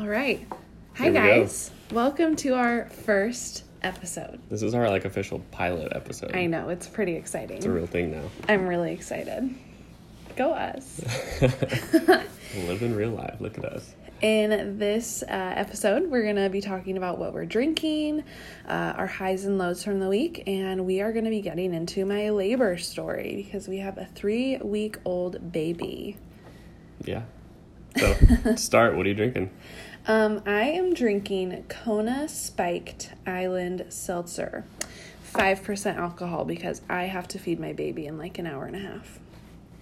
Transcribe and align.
All 0.00 0.08
right. 0.08 0.46
Hi, 0.94 1.04
Here 1.04 1.12
we 1.12 1.18
go. 1.18 1.40
guys. 1.42 1.70
Welcome 1.92 2.34
to 2.36 2.54
our 2.54 2.86
first 2.88 3.64
episode. 3.82 4.40
This 4.48 4.62
is 4.62 4.72
our 4.72 4.88
like 4.88 5.04
official 5.04 5.40
pilot 5.50 5.92
episode. 5.94 6.34
I 6.34 6.46
know, 6.46 6.70
it's 6.70 6.86
pretty 6.86 7.16
exciting. 7.16 7.58
It's 7.58 7.66
a 7.66 7.70
real 7.70 7.86
thing 7.86 8.10
now. 8.10 8.22
I'm 8.48 8.66
really 8.66 8.92
excited. 8.92 9.54
Go 10.36 10.54
us. 10.54 11.02
Live 11.42 12.80
in 12.80 12.96
real 12.96 13.10
life. 13.10 13.36
Look 13.40 13.58
at 13.58 13.66
us. 13.66 13.94
In 14.22 14.78
this 14.78 15.22
uh, 15.24 15.26
episode, 15.28 16.10
we're 16.10 16.22
going 16.22 16.36
to 16.36 16.48
be 16.48 16.62
talking 16.62 16.96
about 16.96 17.18
what 17.18 17.34
we're 17.34 17.44
drinking, 17.44 18.24
uh, 18.66 18.94
our 18.96 19.06
highs 19.06 19.44
and 19.44 19.58
lows 19.58 19.84
from 19.84 20.00
the 20.00 20.08
week, 20.08 20.44
and 20.46 20.86
we 20.86 21.02
are 21.02 21.12
going 21.12 21.26
to 21.26 21.30
be 21.30 21.42
getting 21.42 21.74
into 21.74 22.06
my 22.06 22.30
labor 22.30 22.78
story 22.78 23.42
because 23.44 23.68
we 23.68 23.76
have 23.76 23.98
a 23.98 24.06
three 24.06 24.56
week 24.62 24.96
old 25.04 25.52
baby. 25.52 26.16
Yeah. 27.04 27.24
So 27.98 28.54
start. 28.54 28.96
What 28.96 29.04
are 29.04 29.08
you 29.08 29.14
drinking? 29.14 29.50
Um, 30.06 30.42
I 30.46 30.62
am 30.62 30.94
drinking 30.94 31.64
Kona 31.68 32.28
Spiked 32.28 33.12
Island 33.26 33.86
Seltzer, 33.90 34.64
5% 35.32 35.96
alcohol 35.96 36.44
because 36.44 36.80
I 36.88 37.04
have 37.04 37.28
to 37.28 37.38
feed 37.38 37.60
my 37.60 37.72
baby 37.72 38.06
in 38.06 38.18
like 38.18 38.38
an 38.38 38.46
hour 38.46 38.64
and 38.64 38.76
a 38.76 38.80
half. 38.80 39.18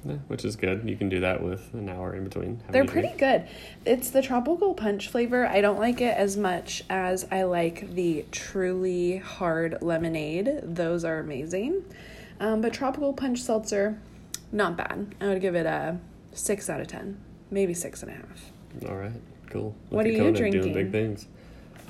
Yeah, 0.05 0.16
which 0.29 0.45
is 0.45 0.57
good. 0.57 0.88
You 0.88 0.96
can 0.96 1.09
do 1.09 1.20
that 1.20 1.43
with 1.43 1.73
an 1.74 1.88
hour 1.88 2.15
in 2.15 2.24
between. 2.24 2.60
They're 2.70 2.84
pretty 2.84 3.16
good. 3.16 3.46
It's 3.84 4.10
the 4.10 4.23
tropical 4.23 4.74
punch 4.74 5.09
flavor. 5.09 5.46
I 5.46 5.60
don't 5.60 5.79
like 5.79 6.01
it 6.01 6.16
as 6.16 6.37
much 6.37 6.85
as 6.88 7.27
I 7.30 7.43
like 7.45 7.95
the 7.95 8.24
truly 8.30 9.19
hard 9.19 9.79
lemonade. 9.82 10.60
Those 10.62 11.05
are 11.05 11.19
amazing. 11.19 11.85
Um, 12.41 12.60
but 12.60 12.73
tropical 12.73 13.12
punch 13.12 13.41
seltzer, 13.41 13.98
not 14.52 14.77
bad. 14.77 15.15
I 15.21 15.29
would 15.29 15.41
give 15.41 15.57
it 15.57 15.66
a 15.66 15.98
six 16.32 16.71
out 16.71 16.80
of 16.80 16.87
ten, 16.87 17.19
maybe 17.51 17.74
six 17.74 18.02
and 18.02 18.12
a 18.12 18.15
half. 18.15 18.52
All 18.88 18.96
right. 18.96 19.21
Cool. 19.51 19.75
What 19.91 20.07
are 20.07 20.11
you 20.11 20.33
drinking? 20.33 20.61
Doing 20.62 20.75
big 20.75 20.93
things. 20.93 21.27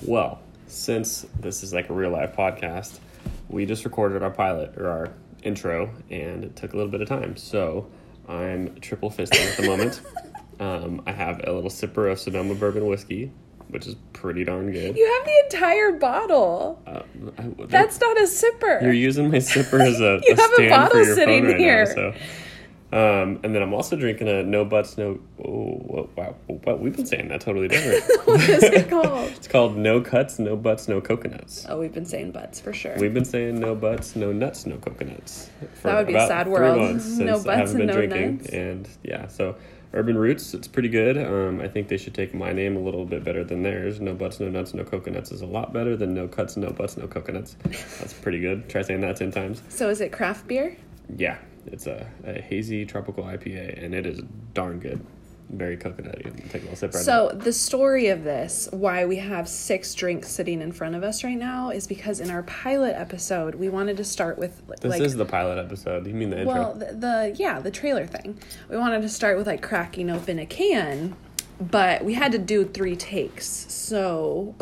Well, 0.03 0.41
since 0.69 1.27
this 1.41 1.63
is 1.63 1.73
like 1.73 1.91
a 1.91 1.93
real 1.93 2.11
life 2.11 2.37
podcast, 2.37 3.01
we 3.49 3.67
just 3.67 3.85
recorded 3.85 4.23
our 4.23 4.31
pilot 4.31 4.77
or 4.77 4.89
our 4.89 5.13
intro, 5.43 5.91
and 6.11 6.45
it 6.45 6.57
took 6.57 6.73
a 6.73 6.77
little 6.77 6.91
bit 6.91 7.01
of 7.01 7.09
time. 7.09 7.37
So 7.37 7.89
I'm 8.29 8.79
triple 8.81 9.11
fisting 9.11 9.51
at 9.51 9.57
the 9.57 9.67
moment. 9.67 10.01
um, 10.61 11.03
I 11.07 11.13
have 11.13 11.41
a 11.45 11.53
little 11.53 11.71
sipper 11.71 12.11
of 12.11 12.21
Sonoma 12.21 12.55
bourbon 12.55 12.87
whiskey, 12.87 13.33
which 13.69 13.87
is 13.87 13.97
pretty 14.13 14.45
darn 14.45 14.71
good. 14.71 14.97
You 14.97 15.13
have 15.19 15.27
the 15.27 15.43
entire 15.45 15.93
bottle. 15.93 16.81
Uh, 16.87 17.03
I, 17.39 17.49
That's 17.67 18.01
not 18.01 18.17
a 18.19 18.23
sipper. 18.25 18.83
You're 18.83 18.93
using 18.93 19.31
my 19.31 19.39
sipper 19.39 19.81
as 19.81 20.01
a, 20.01 20.21
You 20.27 20.35
a 20.35 20.37
have 20.37 20.51
a 20.59 20.69
bottle 20.69 21.05
sitting 21.05 21.45
right 21.45 21.57
here. 21.57 21.87
now. 21.87 21.93
So, 21.95 22.15
um, 22.91 23.39
and 23.43 23.55
then 23.55 23.61
I'm 23.63 23.75
also 23.75 23.97
drinking 23.97 24.29
a 24.29 24.43
no 24.43 24.65
butts 24.65 24.97
no. 24.97 25.21
Oh, 25.45 26.09
wow, 26.17 26.35
wow, 26.49 26.77
we've 26.77 26.97
been 26.97 27.05
saying 27.05 27.29
that 27.29 27.43
totally 27.43 27.69
different. 27.69 28.03
what 28.27 28.41
is 28.49 28.63
it 28.63 28.89
called? 28.89 29.31
it's 29.31 29.47
called 29.47 29.77
no 29.77 30.01
cuts, 30.01 30.39
no 30.39 30.57
butts, 30.57 30.89
no 30.89 31.01
coconuts. 31.01 31.67
Oh, 31.69 31.79
we've 31.79 31.93
been 31.93 32.07
saying 32.07 32.33
butts 32.33 32.61
for 32.61 32.73
sure. 32.73 32.97
We've 32.99 33.13
been 33.13 33.27
saying 33.27 33.61
no 33.61 33.75
butts, 33.75 34.17
no 34.17 34.33
nuts, 34.33 34.65
no 34.65 34.79
coconuts. 34.79 35.51
For 35.75 35.89
That 35.89 35.99
would 35.99 36.07
be 36.07 36.15
a 36.15 36.27
sad 36.27 36.49
world. 36.49 37.01
No 37.19 37.43
butts 37.43 37.73
and 37.73 37.87
no 37.87 37.93
drinking, 37.93 38.37
nuts. 38.39 38.49
and 38.51 38.89
yeah, 39.03 39.27
so 39.27 39.57
Urban 39.93 40.17
Roots, 40.17 40.55
it's 40.55 40.69
pretty 40.69 40.89
good. 40.89 41.19
Um, 41.19 41.61
I 41.61 41.69
think 41.69 41.89
they 41.89 41.97
should 41.97 42.15
take 42.15 42.33
my 42.35 42.53
name 42.53 42.77
a 42.77 42.81
little 42.81 43.05
bit 43.05 43.25
better 43.25 43.45
than 43.45 43.63
theirs. 43.63 44.01
No 44.01 44.15
butts, 44.15 44.41
no 44.41 44.49
nuts, 44.49 44.73
no 44.75 44.85
coconuts 44.85 45.31
is 45.33 45.41
a 45.43 45.47
lot 45.47 45.73
better 45.73 45.97
than 45.97 46.15
no 46.15 46.29
cuts, 46.29 46.57
no 46.57 46.71
butts, 46.71 46.97
no 46.97 47.07
coconuts. 47.07 47.57
That's 47.99 48.13
pretty 48.15 48.41
good. 48.41 48.69
Try 48.69 48.83
saying 48.83 49.01
that 49.03 49.17
ten 49.17 49.31
times. 49.31 49.63
so 49.69 49.89
is 49.91 50.01
it 50.01 50.11
craft 50.13 50.47
beer? 50.47 50.77
Yeah, 51.17 51.39
it's 51.73 51.87
a, 51.87 52.07
a 52.25 52.41
hazy 52.41 52.85
tropical 52.85 53.25
IPA, 53.25 53.83
and 53.83 53.95
it 53.95 54.07
is 54.07 54.21
darn 54.55 54.79
good. 54.79 55.05
Very 55.51 55.79
coconutty. 55.79 56.51
Take 56.51 56.63
a 56.63 56.65
little 56.65 56.77
sip 56.77 56.93
right 56.93 57.03
So 57.03 57.31
the 57.35 57.55
story 57.55 58.09
of 58.09 58.23
this, 58.23 58.69
why 58.71 59.07
we 59.07 59.17
have 59.17 59.49
six 59.49 59.95
drinks 59.95 60.29
sitting 60.29 60.61
in 60.61 60.73
front 60.73 60.95
of 60.95 61.03
us 61.03 61.25
right 61.25 61.39
now, 61.39 61.71
is 61.71 61.87
because 61.87 62.21
in 62.21 62.31
our 62.31 62.43
pilot 62.43 62.95
episode 62.97 63.55
we 63.55 63.71
wanted 63.71 63.97
to 63.97 64.05
start 64.05 64.39
with 64.39 64.61
This 64.83 64.91
like 64.91 65.01
is 65.01 65.17
the 65.17 65.25
pilot 65.25 65.59
episode. 65.59 66.07
You 66.07 66.13
mean 66.13 66.31
the 66.31 66.41
intro? 66.41 66.55
well 66.55 66.75
the, 66.75 66.93
the 66.93 67.37
yeah 67.39 67.61
the 67.61 67.71
trailer 67.71 68.07
thing. 68.07 68.39
We 68.69 68.77
wanted 68.77 69.01
to 69.01 69.09
start 69.09 69.39
with 69.39 69.47
like 69.47 69.63
cracking 69.63 70.11
open 70.11 70.39
a 70.39 70.45
can, 70.45 71.17
but 71.59 72.05
we 72.05 72.13
had 72.13 72.33
to 72.33 72.39
do 72.39 72.67
three 72.67 72.97
takes, 72.97 73.47
so 73.47 74.55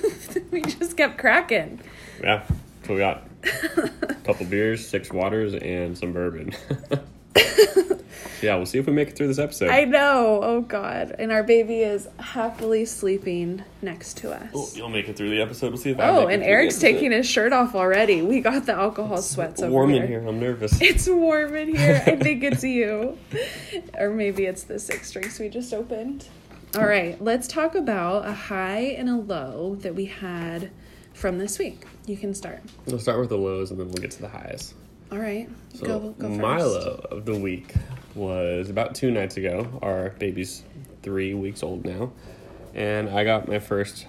we 0.50 0.60
just 0.60 0.94
kept 0.98 1.16
cracking. 1.16 1.80
Yeah. 2.22 2.44
So 2.86 2.92
we 2.92 2.98
got 2.98 3.22
a 3.44 4.14
couple 4.24 4.46
beers, 4.46 4.86
six 4.86 5.12
waters, 5.12 5.54
and 5.54 5.96
some 5.96 6.12
bourbon. 6.12 6.52
yeah, 8.42 8.56
we'll 8.56 8.66
see 8.66 8.78
if 8.78 8.86
we 8.86 8.92
make 8.92 9.08
it 9.08 9.16
through 9.16 9.26
this 9.28 9.38
episode. 9.38 9.70
I 9.70 9.84
know. 9.84 10.40
Oh 10.42 10.60
God! 10.60 11.14
And 11.18 11.32
our 11.32 11.42
baby 11.42 11.80
is 11.80 12.08
happily 12.18 12.84
sleeping 12.84 13.64
next 13.82 14.18
to 14.18 14.32
us. 14.32 14.50
Oh, 14.54 14.68
you'll 14.74 14.88
make 14.88 15.08
it 15.08 15.16
through 15.16 15.30
the 15.30 15.40
episode. 15.40 15.68
We'll 15.68 15.78
see 15.78 15.90
if 15.90 15.98
I 15.98 16.08
Oh, 16.08 16.26
make 16.26 16.34
and 16.34 16.42
through 16.42 16.52
Eric's 16.52 16.74
episode. 16.76 16.92
taking 16.92 17.12
his 17.12 17.26
shirt 17.28 17.52
off 17.52 17.74
already. 17.74 18.22
We 18.22 18.40
got 18.40 18.66
the 18.66 18.74
alcohol 18.74 19.20
sweats 19.22 19.60
over 19.62 19.68
here. 19.70 19.72
Warm 19.72 19.90
here. 19.90 20.02
in 20.02 20.08
here. 20.08 20.26
I'm 20.26 20.38
nervous. 20.40 20.80
It's 20.82 21.08
warm 21.08 21.54
in 21.56 21.74
here. 21.74 22.02
I 22.06 22.16
think 22.16 22.44
it's 22.44 22.62
you. 22.62 23.18
Or 23.98 24.10
maybe 24.10 24.44
it's 24.46 24.64
the 24.64 24.78
six 24.78 25.10
drinks 25.10 25.38
we 25.38 25.48
just 25.48 25.72
opened. 25.74 26.28
All 26.76 26.86
right, 26.86 27.20
let's 27.22 27.46
talk 27.46 27.76
about 27.76 28.26
a 28.26 28.32
high 28.32 28.80
and 28.98 29.08
a 29.08 29.16
low 29.16 29.76
that 29.76 29.94
we 29.94 30.06
had 30.06 30.70
from 31.14 31.38
this 31.38 31.58
week. 31.58 31.86
You 32.06 32.16
can 32.16 32.34
start. 32.34 32.60
We'll 32.86 32.98
start 32.98 33.18
with 33.20 33.30
the 33.30 33.38
lows, 33.38 33.70
and 33.70 33.80
then 33.80 33.86
we'll 33.88 34.02
get 34.02 34.10
to 34.12 34.20
the 34.20 34.28
highs. 34.28 34.74
All 35.10 35.18
right, 35.18 35.48
So 35.74 35.86
go 35.86 35.98
go 36.18 36.28
first. 36.28 36.40
my 36.40 36.58
low 36.58 37.00
of 37.10 37.24
the 37.24 37.38
week 37.38 37.72
was 38.14 38.68
about 38.70 38.94
two 38.94 39.10
nights 39.10 39.36
ago. 39.36 39.78
Our 39.82 40.10
baby's 40.10 40.64
three 41.02 41.34
weeks 41.34 41.62
old 41.62 41.84
now, 41.84 42.12
and 42.74 43.08
I 43.08 43.24
got 43.24 43.46
my 43.48 43.58
first 43.58 44.06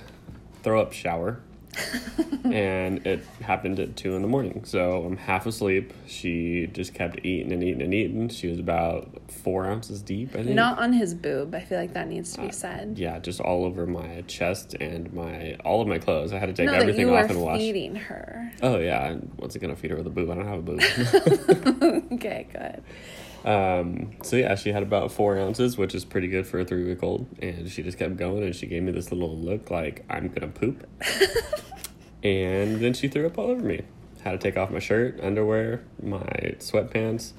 throw 0.64 0.82
up 0.82 0.94
shower, 0.94 1.40
and 2.46 3.06
it 3.06 3.26
happened 3.42 3.80
at 3.80 3.96
two 3.96 4.16
in 4.16 4.22
the 4.22 4.28
morning. 4.28 4.64
So 4.66 5.04
I'm 5.04 5.18
half 5.18 5.46
asleep. 5.46 5.94
She 6.08 6.68
just 6.68 6.94
kept 6.94 7.20
eating 7.26 7.52
and 7.52 7.64
eating 7.64 7.82
and 7.82 7.94
eating. 7.94 8.30
She 8.30 8.48
was 8.48 8.60
about 8.60 9.10
four 9.32 9.66
ounces 9.66 10.02
deep. 10.02 10.30
I 10.36 10.44
think. 10.44 10.50
Not 10.56 10.80
on 10.80 10.94
his 10.94 11.14
boob. 11.14 11.54
I 11.56 11.60
feel 11.62 11.80
like 11.80 11.94
that 11.94 12.08
needs 12.08 12.34
Uh, 12.38 12.42
to 12.42 12.48
be 12.48 12.54
said. 12.54 12.98
Yeah, 12.98 13.20
just 13.20 13.40
all 13.40 13.66
over 13.66 13.86
my 13.86 14.24
chest 14.28 14.76
and 14.80 15.12
my 15.14 15.56
all 15.66 15.82
of 15.82 15.88
my 15.88 15.98
clothes. 15.98 16.34
I 16.34 16.40
had 16.40 16.48
to 16.48 16.54
take 16.54 16.68
no, 16.68 16.74
that 16.74 16.82
everything 16.82 17.10
off 17.10 17.30
and 17.30 17.42
wash. 17.42 17.60
feeding 17.60 17.96
her. 17.96 18.52
Oh 18.62 18.78
yeah, 18.80 19.14
What's 19.14 19.56
wasn't 19.56 19.62
gonna 19.64 19.76
feed 19.76 19.92
her 19.92 19.98
with 19.98 20.08
a 20.08 20.10
boob. 20.10 20.30
I 20.30 20.36
don't 20.36 20.48
have 20.48 20.60
a 20.60 20.62
boob. 20.62 22.04
okay, 22.14 22.48
good. 22.52 22.84
Um, 23.46 24.14
so 24.24 24.36
yeah, 24.36 24.56
she 24.56 24.72
had 24.72 24.84
about 24.84 25.12
four 25.12 25.38
ounces, 25.38 25.78
which 25.78 25.94
is 25.94 26.04
pretty 26.04 26.28
good 26.28 26.48
for 26.48 26.60
a 26.60 26.66
three 26.66 26.84
week 26.84 27.04
old. 27.04 27.28
And 27.42 27.70
she 27.70 27.84
just 27.84 27.98
kept 27.98 28.18
going, 28.18 28.44
and 28.44 28.56
she 28.56 28.66
gave 28.66 28.84
me 28.84 28.92
this 28.92 29.12
little 29.12 29.38
look 29.38 29.70
like 29.70 30.04
I'm 30.10 30.30
gonna 30.30 30.48
poop. 30.52 30.88
and 32.24 32.80
then 32.82 32.94
she 32.94 33.08
threw 33.08 33.28
up 33.28 33.38
all 33.38 33.52
over 33.52 33.62
me. 33.62 33.84
Had 34.24 34.32
to 34.32 34.38
take 34.40 34.58
off 34.58 34.72
my 34.72 34.80
shirt, 34.80 35.20
underwear, 35.22 35.84
my 36.02 36.18
sweatpants. 36.58 37.34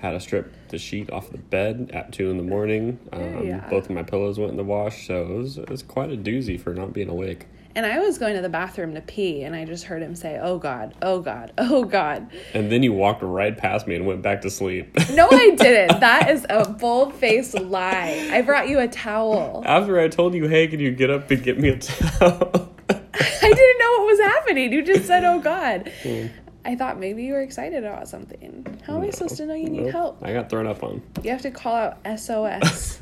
Had 0.00 0.10
to 0.10 0.20
strip 0.20 0.52
the 0.68 0.76
sheet 0.78 1.10
off 1.10 1.30
the 1.30 1.38
bed 1.38 1.90
at 1.94 2.12
two 2.12 2.30
in 2.30 2.36
the 2.36 2.42
morning. 2.42 2.98
Um, 3.10 3.46
Yeah. 3.46 3.66
Both 3.70 3.84
of 3.84 3.92
my 3.92 4.02
pillows 4.02 4.38
went 4.38 4.50
in 4.50 4.58
the 4.58 4.64
wash, 4.64 5.06
so 5.06 5.22
it 5.22 5.28
was, 5.30 5.56
it 5.56 5.70
was 5.70 5.82
quite 5.82 6.12
a 6.12 6.16
doozy 6.16 6.60
for 6.60 6.74
not 6.74 6.92
being 6.92 7.08
awake. 7.08 7.46
And 7.76 7.84
I 7.84 7.98
was 7.98 8.16
going 8.16 8.34
to 8.36 8.40
the 8.40 8.48
bathroom 8.48 8.94
to 8.94 9.02
pee, 9.02 9.42
and 9.42 9.54
I 9.54 9.66
just 9.66 9.84
heard 9.84 10.00
him 10.02 10.14
say, 10.16 10.38
"Oh 10.42 10.56
God, 10.56 10.94
oh 11.02 11.20
God, 11.20 11.52
oh 11.58 11.84
God." 11.84 12.26
And 12.54 12.72
then 12.72 12.82
you 12.82 12.94
walked 12.94 13.22
right 13.22 13.54
past 13.56 13.86
me 13.86 13.94
and 13.96 14.06
went 14.06 14.22
back 14.22 14.40
to 14.42 14.50
sleep. 14.50 14.96
No, 15.12 15.28
I 15.30 15.50
didn't. 15.58 16.00
That 16.00 16.30
is 16.30 16.46
a 16.48 16.66
bold 16.70 17.12
faced 17.14 17.54
lie. 17.60 18.30
I 18.32 18.40
brought 18.40 18.70
you 18.70 18.78
a 18.80 18.88
towel. 18.88 19.62
After 19.66 20.00
I 20.00 20.08
told 20.08 20.32
you, 20.34 20.48
hey, 20.48 20.66
can 20.68 20.80
you 20.80 20.90
get 20.90 21.10
up 21.10 21.30
and 21.30 21.42
get 21.42 21.58
me 21.60 21.68
a 21.68 21.78
towel? 21.78 22.72
I 22.88 23.52
didn't 23.52 23.78
know 23.78 23.90
what 23.98 24.06
was 24.06 24.20
happening. 24.20 24.72
You 24.72 24.82
just 24.82 25.04
said, 25.06 25.22
"Oh 25.24 25.38
God." 25.40 25.92
Hmm. 26.02 26.28
I 26.64 26.76
thought 26.76 26.98
maybe 26.98 27.24
you 27.24 27.34
were 27.34 27.42
excited 27.42 27.84
about 27.84 28.08
something. 28.08 28.80
How 28.86 28.96
am 28.96 29.02
I 29.02 29.10
supposed 29.10 29.36
to 29.36 29.44
know 29.46 29.54
you 29.54 29.68
need 29.68 29.82
Nope. 29.82 29.92
help? 29.92 30.18
I 30.24 30.32
got 30.32 30.48
thrown 30.50 30.66
up 30.66 30.82
on. 30.82 31.00
You 31.22 31.30
have 31.30 31.42
to 31.42 31.50
call 31.52 31.76
out 31.76 31.98
SOS. 32.18 33.00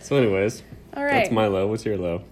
So, 0.00 0.16
anyways, 0.16 0.62
All 0.96 1.02
right. 1.04 1.12
that's 1.12 1.30
my 1.30 1.46
low. 1.46 1.66
What's 1.68 1.86
your 1.86 1.96
low? 1.96 2.22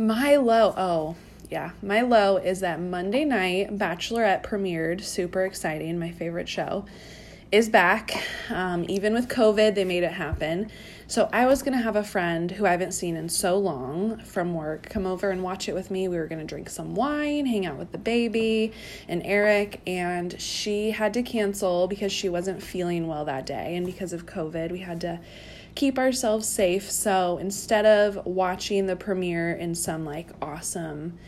My 0.00 0.36
low, 0.36 0.72
oh, 0.78 1.16
yeah. 1.50 1.72
My 1.82 2.00
low 2.00 2.38
is 2.38 2.60
that 2.60 2.80
Monday 2.80 3.26
night 3.26 3.76
Bachelorette 3.76 4.42
premiered. 4.42 5.02
Super 5.02 5.44
exciting. 5.44 5.98
My 5.98 6.10
favorite 6.10 6.48
show 6.48 6.86
is 7.52 7.68
back. 7.68 8.24
Um, 8.48 8.86
even 8.88 9.12
with 9.12 9.28
COVID, 9.28 9.74
they 9.74 9.84
made 9.84 10.02
it 10.02 10.12
happen. 10.12 10.70
So 11.06 11.28
I 11.34 11.44
was 11.44 11.62
going 11.62 11.76
to 11.76 11.82
have 11.82 11.96
a 11.96 12.02
friend 12.02 12.50
who 12.50 12.64
I 12.64 12.70
haven't 12.70 12.92
seen 12.92 13.14
in 13.14 13.28
so 13.28 13.58
long 13.58 14.20
from 14.20 14.54
work 14.54 14.88
come 14.88 15.04
over 15.04 15.28
and 15.28 15.42
watch 15.42 15.68
it 15.68 15.74
with 15.74 15.90
me. 15.90 16.08
We 16.08 16.16
were 16.16 16.28
going 16.28 16.40
to 16.40 16.46
drink 16.46 16.70
some 16.70 16.94
wine, 16.94 17.44
hang 17.44 17.66
out 17.66 17.76
with 17.76 17.92
the 17.92 17.98
baby 17.98 18.72
and 19.06 19.20
Eric, 19.26 19.82
and 19.86 20.40
she 20.40 20.92
had 20.92 21.12
to 21.12 21.22
cancel 21.22 21.88
because 21.88 22.10
she 22.10 22.30
wasn't 22.30 22.62
feeling 22.62 23.06
well 23.06 23.26
that 23.26 23.44
day. 23.44 23.76
And 23.76 23.84
because 23.84 24.14
of 24.14 24.24
COVID, 24.24 24.72
we 24.72 24.78
had 24.78 25.02
to 25.02 25.20
keep 25.74 25.98
ourselves 25.98 26.48
safe. 26.48 26.90
So 26.90 27.38
instead 27.38 27.86
of 27.86 28.24
watching 28.26 28.86
the 28.86 28.96
premiere 28.96 29.52
in 29.52 29.74
some 29.74 30.04
like 30.04 30.30
awesome 30.42 31.18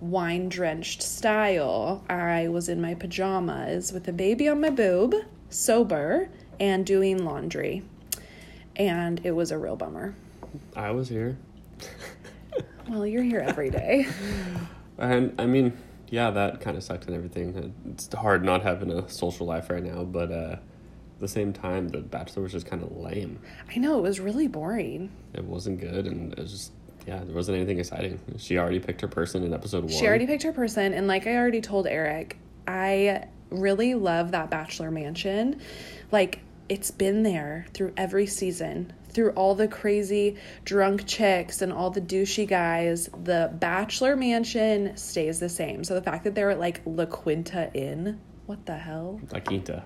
wine 0.00 0.48
drenched 0.48 1.02
style, 1.02 2.04
I 2.08 2.48
was 2.48 2.68
in 2.68 2.80
my 2.80 2.94
pajamas 2.94 3.92
with 3.92 4.06
a 4.08 4.12
baby 4.12 4.48
on 4.48 4.60
my 4.60 4.70
boob, 4.70 5.14
sober, 5.50 6.28
and 6.60 6.86
doing 6.86 7.24
laundry. 7.24 7.82
And 8.76 9.20
it 9.24 9.32
was 9.32 9.50
a 9.50 9.58
real 9.58 9.76
bummer. 9.76 10.14
I 10.76 10.92
was 10.92 11.08
here. 11.08 11.36
well, 12.88 13.06
you're 13.06 13.22
here 13.22 13.40
every 13.40 13.70
day. 13.70 14.06
And 15.00 15.40
I 15.40 15.46
mean, 15.46 15.78
yeah, 16.10 16.32
that 16.32 16.60
kind 16.60 16.76
of 16.76 16.82
sucked 16.82 17.06
and 17.06 17.14
everything. 17.14 17.72
It's 17.90 18.12
hard 18.12 18.44
not 18.44 18.62
having 18.62 18.90
a 18.90 19.08
social 19.08 19.46
life 19.46 19.70
right 19.70 19.82
now, 19.82 20.02
but 20.02 20.32
uh, 20.32 20.56
the 21.20 21.28
same 21.28 21.52
time, 21.52 21.88
The 21.88 21.98
Bachelor 21.98 22.42
was 22.42 22.52
just 22.52 22.66
kind 22.66 22.82
of 22.82 22.96
lame. 22.96 23.38
I 23.74 23.78
know 23.78 23.98
it 23.98 24.02
was 24.02 24.20
really 24.20 24.48
boring. 24.48 25.10
It 25.34 25.44
wasn't 25.44 25.80
good, 25.80 26.06
and 26.06 26.32
it 26.32 26.38
was 26.38 26.52
just 26.52 26.72
yeah, 27.06 27.24
there 27.24 27.34
wasn't 27.34 27.56
anything 27.56 27.78
exciting. 27.78 28.20
She 28.36 28.58
already 28.58 28.80
picked 28.80 29.00
her 29.00 29.08
person 29.08 29.42
in 29.42 29.54
episode 29.54 29.84
one. 29.84 29.92
She 29.92 30.06
already 30.06 30.26
picked 30.26 30.42
her 30.42 30.52
person, 30.52 30.92
and 30.92 31.06
like 31.06 31.26
I 31.26 31.36
already 31.36 31.62
told 31.62 31.86
Eric, 31.86 32.36
I 32.66 33.24
really 33.50 33.94
love 33.94 34.32
that 34.32 34.50
Bachelor 34.50 34.90
Mansion. 34.90 35.60
Like 36.12 36.40
it's 36.68 36.90
been 36.90 37.22
there 37.22 37.66
through 37.72 37.94
every 37.96 38.26
season, 38.26 38.92
through 39.08 39.30
all 39.30 39.54
the 39.54 39.68
crazy 39.68 40.36
drunk 40.66 41.06
chicks 41.06 41.62
and 41.62 41.72
all 41.72 41.90
the 41.90 42.00
douchey 42.02 42.46
guys. 42.46 43.08
The 43.24 43.50
Bachelor 43.54 44.14
Mansion 44.14 44.94
stays 44.98 45.40
the 45.40 45.48
same. 45.48 45.84
So 45.84 45.94
the 45.94 46.02
fact 46.02 46.24
that 46.24 46.34
they're 46.34 46.50
at 46.50 46.60
like 46.60 46.82
La 46.84 47.06
Quinta 47.06 47.70
Inn, 47.72 48.20
what 48.44 48.66
the 48.66 48.76
hell? 48.76 49.18
La 49.32 49.40
Quinta. 49.40 49.82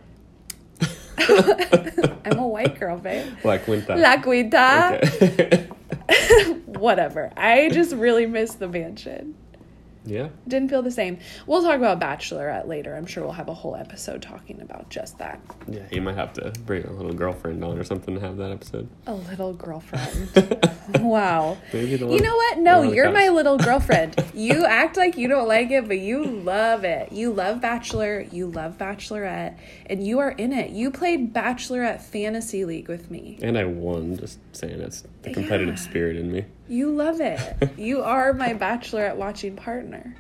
I'm 2.25 2.39
a 2.39 2.47
white 2.47 2.79
girl, 2.79 2.99
babe. 2.99 3.27
La 3.45 3.59
Quinta. 3.59 3.97
La 3.97 4.21
Quinta. 4.21 5.01
Okay. 5.23 5.69
Whatever. 6.67 7.33
I 7.37 7.69
just 7.71 7.95
really 7.95 8.27
miss 8.27 8.55
the 8.55 8.69
mansion. 8.69 9.35
Yeah. 10.05 10.29
Didn't 10.49 10.69
feel 10.69 10.83
the 10.83 10.91
same. 10.91 11.19
We'll 11.47 11.63
talk 11.63 11.77
about 11.77 12.01
Bachelorette 12.01 12.67
later. 12.67 12.97
I'm 12.97 13.07
sure 13.07 13.23
we'll 13.23 13.33
have 13.33 13.49
a 13.49 13.55
whole 13.55 13.77
episode 13.77 14.23
talking 14.23 14.61
about 14.61 14.89
just 14.91 15.19
that. 15.19 15.41
Yeah, 15.69 15.83
you 15.91 16.03
might 16.03 16.17
have 16.17 16.33
to 16.35 16.53
bring 16.67 16.85
a 16.85 16.93
little 16.93 17.13
girlfriend 17.13 17.63
on 17.65 17.79
or 17.79 17.85
something 17.85 18.15
to 18.15 18.21
have 18.21 18.37
that 18.39 18.51
episode. 18.51 18.89
A 19.07 19.15
little 19.15 19.53
girlfriend. 19.53 20.31
wow. 21.01 21.57
Maybe 21.73 21.97
the 21.97 22.09
You 22.09 22.21
know 22.21 22.37
what? 22.37 22.59
No, 22.59 22.79
one 22.79 22.87
on 22.87 22.91
the 22.91 22.97
you're 22.97 23.13
my 23.13 23.29
little 23.29 23.59
girlfriend. 23.59 24.17
you 24.35 24.65
act 24.65 24.97
like 24.97 25.17
you 25.17 25.29
don't 25.29 25.49
like 25.49 25.71
it, 25.71 25.87
but 25.87 25.99
you 25.99 26.25
love 26.25 26.85
it. 26.85 27.13
You 27.13 27.33
love 27.33 27.61
Bachelor, 27.61 28.21
you 28.33 28.47
love 28.47 28.79
Bachelorette, 28.79 29.57
and 29.87 30.05
you 30.07 30.19
are 30.19 30.31
in 30.31 30.53
it. 30.53 30.71
You 30.71 30.91
played 30.91 31.33
Bachelorette 31.33 32.01
Fantasy 32.03 32.65
League 32.65 32.89
with 32.89 33.11
me. 33.11 33.39
And 33.43 33.57
I 33.57 33.65
won, 33.65 34.17
just 34.17 34.39
saying 34.53 34.81
it's 34.81 35.05
the 35.23 35.33
competitive 35.33 35.75
Yeah. 35.77 35.81
spirit 35.81 36.17
in 36.17 36.33
me. 36.33 36.45
You 36.69 36.91
love 36.91 37.21
it. 37.21 37.39
you 37.79 38.03
are 38.03 38.33
my 38.33 38.55
Bachelorette 38.55 39.17
watching 39.17 39.57
partner. 39.57 40.17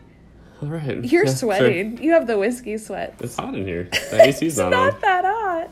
All 0.62 0.68
right. 0.68 1.04
You're 1.04 1.24
Yeah, 1.24 1.30
sure. 1.30 1.36
sweating. 1.36 2.02
You 2.02 2.12
have 2.12 2.26
the 2.26 2.38
whiskey 2.38 2.78
sweat. 2.78 3.14
It's 3.20 3.36
hot 3.36 3.54
in 3.54 3.66
here. 3.66 3.88
The 4.10 4.22
AC's 4.28 4.42
It's 4.42 4.56
not, 4.58 4.72
on. 4.72 5.00
that 5.00 5.24
hot. 5.24 5.70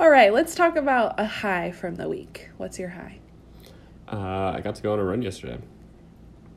All 0.00 0.10
right, 0.10 0.32
let's 0.32 0.54
talk 0.54 0.76
about 0.76 1.20
a 1.20 1.26
high 1.26 1.70
from 1.72 1.94
the 1.96 2.08
week. 2.08 2.48
What's 2.56 2.78
your 2.78 2.88
high? 2.88 3.18
Uh, 4.10 4.52
I 4.56 4.60
got 4.62 4.74
to 4.76 4.82
go 4.82 4.92
on 4.94 4.98
a 4.98 5.04
run 5.04 5.22
yesterday. 5.22 5.58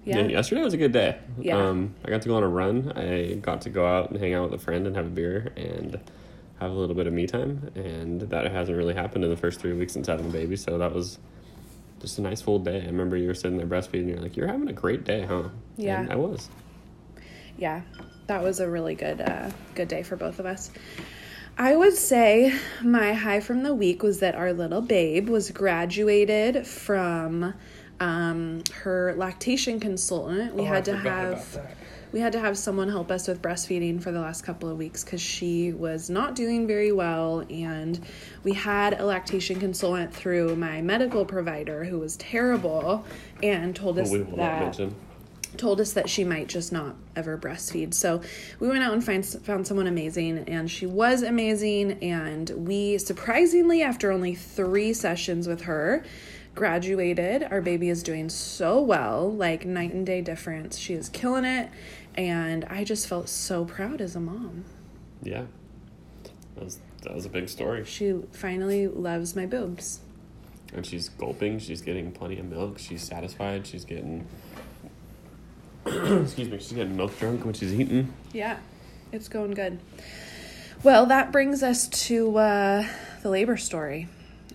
Yeah. 0.06 0.22
yesterday 0.22 0.62
was 0.64 0.74
a 0.74 0.78
good 0.78 0.92
day. 0.92 1.18
Yeah. 1.40 1.58
Um, 1.58 1.94
I 2.04 2.10
got 2.10 2.22
to 2.24 2.28
go 2.30 2.36
on 2.36 2.44
a 2.44 2.48
run. 2.48 2.92
I 2.96 3.36
got 3.36 3.62
to 3.62 3.70
go 3.70 3.86
out 3.86 4.10
and 4.12 4.20
hang 4.20 4.34
out 4.34 4.50
with 4.50 4.60
a 4.60 4.64
friend 4.64 4.88
and 4.88 4.96
have 4.96 5.06
a 5.06 5.10
beer 5.10 5.52
and 5.56 6.00
have 6.60 6.72
a 6.72 6.74
little 6.74 6.96
bit 6.96 7.06
of 7.08 7.14
me 7.14 7.28
time. 7.28 7.70
And 7.76 8.22
that 8.22 8.50
hasn't 8.52 8.78
really 8.78 8.94
happened 8.96 9.24
in 9.24 9.30
the 9.30 9.38
first 9.38 9.60
three 9.60 9.74
weeks 9.74 9.94
since 9.94 10.08
having 10.08 10.26
a 10.26 10.30
baby. 10.30 10.56
So 10.56 10.78
that 10.78 10.94
was 10.94 11.20
just 12.04 12.20
a 12.20 12.22
nice 12.22 12.42
full 12.42 12.60
day. 12.60 12.82
I 12.84 12.86
remember 12.86 13.18
you 13.18 13.28
were 13.28 13.34
sitting 13.34 13.58
there 13.58 13.66
breastfeeding. 13.66 14.10
You're 14.10 14.20
like, 14.20 14.38
"You're 14.38 14.48
having 14.48 14.68
a 14.70 14.74
great 14.74 15.04
day, 15.06 15.26
huh?" 15.26 15.50
Yeah. 15.78 16.02
And 16.02 16.12
I 16.12 16.16
was. 16.16 16.50
yeah, 17.58 17.82
that 18.28 18.44
was 18.44 18.60
a 18.60 18.70
really 18.70 18.94
good 18.94 19.22
uh, 19.22 19.50
good 19.74 19.88
day 19.88 20.04
for 20.04 20.16
both 20.16 20.40
of 20.40 20.46
us. 20.46 20.70
I 21.58 21.76
would 21.76 21.94
say 21.94 22.54
my 22.84 23.14
high 23.14 23.40
from 23.40 23.64
the 23.64 23.74
week 23.76 24.02
was 24.04 24.20
that 24.20 24.36
our 24.36 24.54
little 24.54 24.82
babe 24.82 25.30
was 25.30 25.52
graduated 25.52 26.66
from 26.66 27.54
um, 28.00 28.64
her 28.74 29.14
lactation 29.16 29.80
consultant. 29.80 30.56
We 30.56 30.64
Oh, 30.64 30.66
I 30.66 30.68
had 30.68 30.86
to 30.86 30.98
forgot 30.98 31.06
about 31.06 31.38
have 31.38 31.54
that. 31.54 31.78
We 32.14 32.20
had 32.20 32.32
to 32.32 32.40
have 32.40 32.58
someone 32.58 32.88
help 32.88 33.12
us 33.12 33.28
with 33.28 33.42
breastfeeding 33.42 34.02
for 34.02 34.12
the 34.12 34.20
last 34.20 34.44
couple 34.44 34.70
of 34.70 34.78
weeks 34.78 35.04
because 35.04 35.20
she 35.20 35.74
was 35.74 36.12
not 36.12 36.36
doing 36.36 36.68
very 36.68 36.92
well 36.92 37.44
and 37.50 38.00
we 38.44 38.54
had 38.54 39.00
a 39.00 39.06
lactation 39.06 39.60
consultant 39.60 40.14
through 40.14 40.56
my 40.56 40.80
medical 40.82 41.26
provider 41.26 41.84
who 41.84 42.00
was 42.00 42.16
terrible 42.18 43.04
and 43.42 43.76
told 43.76 43.98
us 43.98 44.12
But 44.12 44.28
we 44.30 44.36
that 44.38 44.80
told 45.58 45.82
us 45.82 45.94
that 45.94 46.10
she 46.10 46.24
might 46.24 46.48
just 46.48 46.72
not 46.72 46.96
ever 47.16 47.38
breastfeed. 47.38 47.94
So 47.94 48.22
we 48.60 48.68
went 48.68 48.84
out 48.84 48.94
and 48.94 49.04
find, 49.04 49.24
found 49.24 49.68
someone 49.68 49.86
amazing, 49.86 50.40
and 50.48 50.70
she 50.70 50.88
was 50.88 51.22
amazing. 51.22 52.04
And 52.04 52.50
we 52.50 52.98
surprisingly, 52.98 53.84
after 53.84 54.12
only 54.12 54.34
three 54.34 54.94
sessions 54.94 55.48
with 55.48 55.62
her, 55.62 56.04
graduated. 56.56 57.44
Our 57.44 57.62
baby 57.62 57.90
is 57.90 58.04
doing 58.04 58.30
so 58.30 58.80
well, 58.80 59.32
like 59.32 59.66
night 59.66 59.94
and 59.94 60.06
day 60.06 60.22
difference. 60.22 60.78
She 60.78 60.94
is 60.94 61.10
killing 61.10 61.46
it, 61.46 61.70
and 62.16 62.66
I 62.66 62.84
just 62.84 63.08
felt 63.08 63.30
so 63.30 63.66
proud 63.66 64.02
as 64.02 64.16
a 64.16 64.20
mom. 64.20 64.66
Yeah. 65.22 65.44
That 66.56 66.64
was, 66.64 66.80
that 67.02 67.16
was 67.16 67.26
a 67.26 67.30
big 67.30 67.50
story. 67.50 67.86
She 67.86 68.14
finally 68.32 68.88
loves 68.88 69.36
my 69.36 69.46
boobs. 69.46 70.00
And 70.74 70.86
she's 70.86 71.10
gulping. 71.10 71.60
She's 71.60 71.82
getting 71.82 72.12
plenty 72.12 72.40
of 72.40 72.46
milk. 72.46 72.80
She's 72.80 73.04
satisfied. 73.04 73.68
She's 73.68 73.86
getting. 73.86 74.28
excuse 75.86 76.50
me. 76.50 76.58
She's 76.58 76.74
getting 76.74 76.98
milk 76.98 77.18
drunk 77.20 77.46
when 77.46 77.54
she's 77.54 77.74
eating. 77.74 78.12
Yeah, 78.32 78.58
it's 79.12 79.28
going 79.28 79.52
good. 79.52 79.80
Well, 80.82 81.06
that 81.08 81.32
brings 81.32 81.64
us 81.64 81.88
to 82.08 82.38
uh, 82.38 82.88
the 83.22 83.30
labor 83.30 83.56
story, 83.56 84.08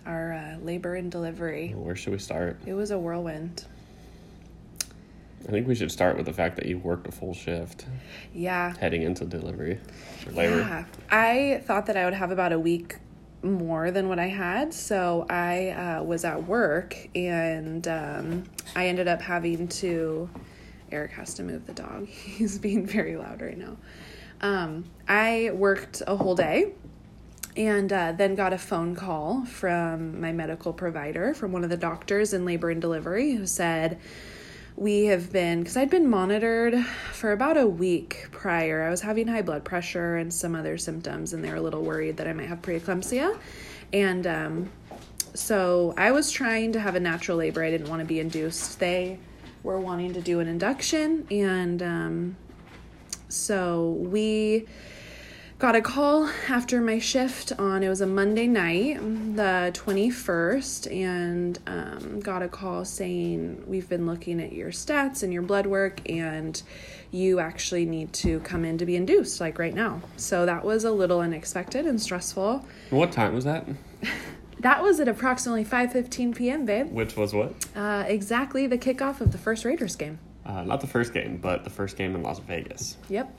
our 0.05 0.33
uh, 0.33 0.57
labor 0.63 0.95
and 0.95 1.11
delivery. 1.11 1.69
Where 1.69 1.95
should 1.95 2.13
we 2.13 2.19
start? 2.19 2.59
It 2.65 2.73
was 2.73 2.91
a 2.91 2.99
whirlwind. 2.99 3.65
I 5.47 5.51
think 5.51 5.67
we 5.67 5.75
should 5.75 5.91
start 5.91 6.17
with 6.17 6.25
the 6.25 6.33
fact 6.33 6.55
that 6.57 6.65
you 6.65 6.77
worked 6.77 7.07
a 7.07 7.11
full 7.11 7.33
shift 7.33 7.85
Yeah. 8.33 8.75
heading 8.77 9.01
into 9.03 9.25
delivery 9.25 9.79
or 10.27 10.31
labor. 10.33 10.57
Yeah. 10.59 10.85
I 11.09 11.61
thought 11.65 11.85
that 11.87 11.97
I 11.97 12.05
would 12.05 12.13
have 12.13 12.31
about 12.31 12.51
a 12.51 12.59
week 12.59 12.97
more 13.41 13.89
than 13.89 14.09
what 14.09 14.19
I 14.19 14.27
had. 14.27 14.73
So 14.73 15.25
I 15.29 15.69
uh, 15.69 16.03
was 16.03 16.25
at 16.25 16.45
work 16.45 16.95
and 17.15 17.87
um, 17.87 18.43
I 18.75 18.87
ended 18.87 19.07
up 19.07 19.21
having 19.21 19.67
to. 19.69 20.29
Eric 20.91 21.11
has 21.11 21.35
to 21.35 21.43
move 21.43 21.65
the 21.67 21.73
dog. 21.73 22.07
He's 22.07 22.57
being 22.57 22.85
very 22.85 23.15
loud 23.15 23.41
right 23.41 23.57
now. 23.57 23.77
Um, 24.41 24.85
I 25.07 25.51
worked 25.53 26.01
a 26.07 26.15
whole 26.15 26.35
day 26.35 26.73
and 27.55 27.91
uh, 27.93 28.11
then 28.13 28.35
got 28.35 28.53
a 28.53 28.57
phone 28.57 28.95
call 28.95 29.45
from 29.45 30.19
my 30.19 30.31
medical 30.31 30.73
provider, 30.73 31.33
from 31.33 31.51
one 31.51 31.63
of 31.63 31.69
the 31.69 31.77
doctors 31.77 32.33
in 32.33 32.45
labor 32.45 32.69
and 32.69 32.81
delivery, 32.81 33.33
who 33.33 33.45
said, 33.45 33.99
we 34.79 35.05
have 35.05 35.29
been 35.33 35.59
because 35.59 35.75
I'd 35.75 35.89
been 35.89 36.09
monitored 36.09 36.73
for 37.11 37.33
about 37.33 37.57
a 37.57 37.67
week 37.67 38.27
prior. 38.31 38.81
I 38.81 38.89
was 38.89 39.01
having 39.01 39.27
high 39.27 39.41
blood 39.41 39.65
pressure 39.65 40.15
and 40.15 40.33
some 40.33 40.55
other 40.55 40.77
symptoms, 40.77 41.33
and 41.33 41.43
they 41.43 41.49
were 41.49 41.57
a 41.57 41.61
little 41.61 41.83
worried 41.83 42.15
that 42.15 42.27
I 42.27 42.33
might 42.33 42.47
have 42.47 42.61
preeclampsia. 42.61 43.37
And 43.91 44.25
um, 44.25 44.71
so 45.33 45.93
I 45.97 46.11
was 46.11 46.31
trying 46.31 46.71
to 46.71 46.79
have 46.79 46.95
a 46.95 46.99
natural 46.99 47.37
labor. 47.37 47.61
I 47.61 47.69
didn't 47.69 47.89
want 47.89 47.99
to 47.99 48.05
be 48.05 48.21
induced. 48.21 48.79
They 48.79 49.19
were 49.63 49.81
wanting 49.81 50.13
to 50.13 50.21
do 50.21 50.39
an 50.39 50.47
induction, 50.47 51.27
and 51.29 51.83
um, 51.83 52.37
so 53.27 53.97
we 53.99 54.65
got 55.59 55.75
a 55.75 55.81
call 55.81 56.29
after 56.47 56.79
my 56.79 56.97
shift 56.99 57.51
on 57.59 57.83
it 57.83 57.89
was 57.89 57.99
a 57.99 58.07
monday 58.07 58.47
night 58.47 58.97
the 59.35 59.69
21st 59.73 60.89
and 60.95 61.59
um, 61.67 62.19
got 62.21 62.41
a 62.41 62.47
call 62.47 62.85
saying 62.85 63.61
we've 63.67 63.89
been 63.89 64.05
looking 64.05 64.39
at 64.41 64.53
your 64.53 64.69
stats 64.71 65.21
and 65.21 65.33
your 65.33 65.41
blood 65.41 65.65
work 65.67 65.99
and 66.09 66.63
you 67.11 67.39
actually 67.39 67.85
need 67.85 68.11
to 68.13 68.39
come 68.41 68.63
in 68.63 68.77
to 68.77 68.85
be 68.85 68.95
induced 68.95 69.41
like 69.41 69.59
right 69.59 69.73
now 69.73 70.01
so 70.15 70.45
that 70.45 70.63
was 70.63 70.85
a 70.85 70.91
little 70.91 71.19
unexpected 71.19 71.85
and 71.85 72.01
stressful 72.01 72.65
What 72.89 73.11
time 73.11 73.33
was 73.35 73.43
that? 73.43 73.65
that 74.61 74.81
was 74.81 74.99
at 75.01 75.09
approximately 75.09 75.65
5.15 75.65 76.35
p.m 76.37 76.65
babe 76.65 76.89
Which 76.91 77.17
was 77.17 77.33
what? 77.33 77.53
uh, 77.75 78.05
exactly 78.07 78.65
the 78.65 78.77
kickoff 78.77 79.19
of 79.19 79.33
the 79.33 79.37
first 79.37 79.65
raiders 79.65 79.97
game 79.97 80.19
Uh, 80.45 80.63
not 80.63 80.79
the 80.79 80.87
first 80.87 81.13
game, 81.13 81.37
but 81.37 81.65
the 81.65 81.69
first 81.69 81.97
game 81.97 82.15
in 82.15 82.23
Las 82.23 82.39
Vegas. 82.39 82.95
yep 83.09 83.29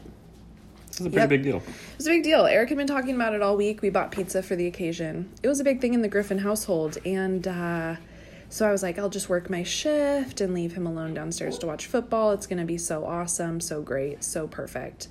Is 1.00 1.06
a 1.06 1.10
pretty 1.10 1.22
Yep. 1.22 1.28
big 1.30 1.42
deal. 1.42 1.56
It 1.56 1.96
was 1.98 2.06
a 2.06 2.10
big 2.10 2.22
deal. 2.22 2.46
Eric 2.46 2.68
had 2.68 2.78
been 2.78 2.86
talking 2.86 3.14
about 3.14 3.34
it 3.34 3.42
all 3.42 3.56
week. 3.56 3.82
We 3.82 3.90
bought 3.90 4.10
pizza 4.10 4.42
for 4.42 4.54
the 4.56 4.66
occasion. 4.66 5.30
It 5.42 5.48
was 5.48 5.58
a 5.60 5.64
big 5.64 5.80
thing 5.80 5.94
in 5.94 6.02
the 6.02 6.08
Griffin 6.08 6.38
household. 6.38 6.98
And 7.04 7.46
uh, 7.48 7.96
so 8.48 8.68
I 8.68 8.72
was 8.72 8.82
like, 8.82 8.98
I'll 8.98 9.08
just 9.10 9.28
work 9.28 9.48
my 9.50 9.62
shift 9.62 10.40
and 10.40 10.52
leave 10.54 10.74
him 10.74 10.86
alone 10.86 11.14
downstairs 11.14 11.58
to 11.60 11.66
watch 11.66 11.86
football. 11.86 12.32
It's 12.32 12.46
going 12.46 12.58
to 12.58 12.64
be 12.64 12.78
so 12.78 13.04
awesome, 13.04 13.60
so 13.60 13.80
great, 13.82 14.22
so 14.24 14.46
perfect. 14.46 15.08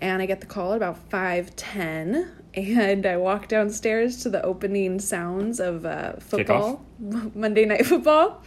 And 0.00 0.22
I 0.22 0.26
get 0.26 0.40
the 0.40 0.46
call 0.46 0.72
at 0.72 0.76
about 0.76 1.10
5:10 1.10 2.28
and 2.54 3.04
I 3.06 3.16
walk 3.16 3.48
downstairs 3.48 4.22
to 4.22 4.30
the 4.30 4.42
opening 4.42 5.00
sounds 5.00 5.60
of 5.60 5.84
uh, 5.84 6.14
football, 6.20 6.84
Monday 7.34 7.64
night 7.64 7.84
football. 7.86 8.42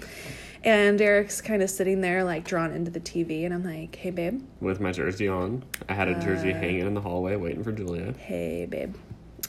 And 0.63 1.01
Eric's 1.01 1.41
kind 1.41 1.63
of 1.63 1.69
sitting 1.71 2.01
there 2.01 2.23
like 2.23 2.43
drawn 2.45 2.71
into 2.71 2.91
the 2.91 2.99
TV 2.99 3.45
and 3.45 3.53
I'm 3.53 3.63
like, 3.63 3.95
"Hey 3.95 4.11
babe, 4.11 4.41
With 4.59 4.79
my 4.79 4.91
jersey 4.91 5.27
on, 5.27 5.63
I 5.89 5.93
had 5.93 6.07
a 6.07 6.19
jersey 6.19 6.53
Uh, 6.53 6.57
hanging 6.57 6.85
in 6.85 6.93
the 6.93 7.01
hallway 7.01 7.35
waiting 7.35 7.63
for 7.63 7.71
Julia. 7.71 8.13
hey 8.13 8.65
babe 8.67 8.95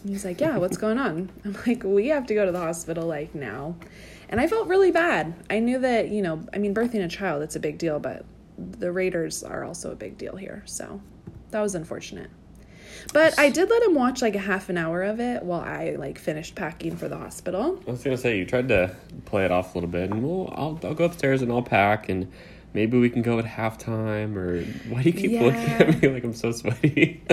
and 0.00 0.10
he's 0.10 0.24
like 0.24 0.40
yeah 0.40 0.56
what's 0.56 0.76
going 0.78 0.98
on 0.98 1.30
i'm 1.44 1.56
like 1.66 1.84
we 1.84 2.08
have 2.08 2.26
to 2.26 2.34
go 2.34 2.44
to 2.46 2.50
the 2.50 2.58
hospital 2.58 3.06
like 3.06 3.34
now 3.34 3.76
And 4.30 4.40
I 4.40 4.46
felt 4.46 4.66
really 4.66 4.90
bad. 4.90 5.34
I 5.50 5.58
knew 5.58 5.78
that, 5.80 6.08
you 6.08 6.22
know, 6.22 6.42
I 6.54 6.58
mean, 6.58 6.72
birthing 6.74 7.04
a 7.04 7.08
child, 7.08 7.42
it's 7.42 7.54
a 7.56 7.60
big 7.60 7.76
deal, 7.76 7.98
but 8.00 8.24
the 8.56 8.90
Raiders 8.90 9.42
are 9.44 9.62
also 9.62 9.92
a 9.92 9.94
big 9.94 10.16
deal 10.16 10.36
here. 10.36 10.62
So 10.64 11.02
that 11.50 11.60
was 11.60 11.74
unfortunate. 11.74 12.30
But 13.12 13.38
I 13.38 13.50
did 13.50 13.68
let 13.70 13.82
him 13.82 13.94
watch 13.94 14.22
like 14.22 14.34
a 14.34 14.40
half 14.40 14.68
an 14.68 14.78
hour 14.78 15.02
of 15.02 15.20
it 15.20 15.42
while 15.42 15.60
I 15.60 15.96
like 15.98 16.18
finished 16.18 16.54
packing 16.54 16.96
for 16.96 17.08
the 17.08 17.16
hospital. 17.18 17.80
I 17.86 17.90
was 17.90 18.02
gonna 18.02 18.16
say 18.16 18.38
you 18.38 18.44
tried 18.44 18.68
to 18.68 18.94
play 19.24 19.44
it 19.44 19.50
off 19.50 19.74
a 19.74 19.78
little 19.78 19.90
bit, 19.90 20.10
and 20.10 20.22
well, 20.22 20.52
I'll 20.56 20.78
I'll 20.84 20.94
go 20.94 21.04
upstairs 21.04 21.42
and 21.42 21.50
I'll 21.52 21.62
pack, 21.62 22.08
and 22.08 22.30
maybe 22.74 22.98
we 22.98 23.10
can 23.10 23.22
go 23.22 23.38
at 23.38 23.44
halftime. 23.44 24.36
Or 24.36 24.62
why 24.92 25.02
do 25.02 25.10
you 25.10 25.14
keep 25.14 25.40
looking 25.40 25.60
at 25.60 26.02
me 26.02 26.08
like 26.08 26.24
I'm 26.24 26.34
so 26.34 26.52
sweaty? 26.52 27.22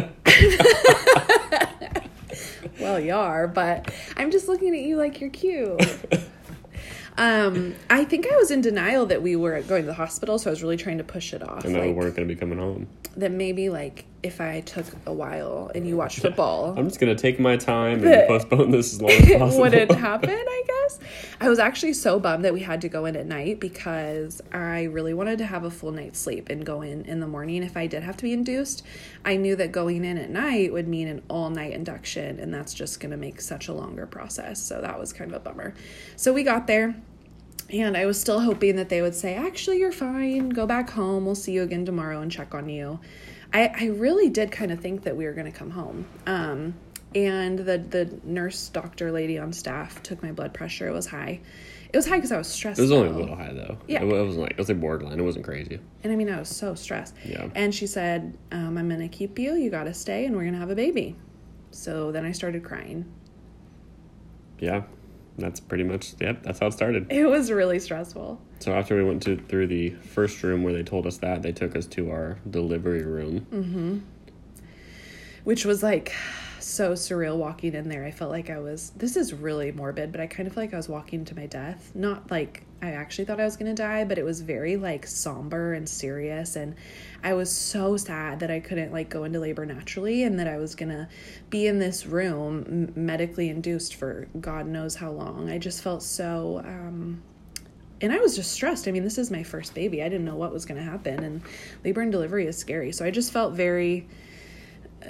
Well, 2.79 2.99
you 2.99 3.13
are, 3.13 3.47
but 3.47 3.93
I'm 4.15 4.31
just 4.31 4.47
looking 4.47 4.73
at 4.73 4.81
you 4.81 4.95
like 4.95 5.19
you're 5.19 5.29
cute. 5.29 5.81
um, 7.17 7.75
I 7.89 8.05
think 8.05 8.25
I 8.31 8.35
was 8.37 8.51
in 8.51 8.61
denial 8.61 9.05
that 9.07 9.21
we 9.21 9.35
were 9.35 9.61
going 9.63 9.81
to 9.83 9.87
the 9.87 9.93
hospital, 9.93 10.39
so 10.39 10.49
I 10.49 10.51
was 10.51 10.63
really 10.63 10.77
trying 10.77 10.97
to 10.99 11.03
push 11.03 11.33
it 11.33 11.43
off. 11.43 11.65
and 11.65 11.75
that 11.75 11.81
we 11.81 11.87
like, 11.89 11.97
weren't 11.97 12.15
gonna 12.15 12.27
be 12.27 12.35
coming 12.35 12.57
home. 12.57 12.87
that 13.17 13.31
maybe 13.31 13.69
like 13.69 14.05
if 14.21 14.41
I 14.41 14.61
took 14.61 14.85
a 15.05 15.13
while 15.13 15.71
and 15.73 15.87
you 15.87 15.97
watched 15.97 16.19
football, 16.19 16.75
I'm 16.77 16.87
just 16.87 16.99
gonna 16.99 17.15
take 17.15 17.39
my 17.39 17.57
time 17.57 18.03
and 18.05 18.27
postpone 18.27 18.71
this 18.71 18.93
as 18.93 19.01
long 19.01 19.11
as 19.11 19.19
it 19.29 19.39
possible. 19.39 19.61
wouldn't 19.61 19.91
happen, 19.91 20.29
I 20.29 20.63
guess. 20.67 20.99
I 21.39 21.49
was 21.49 21.59
actually 21.59 21.93
so 21.93 22.19
bummed 22.19 22.45
that 22.45 22.53
we 22.53 22.61
had 22.61 22.81
to 22.81 22.89
go 22.89 23.05
in 23.05 23.15
at 23.15 23.25
night 23.25 23.59
because 23.59 24.41
I 24.51 24.83
really 24.83 25.13
wanted 25.13 25.37
to 25.39 25.45
have 25.45 25.63
a 25.63 25.71
full 25.71 25.91
night's 25.91 26.19
sleep 26.19 26.49
and 26.49 26.65
go 26.65 26.81
in 26.81 27.05
in 27.05 27.19
the 27.19 27.27
morning 27.27 27.63
if 27.63 27.77
I 27.77 27.87
did 27.87 28.03
have 28.03 28.17
to 28.17 28.23
be 28.23 28.33
induced. 28.33 28.83
I 29.23 29.35
knew 29.35 29.55
that 29.55 29.71
going 29.71 30.03
in 30.03 30.17
at 30.17 30.29
night 30.29 30.73
would 30.73 30.87
mean 30.87 31.07
an 31.07 31.21
all 31.29 31.49
night 31.49 31.73
induction, 31.73 32.39
and 32.39 32.53
that's 32.53 32.73
just 32.73 32.99
to 33.01 33.17
make 33.17 33.41
such 33.41 33.67
a 33.67 33.73
longer 33.73 34.05
process. 34.05 34.61
So 34.61 34.81
that 34.81 34.99
was 34.99 35.13
kind 35.13 35.31
of 35.31 35.37
a 35.37 35.39
bummer. 35.39 35.73
So 36.15 36.33
we 36.33 36.43
got 36.43 36.67
there. 36.67 36.95
And 37.71 37.95
I 37.95 38.07
was 38.07 38.19
still 38.19 38.39
hoping 38.39 38.77
that 38.77 38.89
they 38.89 39.01
would 39.03 39.13
say, 39.13 39.35
actually, 39.35 39.77
you're 39.77 39.91
fine. 39.91 40.49
Go 40.49 40.65
back 40.65 40.89
home. 40.89 41.25
We'll 41.25 41.35
see 41.35 41.51
you 41.51 41.61
again 41.61 41.85
tomorrow 41.85 42.19
and 42.19 42.31
check 42.31 42.55
on 42.55 42.67
you. 42.67 42.99
I, 43.53 43.71
I 43.79 43.85
really 43.87 44.29
did 44.29 44.51
kind 44.51 44.71
of 44.71 44.79
think 44.79 45.03
that 45.03 45.15
we 45.15 45.25
were 45.25 45.33
going 45.33 45.51
to 45.51 45.57
come 45.57 45.71
home. 45.71 46.05
Um, 46.25 46.75
and 47.15 47.59
the, 47.59 47.77
the 47.79 48.19
nurse 48.23 48.69
doctor 48.69 49.11
lady 49.11 49.39
on 49.39 49.51
staff 49.51 50.03
took 50.03 50.21
my 50.21 50.31
blood 50.31 50.53
pressure. 50.53 50.87
It 50.87 50.93
was 50.93 51.07
high. 51.07 51.41
It 51.91 51.97
was 51.97 52.07
high 52.07 52.17
because 52.17 52.31
I 52.31 52.37
was 52.37 52.47
stressed. 52.47 52.77
It 52.77 52.83
was 52.83 52.91
only 52.91 53.09
a 53.09 53.11
little 53.11 53.35
high 53.35 53.51
though. 53.51 53.79
Yeah. 53.87 54.03
it, 54.03 54.03
it 54.03 54.25
wasn't 54.25 54.43
like 54.43 54.51
it 54.51 54.57
was 54.59 54.69
like 54.69 54.79
borderline. 54.79 55.19
It 55.19 55.23
wasn't 55.23 55.45
crazy. 55.45 55.79
And 56.03 56.13
I 56.13 56.15
mean, 56.15 56.29
I 56.29 56.37
was 56.37 56.49
so 56.49 56.75
stressed. 56.75 57.15
Yeah. 57.25 57.49
And 57.55 57.73
she 57.73 57.87
said, 57.87 58.37
um, 58.51 58.77
I'm 58.77 58.87
going 58.87 59.01
to 59.01 59.07
keep 59.07 59.39
you. 59.39 59.55
You 59.55 59.71
got 59.71 59.85
to 59.85 59.93
stay 59.93 60.25
and 60.25 60.35
we're 60.35 60.43
going 60.43 60.53
to 60.53 60.59
have 60.59 60.69
a 60.69 60.75
baby. 60.75 61.15
So 61.71 62.11
then 62.11 62.25
I 62.25 62.31
started 62.31 62.63
crying. 62.63 63.11
Yeah, 64.59 64.83
that's 65.39 65.59
pretty 65.59 65.83
much. 65.83 66.13
Yep, 66.19 66.43
that's 66.43 66.59
how 66.59 66.67
it 66.67 66.73
started. 66.73 67.07
It 67.11 67.25
was 67.25 67.51
really 67.51 67.79
stressful. 67.79 68.39
So 68.59 68.73
after 68.73 68.95
we 68.95 69.03
went 69.03 69.23
to 69.23 69.37
through 69.37 69.67
the 69.67 69.91
first 69.91 70.43
room 70.43 70.63
where 70.63 70.73
they 70.73 70.83
told 70.83 71.07
us 71.07 71.17
that, 71.17 71.41
they 71.41 71.51
took 71.51 71.75
us 71.75 71.85
to 71.87 72.11
our 72.11 72.39
delivery 72.49 73.03
room. 73.03 73.47
Mm. 73.51 74.01
which 75.43 75.65
was 75.65 75.81
like 75.81 76.13
so 76.59 76.91
surreal 76.93 77.37
walking 77.37 77.73
in 77.73 77.89
there. 77.89 78.03
I 78.05 78.11
felt 78.11 78.31
like 78.31 78.49
I 78.49 78.59
was 78.59 78.91
this 78.97 79.15
is 79.15 79.33
really 79.33 79.71
morbid, 79.71 80.11
but 80.11 80.21
I 80.21 80.27
kind 80.27 80.47
of 80.47 80.53
feel 80.53 80.63
like 80.63 80.73
I 80.73 80.77
was 80.77 80.89
walking 80.89 81.25
to 81.25 81.35
my 81.35 81.45
death. 81.45 81.91
Not 81.95 82.29
like 82.29 82.63
I 82.81 82.91
actually 82.91 83.25
thought 83.25 83.39
I 83.39 83.45
was 83.45 83.57
going 83.57 83.73
to 83.73 83.81
die, 83.81 84.05
but 84.05 84.17
it 84.17 84.23
was 84.23 84.41
very 84.41 84.77
like 84.77 85.05
somber 85.05 85.73
and 85.73 85.87
serious 85.87 86.55
and 86.55 86.75
I 87.21 87.33
was 87.33 87.51
so 87.51 87.97
sad 87.97 88.39
that 88.39 88.49
I 88.49 88.59
couldn't 88.61 88.93
like 88.93 89.09
go 89.09 89.25
into 89.25 89.39
labor 89.39 89.65
naturally 89.65 90.23
and 90.23 90.39
that 90.39 90.47
I 90.47 90.57
was 90.57 90.75
going 90.75 90.89
to 90.89 91.07
be 91.49 91.67
in 91.67 91.79
this 91.79 92.05
room 92.05 92.93
medically 92.95 93.49
induced 93.49 93.95
for 93.95 94.27
god 94.39 94.65
knows 94.67 94.95
how 94.95 95.11
long. 95.11 95.49
I 95.49 95.57
just 95.57 95.81
felt 95.83 96.03
so 96.03 96.61
um 96.63 97.21
and 98.01 98.13
I 98.13 98.19
was 98.19 98.35
just 98.35 98.51
stressed. 98.51 98.87
I 98.87 98.91
mean, 98.91 99.03
this 99.03 99.17
is 99.17 99.29
my 99.29 99.43
first 99.43 99.73
baby. 99.73 100.01
I 100.01 100.07
didn't 100.07 100.23
know 100.25 100.37
what 100.37 100.53
was 100.53 100.65
going 100.65 100.77
to 100.77 100.89
happen 100.89 101.21
and 101.21 101.41
labor 101.83 101.99
and 101.99 102.11
delivery 102.11 102.47
is 102.47 102.57
scary. 102.57 102.93
So 102.93 103.03
I 103.03 103.11
just 103.11 103.33
felt 103.33 103.53
very 103.53 104.07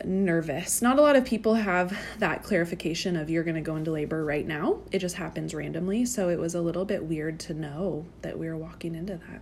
nervous. 0.03 0.81
Not 0.81 0.99
a 0.99 1.01
lot 1.01 1.15
of 1.15 1.25
people 1.25 1.55
have 1.55 1.97
that 2.19 2.43
clarification 2.43 3.15
of 3.15 3.29
you're 3.29 3.43
going 3.43 3.55
to 3.55 3.61
go 3.61 3.75
into 3.75 3.91
labor 3.91 4.23
right 4.23 4.45
now. 4.45 4.79
It 4.91 4.99
just 4.99 5.15
happens 5.15 5.53
randomly. 5.53 6.05
So 6.05 6.29
it 6.29 6.39
was 6.39 6.55
a 6.55 6.61
little 6.61 6.85
bit 6.85 7.03
weird 7.05 7.39
to 7.41 7.53
know 7.53 8.05
that 8.21 8.37
we 8.37 8.47
were 8.47 8.57
walking 8.57 8.95
into 8.95 9.17
that. 9.17 9.41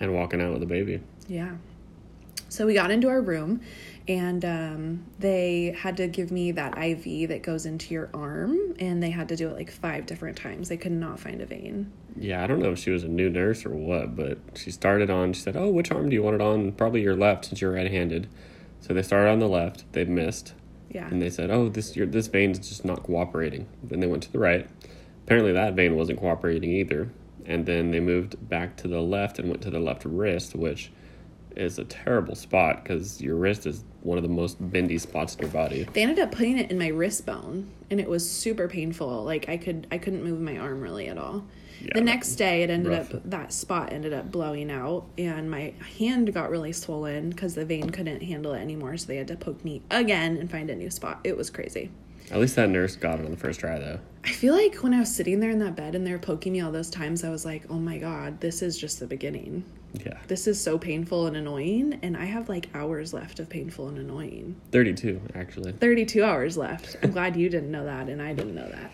and 0.00 0.14
walking 0.14 0.40
out 0.40 0.52
with 0.52 0.62
a 0.62 0.66
baby. 0.66 1.00
Yeah. 1.28 1.56
So 2.48 2.66
we 2.66 2.74
got 2.74 2.90
into 2.90 3.08
our 3.08 3.20
room 3.20 3.60
and 4.06 4.44
um, 4.44 5.04
they 5.18 5.76
had 5.76 5.96
to 5.96 6.06
give 6.06 6.30
me 6.30 6.52
that 6.52 6.78
IV 6.78 7.28
that 7.28 7.42
goes 7.42 7.66
into 7.66 7.92
your 7.92 8.08
arm 8.14 8.74
and 8.78 9.02
they 9.02 9.10
had 9.10 9.28
to 9.30 9.36
do 9.36 9.48
it 9.48 9.54
like 9.56 9.70
five 9.70 10.06
different 10.06 10.36
times. 10.36 10.68
They 10.68 10.76
could 10.76 10.92
not 10.92 11.18
find 11.18 11.40
a 11.42 11.46
vein. 11.46 11.90
Yeah, 12.18 12.42
I 12.42 12.46
don't 12.46 12.60
know 12.60 12.70
if 12.70 12.78
she 12.78 12.90
was 12.90 13.02
a 13.02 13.08
new 13.08 13.28
nurse 13.28 13.66
or 13.66 13.70
what, 13.70 14.14
but 14.16 14.38
she 14.54 14.70
started 14.70 15.10
on. 15.10 15.32
She 15.34 15.42
said, 15.42 15.56
"Oh, 15.56 15.68
which 15.68 15.90
arm 15.90 16.08
do 16.08 16.14
you 16.14 16.22
want 16.22 16.36
it 16.36 16.40
on? 16.40 16.72
Probably 16.72 17.02
your 17.02 17.16
left, 17.16 17.44
since 17.44 17.60
you're 17.60 17.72
right-handed." 17.72 18.26
So 18.80 18.94
they 18.94 19.02
started 19.02 19.30
on 19.30 19.38
the 19.40 19.48
left. 19.48 19.84
They 19.92 20.04
missed, 20.04 20.54
Yeah. 20.92 21.08
and 21.08 21.20
they 21.20 21.30
said, 21.30 21.50
"Oh, 21.50 21.68
this 21.68 21.96
your 21.96 22.06
this 22.06 22.26
vein's 22.28 22.58
just 22.58 22.84
not 22.84 23.02
cooperating." 23.02 23.66
Then 23.82 24.00
they 24.00 24.06
went 24.06 24.22
to 24.24 24.32
the 24.32 24.38
right. 24.38 24.66
Apparently, 25.24 25.52
that 25.52 25.74
vein 25.74 25.96
wasn't 25.96 26.20
cooperating 26.20 26.70
either. 26.70 27.08
And 27.44 27.64
then 27.66 27.90
they 27.92 28.00
moved 28.00 28.48
back 28.48 28.76
to 28.78 28.88
the 28.88 29.00
left 29.00 29.38
and 29.38 29.48
went 29.48 29.62
to 29.62 29.70
the 29.70 29.78
left 29.80 30.04
wrist, 30.04 30.54
which 30.56 30.90
is 31.54 31.78
a 31.78 31.84
terrible 31.84 32.34
spot 32.34 32.82
because 32.82 33.20
your 33.20 33.34
wrist 33.36 33.66
is 33.66 33.82
one 34.02 34.18
of 34.18 34.22
the 34.22 34.28
most 34.28 34.56
bendy 34.70 34.98
spots 34.98 35.34
in 35.36 35.40
your 35.42 35.50
body. 35.50 35.86
they 35.94 36.02
ended 36.02 36.18
up 36.18 36.30
putting 36.30 36.58
it 36.58 36.70
in 36.70 36.78
my 36.78 36.88
wrist 36.88 37.24
bone 37.24 37.66
and 37.90 37.98
it 37.98 38.08
was 38.08 38.28
super 38.30 38.68
painful 38.68 39.24
like 39.24 39.48
i 39.48 39.56
could 39.56 39.86
i 39.90 39.96
couldn't 39.96 40.22
move 40.22 40.38
my 40.38 40.58
arm 40.58 40.82
really 40.82 41.08
at 41.08 41.16
all 41.16 41.42
Yeah, 41.80 41.90
the 41.94 42.00
next 42.00 42.36
day 42.36 42.62
it 42.62 42.70
ended 42.70 42.92
rough. 42.92 43.14
up 43.14 43.30
that 43.30 43.52
spot 43.52 43.92
ended 43.92 44.12
up 44.12 44.30
blowing 44.32 44.70
out 44.70 45.04
and 45.18 45.50
my 45.50 45.74
hand 45.98 46.32
got 46.32 46.50
really 46.50 46.72
swollen 46.72 47.30
because 47.30 47.54
the 47.54 47.64
vein 47.64 47.90
couldn't 47.90 48.22
handle 48.22 48.54
it 48.54 48.60
anymore 48.60 48.96
so 48.96 49.06
they 49.06 49.16
had 49.16 49.28
to 49.28 49.36
poke 49.36 49.62
me 49.64 49.82
again 49.90 50.36
and 50.38 50.50
find 50.50 50.70
a 50.70 50.74
new 50.74 50.90
spot 50.90 51.20
it 51.22 51.36
was 51.36 51.50
crazy 51.50 51.90
At 52.30 52.40
least 52.40 52.56
that 52.56 52.70
nurse 52.70 52.96
got 52.96 53.20
it 53.20 53.24
on 53.26 53.30
the 53.30 53.36
first 53.36 53.60
try, 53.60 53.78
though. 53.78 53.98
i 54.24 54.30
feel 54.30 54.54
like 54.54 54.76
when 54.76 54.94
i 54.94 55.00
was 55.00 55.14
sitting 55.14 55.38
there 55.40 55.50
in 55.50 55.58
that 55.58 55.76
bed 55.76 55.94
and 55.94 56.06
they 56.06 56.12
were 56.12 56.18
poking 56.18 56.52
me 56.54 56.60
all 56.62 56.72
those 56.72 56.90
times 56.90 57.22
i 57.24 57.28
was 57.30 57.44
like 57.44 57.64
oh 57.68 57.78
my 57.78 57.98
god 57.98 58.40
this 58.40 58.62
is 58.62 58.78
just 58.78 58.98
the 59.00 59.06
beginning 59.06 59.62
Yeah, 60.04 60.18
this 60.28 60.46
is 60.46 60.58
so 60.60 60.78
painful 60.78 61.26
and 61.26 61.36
annoying 61.36 61.98
and 62.02 62.16
i 62.16 62.24
have 62.24 62.48
like 62.48 62.68
hours 62.74 63.12
left 63.12 63.38
of 63.38 63.48
painful 63.50 63.88
and 63.88 63.98
annoying 63.98 64.56
thirty-two 64.72 65.20
actually. 65.34 65.72
32 65.72 66.24
hours 66.24 66.56
left. 66.56 66.96
I'm 67.02 67.10
glad 67.12 67.36
you 67.36 67.48
didn't 67.50 67.70
know 67.70 67.84
that 67.84 68.08
and 68.08 68.20
I 68.22 68.32
didn't 68.32 68.54
know 68.54 68.68
that. 68.68 68.90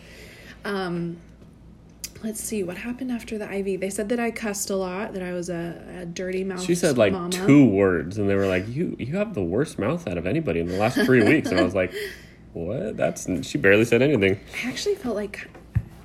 Um, 0.65 1.17
let's 2.23 2.43
see 2.43 2.63
what 2.63 2.77
happened 2.77 3.11
after 3.11 3.39
the 3.39 3.51
IV. 3.53 3.81
They 3.81 3.91
said 3.91 4.09
that 4.11 4.21
I 4.21 4.31
cussed 4.31 4.71
a 4.71 4.77
lot, 4.77 5.15
that 5.15 5.23
I 5.23 5.33
was 5.33 5.49
a, 5.49 6.01
a 6.01 6.07
dirty 6.07 6.45
mouth. 6.45 6.63
She 6.63 6.75
said 6.75 6.99
like 6.99 7.13
mama. 7.13 7.31
two 7.31 7.65
words, 7.65 8.19
and 8.19 8.29
they 8.29 8.35
were 8.35 8.47
like, 8.47 8.69
"You 8.69 8.97
you 8.99 9.17
have 9.17 9.35
the 9.35 9.43
worst 9.43 9.79
mouth 9.79 10.07
out 10.07 10.19
of 10.19 10.27
anybody 10.27 10.61
in 10.61 10.69
the 10.69 10.77
last 10.77 10.97
three 11.05 11.23
weeks." 11.29 11.51
And 11.51 11.59
I 11.59 11.63
was 11.63 11.75
like, 11.75 11.93
"What? 12.53 12.97
That's 12.97 13.29
she 13.47 13.59
barely 13.59 13.85
said 13.85 14.03
anything." 14.03 14.41
I 14.65 14.69
actually 14.69 14.95
felt 14.97 15.17
like 15.17 15.49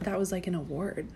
that 0.02 0.18
was 0.18 0.32
like 0.32 0.48
an 0.48 0.56
award. 0.56 1.08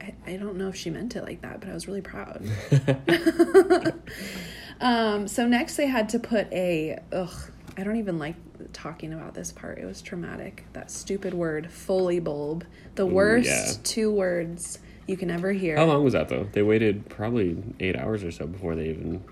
I, 0.00 0.14
I 0.26 0.36
don't 0.36 0.56
know 0.56 0.68
if 0.68 0.76
she 0.76 0.90
meant 0.90 1.16
it 1.16 1.24
like 1.24 1.42
that, 1.42 1.60
but 1.60 1.68
I 1.68 1.74
was 1.74 1.88
really 1.88 2.02
proud. 2.02 2.42
um, 4.80 5.28
so 5.28 5.46
next 5.46 5.76
they 5.76 5.86
had 5.86 6.08
to 6.10 6.18
put 6.18 6.50
a 6.52 6.98
ugh. 7.12 7.52
I 7.78 7.84
don't 7.84 7.96
even 7.96 8.18
like 8.18 8.34
talking 8.72 9.12
about 9.14 9.34
this 9.34 9.52
part. 9.52 9.78
It 9.78 9.84
was 9.86 10.02
traumatic. 10.02 10.64
That 10.72 10.90
stupid 10.90 11.32
word, 11.32 11.70
Foley 11.70 12.18
bulb. 12.18 12.64
The 12.96 13.06
worst 13.06 13.46
yeah. 13.46 13.72
two 13.84 14.10
words 14.10 14.80
you 15.06 15.16
can 15.16 15.30
ever 15.30 15.52
hear. 15.52 15.76
How 15.76 15.84
long 15.84 16.02
was 16.02 16.12
that 16.14 16.28
though? 16.28 16.48
They 16.50 16.62
waited 16.62 17.08
probably 17.08 17.56
eight 17.78 17.94
hours 17.96 18.24
or 18.24 18.32
so 18.32 18.48
before 18.48 18.74
they 18.74 18.88
even 18.88 19.22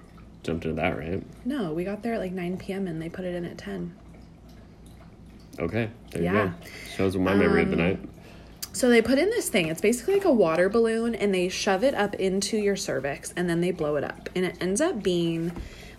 jumped 0.45 0.65
into 0.65 0.81
that, 0.81 0.97
right? 0.97 1.25
No, 1.45 1.73
we 1.73 1.83
got 1.83 2.05
there 2.05 2.15
at 2.15 2.21
like 2.21 2.31
9 2.31 2.57
p.m. 2.59 2.87
and 2.87 3.03
they 3.03 3.09
put 3.09 3.25
it 3.25 3.35
in 3.35 3.45
at 3.45 3.59
10. 3.59 3.93
Okay, 5.59 5.91
there 6.12 6.23
you 6.23 6.26
Yeah. 6.29 6.47
go. 6.47 6.53
Shows 6.97 7.17
my 7.17 7.35
memory 7.35 7.62
of 7.62 7.71
the 7.71 7.75
Um, 7.75 7.83
night. 7.83 7.99
So 8.73 8.88
they 8.88 9.03
put 9.03 9.19
in 9.19 9.29
this 9.31 9.49
thing. 9.49 9.67
It's 9.69 9.81
basically 9.81 10.15
like 10.15 10.25
a 10.25 10.33
water 10.33 10.69
balloon 10.69 11.17
and 11.17 11.35
they 11.35 11.49
shove 11.49 11.83
it 11.83 11.95
up 11.95 12.15
into 12.15 12.59
your 12.59 12.76
cervix 12.76 13.33
and 13.35 13.50
then 13.50 13.61
they 13.61 13.73
blow 13.73 13.97
it 13.97 14.05
up. 14.05 14.29
And 14.37 14.45
it 14.45 14.57
ends 14.61 14.81
up 14.81 15.03
being 15.03 15.50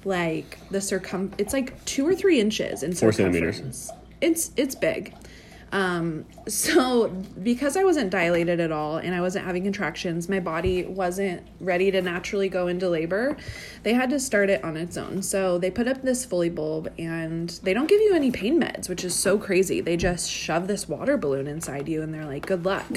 like 0.06 0.58
the 0.70 0.82
circum 0.82 1.34
it's 1.38 1.54
like 1.54 1.84
two 1.86 2.08
or 2.08 2.16
three 2.16 2.40
inches 2.40 2.84
in 2.84 2.94
Four 2.94 3.12
centimeters. 3.12 3.92
It's 4.22 4.52
it's 4.56 4.76
big. 4.76 5.14
Um, 5.72 6.26
so 6.48 7.10
because 7.44 7.76
I 7.76 7.84
wasn't 7.84 8.10
dilated 8.10 8.60
at 8.60 8.72
all 8.72 8.98
and 8.98 9.14
I 9.14 9.20
wasn't 9.22 9.46
having 9.46 9.64
contractions, 9.64 10.30
my 10.30 10.40
body 10.40 10.86
wasn't 10.86 11.46
ready 11.60 11.92
to 11.92 12.02
naturally 12.02 12.48
go 12.48 12.68
into 12.68 12.88
labor. 12.90 13.36
They 13.84 13.94
had 13.94 14.10
to 14.12 14.20
start 14.20 14.50
it 14.50 14.64
on 14.64 14.78
its 14.78 14.96
own. 14.96 15.22
So 15.24 15.58
they 15.58 15.70
put 15.70 15.88
up 15.88 16.02
this 16.04 16.24
Foley 16.24 16.50
bulb 16.50 16.92
and 16.98 17.50
they 17.64 17.74
don't 17.74 17.90
give 17.90 18.00
you 18.00 18.14
any 18.14 18.32
pain 18.32 18.62
meds, 18.62 18.88
which 18.88 19.04
is 19.04 19.14
so 19.14 19.38
crazy. 19.38 19.82
They 19.82 19.98
just 19.98 20.32
shove 20.32 20.68
this 20.68 20.88
water 20.88 21.18
balloon 21.18 21.48
inside 21.48 21.90
you 21.90 22.02
and 22.02 22.14
they're 22.14 22.26
like, 22.26 22.46
good 22.46 22.64
luck. 22.64 22.88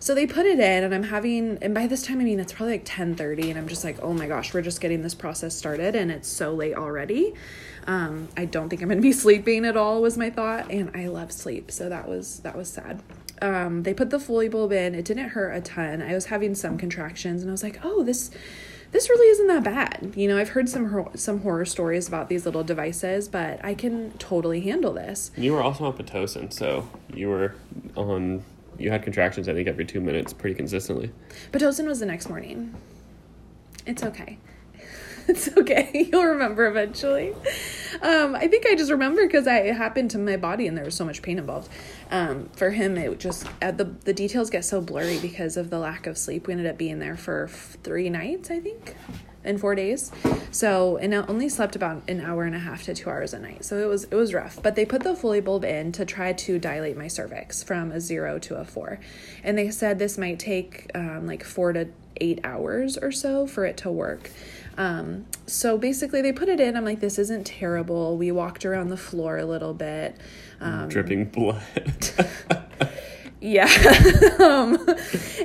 So 0.00 0.14
they 0.14 0.26
put 0.26 0.46
it 0.46 0.58
in 0.60 0.84
and 0.84 0.94
I'm 0.94 1.04
having 1.04 1.58
and 1.60 1.74
by 1.74 1.86
this 1.86 2.02
time 2.02 2.20
I 2.20 2.24
mean 2.24 2.38
it's 2.40 2.52
probably 2.52 2.74
like 2.74 2.84
10:30 2.84 3.50
and 3.50 3.58
I'm 3.58 3.68
just 3.68 3.84
like, 3.84 3.98
"Oh 4.02 4.12
my 4.12 4.26
gosh, 4.26 4.54
we're 4.54 4.62
just 4.62 4.80
getting 4.80 5.02
this 5.02 5.14
process 5.14 5.54
started 5.56 5.94
and 5.94 6.10
it's 6.10 6.28
so 6.28 6.52
late 6.54 6.74
already." 6.76 7.34
Um, 7.86 8.28
I 8.36 8.44
don't 8.44 8.68
think 8.68 8.82
I'm 8.82 8.88
going 8.88 8.98
to 8.98 9.02
be 9.02 9.12
sleeping 9.24 9.64
at 9.64 9.76
all 9.76 10.02
was 10.02 10.18
my 10.18 10.30
thought 10.30 10.70
and 10.70 10.90
I 10.94 11.06
love 11.08 11.32
sleep. 11.32 11.70
So 11.70 11.88
that 11.88 12.06
was 12.08 12.40
that 12.40 12.56
was 12.56 12.68
sad. 12.68 13.02
um, 13.40 13.82
they 13.84 13.94
put 13.94 14.10
the 14.10 14.18
Foley 14.20 14.48
bulb 14.48 14.72
in. 14.72 14.94
It 14.94 15.04
didn't 15.04 15.30
hurt 15.30 15.50
a 15.52 15.60
ton. 15.60 16.02
I 16.02 16.14
was 16.14 16.26
having 16.26 16.54
some 16.54 16.76
contractions, 16.78 17.42
and 17.42 17.50
I 17.50 17.52
was 17.52 17.62
like, 17.62 17.78
"Oh, 17.84 18.02
this, 18.02 18.30
this 18.90 19.08
really 19.08 19.28
isn't 19.28 19.46
that 19.46 19.62
bad." 19.64 20.12
You 20.16 20.28
know, 20.28 20.36
I've 20.38 20.50
heard 20.50 20.68
some 20.68 20.90
hor- 20.90 21.12
some 21.16 21.40
horror 21.42 21.64
stories 21.64 22.08
about 22.08 22.28
these 22.28 22.44
little 22.46 22.64
devices, 22.64 23.28
but 23.28 23.64
I 23.64 23.74
can 23.74 24.12
totally 24.18 24.60
handle 24.60 24.92
this. 24.92 25.30
You 25.36 25.52
were 25.54 25.62
also 25.62 25.84
on 25.84 25.92
pitocin, 25.96 26.52
so 26.52 26.88
you 27.14 27.28
were 27.28 27.54
on. 27.96 28.42
You 28.78 28.90
had 28.90 29.02
contractions, 29.02 29.48
I 29.48 29.54
think, 29.54 29.68
every 29.68 29.84
two 29.84 30.00
minutes, 30.00 30.32
pretty 30.32 30.54
consistently. 30.54 31.10
Pitocin 31.52 31.86
was 31.86 32.00
the 32.00 32.06
next 32.06 32.28
morning. 32.28 32.74
It's 33.86 34.02
okay. 34.02 34.38
It's 35.30 35.54
okay. 35.58 36.08
You'll 36.10 36.24
remember 36.24 36.66
eventually. 36.66 37.34
Um, 38.00 38.34
I 38.34 38.48
think 38.48 38.64
I 38.66 38.74
just 38.74 38.90
remember 38.90 39.26
because 39.26 39.46
I 39.46 39.72
happened 39.72 40.10
to 40.12 40.18
my 40.18 40.38
body 40.38 40.66
and 40.66 40.74
there 40.74 40.86
was 40.86 40.94
so 40.94 41.04
much 41.04 41.20
pain 41.20 41.38
involved. 41.38 41.68
Um, 42.10 42.48
for 42.56 42.70
him, 42.70 42.96
it 42.96 43.20
just 43.20 43.46
uh, 43.60 43.70
the 43.72 43.84
the 43.84 44.14
details 44.14 44.48
get 44.48 44.64
so 44.64 44.80
blurry 44.80 45.18
because 45.18 45.58
of 45.58 45.68
the 45.68 45.78
lack 45.78 46.06
of 46.06 46.16
sleep. 46.16 46.46
We 46.46 46.54
ended 46.54 46.66
up 46.66 46.78
being 46.78 46.98
there 46.98 47.14
for 47.14 47.46
three 47.48 48.08
nights, 48.08 48.50
I 48.50 48.58
think, 48.60 48.96
in 49.48 49.58
four 49.58 49.74
days. 49.74 50.12
So 50.50 50.98
and 50.98 51.14
I 51.14 51.26
only 51.26 51.48
slept 51.48 51.74
about 51.74 52.02
an 52.08 52.20
hour 52.20 52.44
and 52.44 52.54
a 52.54 52.58
half 52.58 52.84
to 52.84 52.94
two 52.94 53.10
hours 53.10 53.32
a 53.32 53.40
night. 53.40 53.64
So 53.64 53.78
it 53.78 53.86
was 53.86 54.04
it 54.04 54.14
was 54.14 54.32
rough. 54.32 54.62
But 54.62 54.76
they 54.76 54.84
put 54.84 55.02
the 55.02 55.16
Foley 55.16 55.40
bulb 55.40 55.64
in 55.64 55.90
to 55.92 56.04
try 56.04 56.32
to 56.32 56.58
dilate 56.58 56.96
my 56.96 57.08
cervix 57.08 57.62
from 57.62 57.90
a 57.90 58.00
zero 58.00 58.38
to 58.40 58.56
a 58.56 58.64
four, 58.64 59.00
and 59.42 59.58
they 59.58 59.70
said 59.70 59.98
this 59.98 60.18
might 60.18 60.38
take 60.38 60.90
um, 60.94 61.26
like 61.26 61.42
four 61.42 61.72
to 61.72 61.88
eight 62.20 62.40
hours 62.44 62.96
or 62.98 63.10
so 63.10 63.46
for 63.46 63.64
it 63.64 63.76
to 63.78 63.90
work. 63.90 64.30
Um, 64.76 65.26
so 65.46 65.76
basically, 65.76 66.22
they 66.22 66.32
put 66.32 66.48
it 66.48 66.60
in. 66.60 66.76
I'm 66.76 66.84
like, 66.84 67.00
this 67.00 67.18
isn't 67.18 67.44
terrible. 67.44 68.16
We 68.16 68.30
walked 68.30 68.64
around 68.64 68.90
the 68.90 68.96
floor 68.96 69.38
a 69.38 69.44
little 69.44 69.74
bit. 69.74 70.16
Um, 70.60 70.88
Dripping 70.88 71.26
blood. 71.26 71.62
yeah. 73.40 73.64
um, 74.40 74.78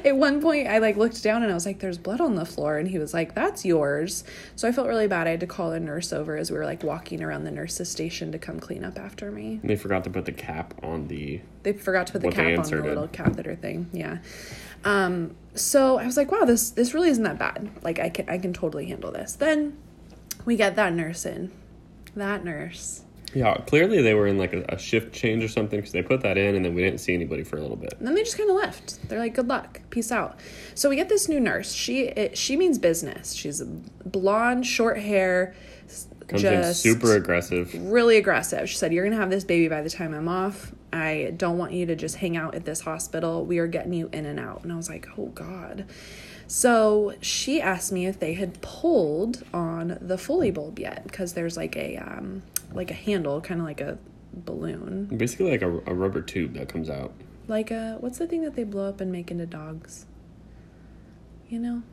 at 0.03 0.15
one 0.15 0.41
point, 0.41 0.67
I 0.67 0.79
like 0.79 0.97
looked 0.97 1.21
down 1.23 1.43
and 1.43 1.51
I 1.51 1.55
was 1.55 1.65
like, 1.65 1.79
"There's 1.79 1.97
blood 1.97 2.21
on 2.21 2.35
the 2.35 2.45
floor," 2.45 2.77
and 2.77 2.87
he 2.87 2.99
was 2.99 3.13
like, 3.13 3.35
"That's 3.35 3.65
yours." 3.65 4.23
So 4.55 4.67
I 4.67 4.71
felt 4.71 4.87
really 4.87 5.07
bad. 5.07 5.27
I 5.27 5.31
had 5.31 5.39
to 5.41 5.47
call 5.47 5.71
a 5.71 5.79
nurse 5.79 6.11
over 6.11 6.37
as 6.37 6.51
we 6.51 6.57
were 6.57 6.65
like 6.65 6.83
walking 6.83 7.21
around 7.21 7.43
the 7.43 7.51
nurse's 7.51 7.89
station 7.89 8.31
to 8.31 8.39
come 8.39 8.59
clean 8.59 8.83
up 8.83 8.97
after 8.97 9.31
me. 9.31 9.59
they 9.63 9.75
forgot 9.75 10.03
to 10.05 10.09
put 10.09 10.25
the 10.25 10.31
cap 10.31 10.73
on 10.83 11.07
the. 11.07 11.41
They 11.63 11.73
forgot 11.73 12.07
to 12.07 12.13
put 12.13 12.21
the 12.21 12.31
cap 12.31 12.59
on 12.59 12.69
the 12.69 12.81
little 12.81 13.07
catheter 13.07 13.55
thing. 13.55 13.89
Yeah. 13.93 14.17
Um, 14.85 15.35
so 15.55 15.97
I 15.97 16.05
was 16.05 16.17
like, 16.17 16.31
wow, 16.31 16.45
this 16.45 16.71
this 16.71 16.93
really 16.93 17.09
isn't 17.09 17.23
that 17.23 17.37
bad. 17.37 17.69
Like 17.83 17.99
I 17.99 18.09
can 18.09 18.27
I 18.29 18.37
can 18.37 18.53
totally 18.53 18.87
handle 18.87 19.11
this. 19.11 19.33
Then 19.33 19.77
we 20.45 20.55
get 20.55 20.75
that 20.75 20.93
nurse 20.93 21.25
in. 21.25 21.51
That 22.15 22.43
nurse. 22.43 23.03
Yeah, 23.33 23.55
clearly 23.65 24.01
they 24.01 24.13
were 24.13 24.27
in 24.27 24.37
like 24.37 24.53
a, 24.53 24.63
a 24.69 24.77
shift 24.77 25.13
change 25.13 25.43
or 25.43 25.47
something 25.47 25.79
because 25.79 25.91
they 25.91 26.03
put 26.03 26.21
that 26.21 26.37
in 26.37 26.55
and 26.55 26.63
then 26.63 26.73
we 26.75 26.81
didn't 26.83 26.99
see 26.99 27.13
anybody 27.13 27.43
for 27.43 27.57
a 27.57 27.61
little 27.61 27.77
bit. 27.77 27.93
And 27.97 28.07
then 28.07 28.15
they 28.15 28.23
just 28.23 28.37
kind 28.37 28.49
of 28.49 28.55
left. 28.55 29.07
They're 29.09 29.19
like, 29.19 29.33
"Good 29.33 29.47
luck, 29.47 29.81
peace 29.89 30.11
out." 30.11 30.39
So 30.75 30.89
we 30.89 30.95
get 30.95 31.09
this 31.09 31.27
new 31.27 31.39
nurse. 31.39 31.73
She 31.73 32.01
it, 32.01 32.37
she 32.37 32.55
means 32.55 32.77
business. 32.77 33.33
She's 33.33 33.61
blonde, 33.61 34.65
short 34.65 34.99
hair, 34.99 35.55
Comes 36.27 36.43
in 36.43 36.73
super 36.73 37.15
aggressive. 37.15 37.73
really 37.75 38.17
aggressive. 38.17 38.69
She 38.69 38.77
said, 38.77 38.93
You're 38.93 39.03
going 39.03 39.15
to 39.15 39.19
have 39.19 39.29
this 39.29 39.43
baby 39.43 39.67
by 39.67 39.81
the 39.81 39.89
time 39.89 40.13
I'm 40.13 40.27
off. 40.27 40.71
I 40.91 41.33
don't 41.35 41.57
want 41.57 41.73
you 41.73 41.85
to 41.87 41.95
just 41.95 42.17
hang 42.17 42.37
out 42.37 42.55
at 42.55 42.65
this 42.65 42.81
hospital. 42.81 43.45
We 43.45 43.57
are 43.59 43.67
getting 43.67 43.93
you 43.93 44.09
in 44.13 44.25
and 44.25 44.39
out. 44.39 44.63
And 44.63 44.71
I 44.71 44.75
was 44.75 44.89
like, 44.89 45.07
Oh, 45.17 45.27
God. 45.27 45.85
So 46.47 47.13
she 47.21 47.61
asked 47.61 47.91
me 47.91 48.05
if 48.05 48.19
they 48.19 48.33
had 48.33 48.61
pulled 48.61 49.43
on 49.53 49.97
the 50.01 50.17
Foley 50.17 50.51
bulb 50.51 50.77
yet 50.79 51.03
because 51.03 51.33
there's 51.33 51.57
like 51.57 51.75
a 51.75 51.97
um, 51.97 52.43
like 52.75 52.91
a 52.91 52.95
handle, 52.95 53.39
kind 53.41 53.59
of 53.61 53.65
like 53.67 53.81
a 53.81 53.97
balloon, 54.33 55.05
Basically, 55.15 55.51
like 55.51 55.61
a, 55.61 55.69
a 55.85 55.93
rubber 55.93 56.21
tube 56.21 56.53
that 56.55 56.67
comes 56.69 56.89
out. 56.89 57.13
like 57.47 57.71
a 57.71 57.97
what's 57.99 58.17
the 58.17 58.27
thing 58.27 58.41
that 58.43 58.55
they 58.55 58.63
blow 58.63 58.87
up 58.89 58.99
and 59.01 59.11
make 59.11 59.29
into 59.31 59.45
dogs? 59.45 60.05
You 61.49 61.59
know, 61.59 61.83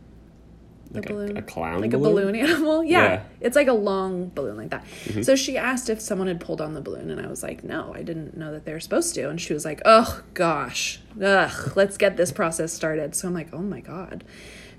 the 0.90 1.00
Like 1.00 1.10
a- 1.10 1.38
a 1.38 1.42
clown 1.42 1.80
like 1.82 1.90
balloon? 1.90 2.06
a 2.06 2.32
balloon 2.32 2.34
animal. 2.36 2.82
Yeah, 2.94 3.02
Yeah. 3.02 3.22
it's 3.40 3.56
like 3.56 3.68
a 3.68 3.72
long 3.74 4.28
balloon 4.34 4.56
like 4.56 4.70
that. 4.70 4.84
Mm-hmm. 5.04 5.22
So 5.22 5.36
she 5.36 5.56
asked 5.58 5.90
if 5.90 6.00
someone 6.00 6.28
had 6.28 6.40
pulled 6.40 6.60
on 6.62 6.72
the 6.74 6.80
balloon, 6.80 7.10
and 7.10 7.20
I 7.20 7.26
was 7.28 7.42
like, 7.42 7.62
no, 7.62 7.92
I 7.94 8.02
didn't 8.02 8.36
know 8.36 8.52
that 8.52 8.64
they 8.64 8.72
were 8.72 8.80
supposed 8.80 9.14
to. 9.16 9.28
And 9.28 9.40
she 9.40 9.52
was 9.52 9.64
like, 9.64 9.82
oh 9.84 10.22
gosh, 10.34 11.00
ugh, 11.22 11.72
let's 11.76 11.96
get 11.98 12.16
this 12.16 12.32
process 12.32 12.72
started. 12.72 13.14
So 13.14 13.28
I'm 13.28 13.34
like, 13.34 13.48
oh 13.52 13.58
my 13.62 13.80
god. 13.80 14.24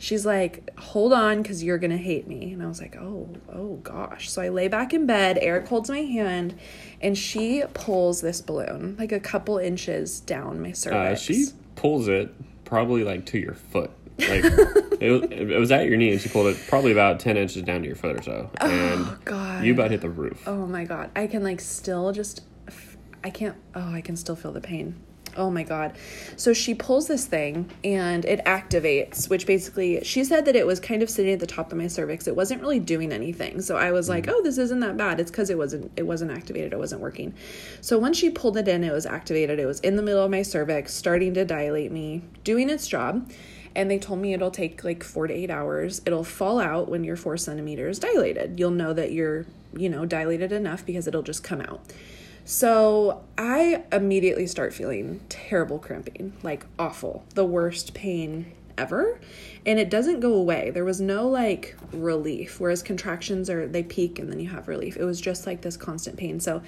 She's 0.01 0.25
like, 0.25 0.67
hold 0.79 1.13
on, 1.13 1.43
because 1.43 1.63
you're 1.63 1.77
gonna 1.77 1.95
hate 1.95 2.27
me. 2.27 2.53
And 2.53 2.63
I 2.63 2.65
was 2.65 2.81
like, 2.81 2.95
oh, 2.95 3.29
oh 3.53 3.75
gosh. 3.83 4.31
So 4.31 4.41
I 4.41 4.49
lay 4.49 4.67
back 4.67 4.93
in 4.93 5.05
bed. 5.05 5.37
Eric 5.39 5.67
holds 5.67 5.89
my 5.91 5.99
hand, 5.99 6.55
and 7.01 7.15
she 7.15 7.61
pulls 7.75 8.19
this 8.21 8.41
balloon 8.41 8.95
like 8.97 9.11
a 9.11 9.19
couple 9.19 9.59
inches 9.59 10.19
down 10.19 10.59
my 10.59 10.71
Uh, 10.71 10.73
cervix. 10.73 11.21
she 11.21 11.45
pulls 11.75 12.07
it 12.07 12.33
probably 12.65 13.03
like 13.03 13.27
to 13.27 13.37
your 13.37 13.53
foot. 13.53 13.91
Like 14.17 14.43
it, 14.99 15.11
was, 15.11 15.21
it 15.31 15.59
was 15.59 15.71
at 15.71 15.85
your 15.85 15.97
knee, 15.97 16.11
and 16.13 16.19
she 16.19 16.29
pulled 16.29 16.47
it 16.47 16.57
probably 16.67 16.91
about 16.91 17.19
ten 17.19 17.37
inches 17.37 17.61
down 17.61 17.81
to 17.81 17.87
your 17.87 17.95
foot 17.95 18.17
or 18.19 18.23
so, 18.23 18.49
and 18.59 19.05
oh 19.05 19.17
god. 19.23 19.63
you 19.63 19.73
about 19.73 19.91
hit 19.91 20.01
the 20.01 20.09
roof. 20.09 20.47
Oh 20.47 20.65
my 20.65 20.83
god. 20.83 21.11
I 21.15 21.27
can 21.27 21.43
like 21.43 21.61
still 21.61 22.11
just 22.11 22.41
I 23.23 23.29
can't 23.29 23.55
oh, 23.75 23.93
I 23.93 24.01
can 24.01 24.15
still 24.15 24.35
feel 24.35 24.51
the 24.51 24.61
pain. 24.61 24.95
Oh 25.37 25.49
my 25.49 25.63
god. 25.63 25.95
So 26.35 26.51
she 26.51 26.73
pulls 26.73 27.07
this 27.07 27.25
thing 27.25 27.69
and 27.83 28.25
it 28.25 28.43
activates, 28.45 29.29
which 29.29 29.45
basically 29.45 30.03
she 30.03 30.23
said 30.23 30.45
that 30.45 30.55
it 30.55 30.65
was 30.65 30.79
kind 30.79 31.01
of 31.01 31.09
sitting 31.09 31.31
at 31.31 31.39
the 31.39 31.47
top 31.47 31.71
of 31.71 31.77
my 31.77 31.87
cervix. 31.87 32.27
It 32.27 32.35
wasn't 32.35 32.61
really 32.61 32.79
doing 32.79 33.13
anything. 33.13 33.61
So 33.61 33.77
I 33.77 33.91
was 33.91 34.09
like, 34.09 34.25
mm. 34.25 34.33
"Oh, 34.33 34.41
this 34.43 34.57
isn't 34.57 34.81
that 34.81 34.97
bad." 34.97 35.19
It's 35.19 35.31
cuz 35.31 35.49
it 35.49 35.57
wasn't 35.57 35.91
it 35.95 36.03
wasn't 36.03 36.31
activated. 36.31 36.73
It 36.73 36.79
wasn't 36.79 37.01
working. 37.01 37.33
So 37.79 37.97
once 37.97 38.17
she 38.17 38.29
pulled 38.29 38.57
it 38.57 38.67
in, 38.67 38.83
it 38.83 38.91
was 38.91 39.05
activated. 39.05 39.59
It 39.59 39.65
was 39.65 39.79
in 39.79 39.95
the 39.95 40.03
middle 40.03 40.23
of 40.23 40.31
my 40.31 40.41
cervix, 40.41 40.93
starting 40.93 41.33
to 41.35 41.45
dilate 41.45 41.91
me, 41.91 42.23
doing 42.43 42.69
its 42.69 42.87
job. 42.87 43.31
And 43.73 43.89
they 43.89 43.99
told 43.99 44.19
me 44.19 44.33
it'll 44.33 44.51
take 44.51 44.83
like 44.83 45.01
four 45.01 45.27
to 45.27 45.33
eight 45.33 45.49
hours. 45.49 46.01
It'll 46.05 46.25
fall 46.25 46.59
out 46.59 46.89
when 46.89 47.05
you're 47.05 47.15
four 47.15 47.37
centimeters 47.37 47.99
dilated. 47.99 48.59
You'll 48.59 48.71
know 48.71 48.91
that 48.91 49.13
you're, 49.13 49.45
you 49.73 49.87
know, 49.87 50.05
dilated 50.05 50.51
enough 50.51 50.85
because 50.85 51.07
it'll 51.07 51.21
just 51.23 51.41
come 51.41 51.61
out. 51.61 51.79
So 52.45 53.23
I 53.37 53.83
immediately 53.91 54.47
start 54.47 54.73
feeling 54.73 55.21
terrible 55.29 55.79
cramping, 55.79 56.33
like 56.43 56.65
awful, 56.79 57.23
the 57.35 57.45
worst 57.45 57.93
pain 57.93 58.51
ever. 58.77 59.19
And 59.65 59.79
it 59.79 59.89
doesn't 59.89 60.21
go 60.21 60.33
away. 60.33 60.71
There 60.71 60.83
was 60.83 60.99
no 60.99 61.27
like 61.27 61.77
relief, 61.93 62.59
whereas 62.59 62.81
contractions 62.81 63.49
are, 63.49 63.67
they 63.67 63.83
peak 63.83 64.17
and 64.17 64.31
then 64.31 64.39
you 64.39 64.49
have 64.49 64.67
relief. 64.67 64.97
It 64.97 65.03
was 65.03 65.21
just 65.21 65.45
like 65.45 65.61
this 65.61 65.77
constant 65.77 66.17
pain. 66.17 66.39
So 66.39 66.63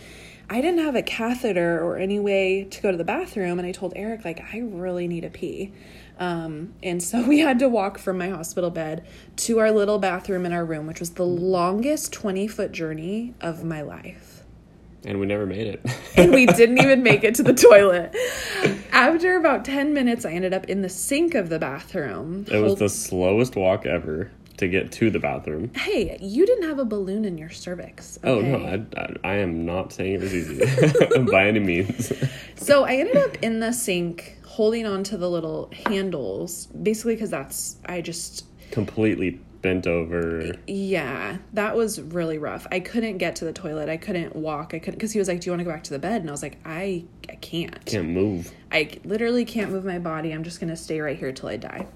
I 0.49 0.61
didn't 0.61 0.83
have 0.83 0.95
a 0.95 1.01
catheter 1.01 1.83
or 1.83 1.97
any 1.97 2.19
way 2.19 2.65
to 2.65 2.81
go 2.81 2.91
to 2.91 2.97
the 2.97 3.03
bathroom. 3.03 3.57
And 3.57 3.67
I 3.67 3.71
told 3.71 3.93
Eric, 3.95 4.23
like, 4.25 4.41
I 4.53 4.59
really 4.59 5.07
need 5.07 5.25
a 5.25 5.29
pee. 5.29 5.73
Um, 6.19 6.73
and 6.83 7.01
so 7.01 7.23
we 7.27 7.39
had 7.39 7.57
to 7.59 7.69
walk 7.69 7.97
from 7.97 8.19
my 8.19 8.29
hospital 8.29 8.69
bed 8.69 9.05
to 9.37 9.59
our 9.59 9.71
little 9.71 9.97
bathroom 9.97 10.45
in 10.45 10.53
our 10.53 10.65
room, 10.65 10.85
which 10.85 10.99
was 10.99 11.11
the 11.11 11.25
longest 11.25 12.13
20 12.13 12.47
foot 12.47 12.71
journey 12.71 13.33
of 13.41 13.63
my 13.63 13.81
life 13.81 14.32
And 15.05 15.19
we 15.19 15.25
never 15.25 15.45
made 15.45 15.67
it. 15.67 15.81
and 16.17 16.31
we 16.33 16.45
didn't 16.59 16.79
even 16.79 17.03
make 17.03 17.23
it 17.23 17.35
to 17.35 17.43
the 17.43 17.53
toilet. 17.53 18.15
After 18.91 19.35
about 19.37 19.65
10 19.65 19.93
minutes, 19.93 20.25
I 20.25 20.31
ended 20.31 20.53
up 20.53 20.65
in 20.69 20.81
the 20.81 20.89
sink 20.89 21.35
of 21.35 21.49
the 21.49 21.59
bathroom. 21.59 22.45
it 22.51 22.59
was 22.59 22.69
Hold- 22.71 22.79
the 22.79 22.89
slowest 22.89 23.55
walk 23.55 23.85
ever 23.85 24.31
to 24.57 24.67
get 24.67 24.91
to 24.93 25.09
the 25.09 25.19
bathroom. 25.19 25.71
hey, 25.75 26.15
you 26.21 26.45
didn't 26.45 26.69
have 26.69 26.77
a 26.77 26.85
balloon 26.85 27.25
in 27.25 27.37
your 27.39 27.49
cervix. 27.49 28.19
Oh 28.23 28.39
no, 28.39 28.57
I, 28.63 28.85
I, 29.01 29.15
I 29.23 29.33
am 29.37 29.65
not 29.65 29.91
saying 29.91 30.13
it 30.13 30.21
was 30.21 30.33
easy 30.33 30.63
by 31.31 31.47
any 31.47 31.59
means. 31.59 32.13
So 32.55 32.83
I 32.85 32.95
ended 32.97 33.17
up 33.17 33.35
in 33.41 33.59
the 33.61 33.71
sink 33.73 34.37
holding 34.45 34.85
on 34.85 35.03
to 35.05 35.17
the 35.17 35.27
little 35.27 35.71
handles, 35.87 36.67
basically 36.67 37.15
because 37.15 37.31
that's, 37.31 37.77
I 37.87 38.01
just, 38.01 38.45
Completely 38.69 39.39
bent 39.63 39.87
over. 39.87 40.53
yeah, 40.67 41.37
that 41.53 41.75
was 41.75 41.99
really 41.99 42.37
rough. 42.37 42.67
I 42.71 42.79
couldn't 42.79 43.17
get 43.17 43.37
to 43.37 43.45
the 43.45 43.53
toilet. 43.53 43.89
I 43.89 43.97
couldn't 43.97 44.35
walk. 44.35 44.75
I 44.75 44.79
couldn't, 44.79 44.99
because 44.99 45.13
he 45.13 45.19
was 45.19 45.27
like, 45.27 45.41
Do 45.41 45.47
you 45.47 45.51
want 45.53 45.61
to 45.61 45.63
go 45.63 45.71
back 45.71 45.83
to 45.85 45.89
the 45.89 45.99
bed? 45.99 46.21
And 46.21 46.29
I 46.29 46.31
was 46.31 46.43
like, 46.43 46.59
I, 46.63 47.05
I 47.27 47.35
can't. 47.35 47.83
Can't 47.85 48.09
move. 48.09 48.51
I 48.71 48.99
literally 49.03 49.45
can't 49.45 49.71
move 49.71 49.85
my 49.85 49.97
body. 49.97 50.31
I'm 50.31 50.43
just 50.43 50.59
going 50.59 50.69
to 50.69 50.77
stay 50.77 50.99
right 50.99 51.17
here 51.17 51.31
till 51.31 51.49
I 51.49 51.57
die. 51.57 51.87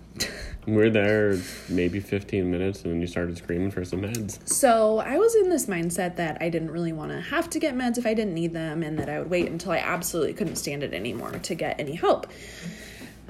We 0.65 0.73
We're 0.73 0.89
there 0.89 1.37
maybe 1.69 1.99
15 1.99 2.49
minutes 2.49 2.81
and 2.81 2.93
then 2.93 3.01
you 3.01 3.07
started 3.07 3.37
screaming 3.37 3.71
for 3.71 3.85
some 3.85 4.01
meds. 4.01 4.47
So 4.47 4.99
I 4.99 5.17
was 5.17 5.35
in 5.35 5.49
this 5.49 5.67
mindset 5.67 6.15
that 6.15 6.37
I 6.41 6.49
didn't 6.49 6.71
really 6.71 6.93
want 6.93 7.11
to 7.11 7.21
have 7.21 7.49
to 7.51 7.59
get 7.59 7.75
meds 7.75 7.97
if 7.97 8.05
I 8.05 8.13
didn't 8.13 8.33
need 8.33 8.53
them, 8.53 8.81
and 8.81 8.97
that 8.97 9.09
I 9.09 9.19
would 9.19 9.29
wait 9.29 9.47
until 9.49 9.71
I 9.71 9.77
absolutely 9.77 10.33
couldn't 10.33 10.55
stand 10.55 10.83
it 10.83 10.93
anymore 10.93 11.31
to 11.31 11.55
get 11.55 11.79
any 11.79 11.95
help. 11.95 12.27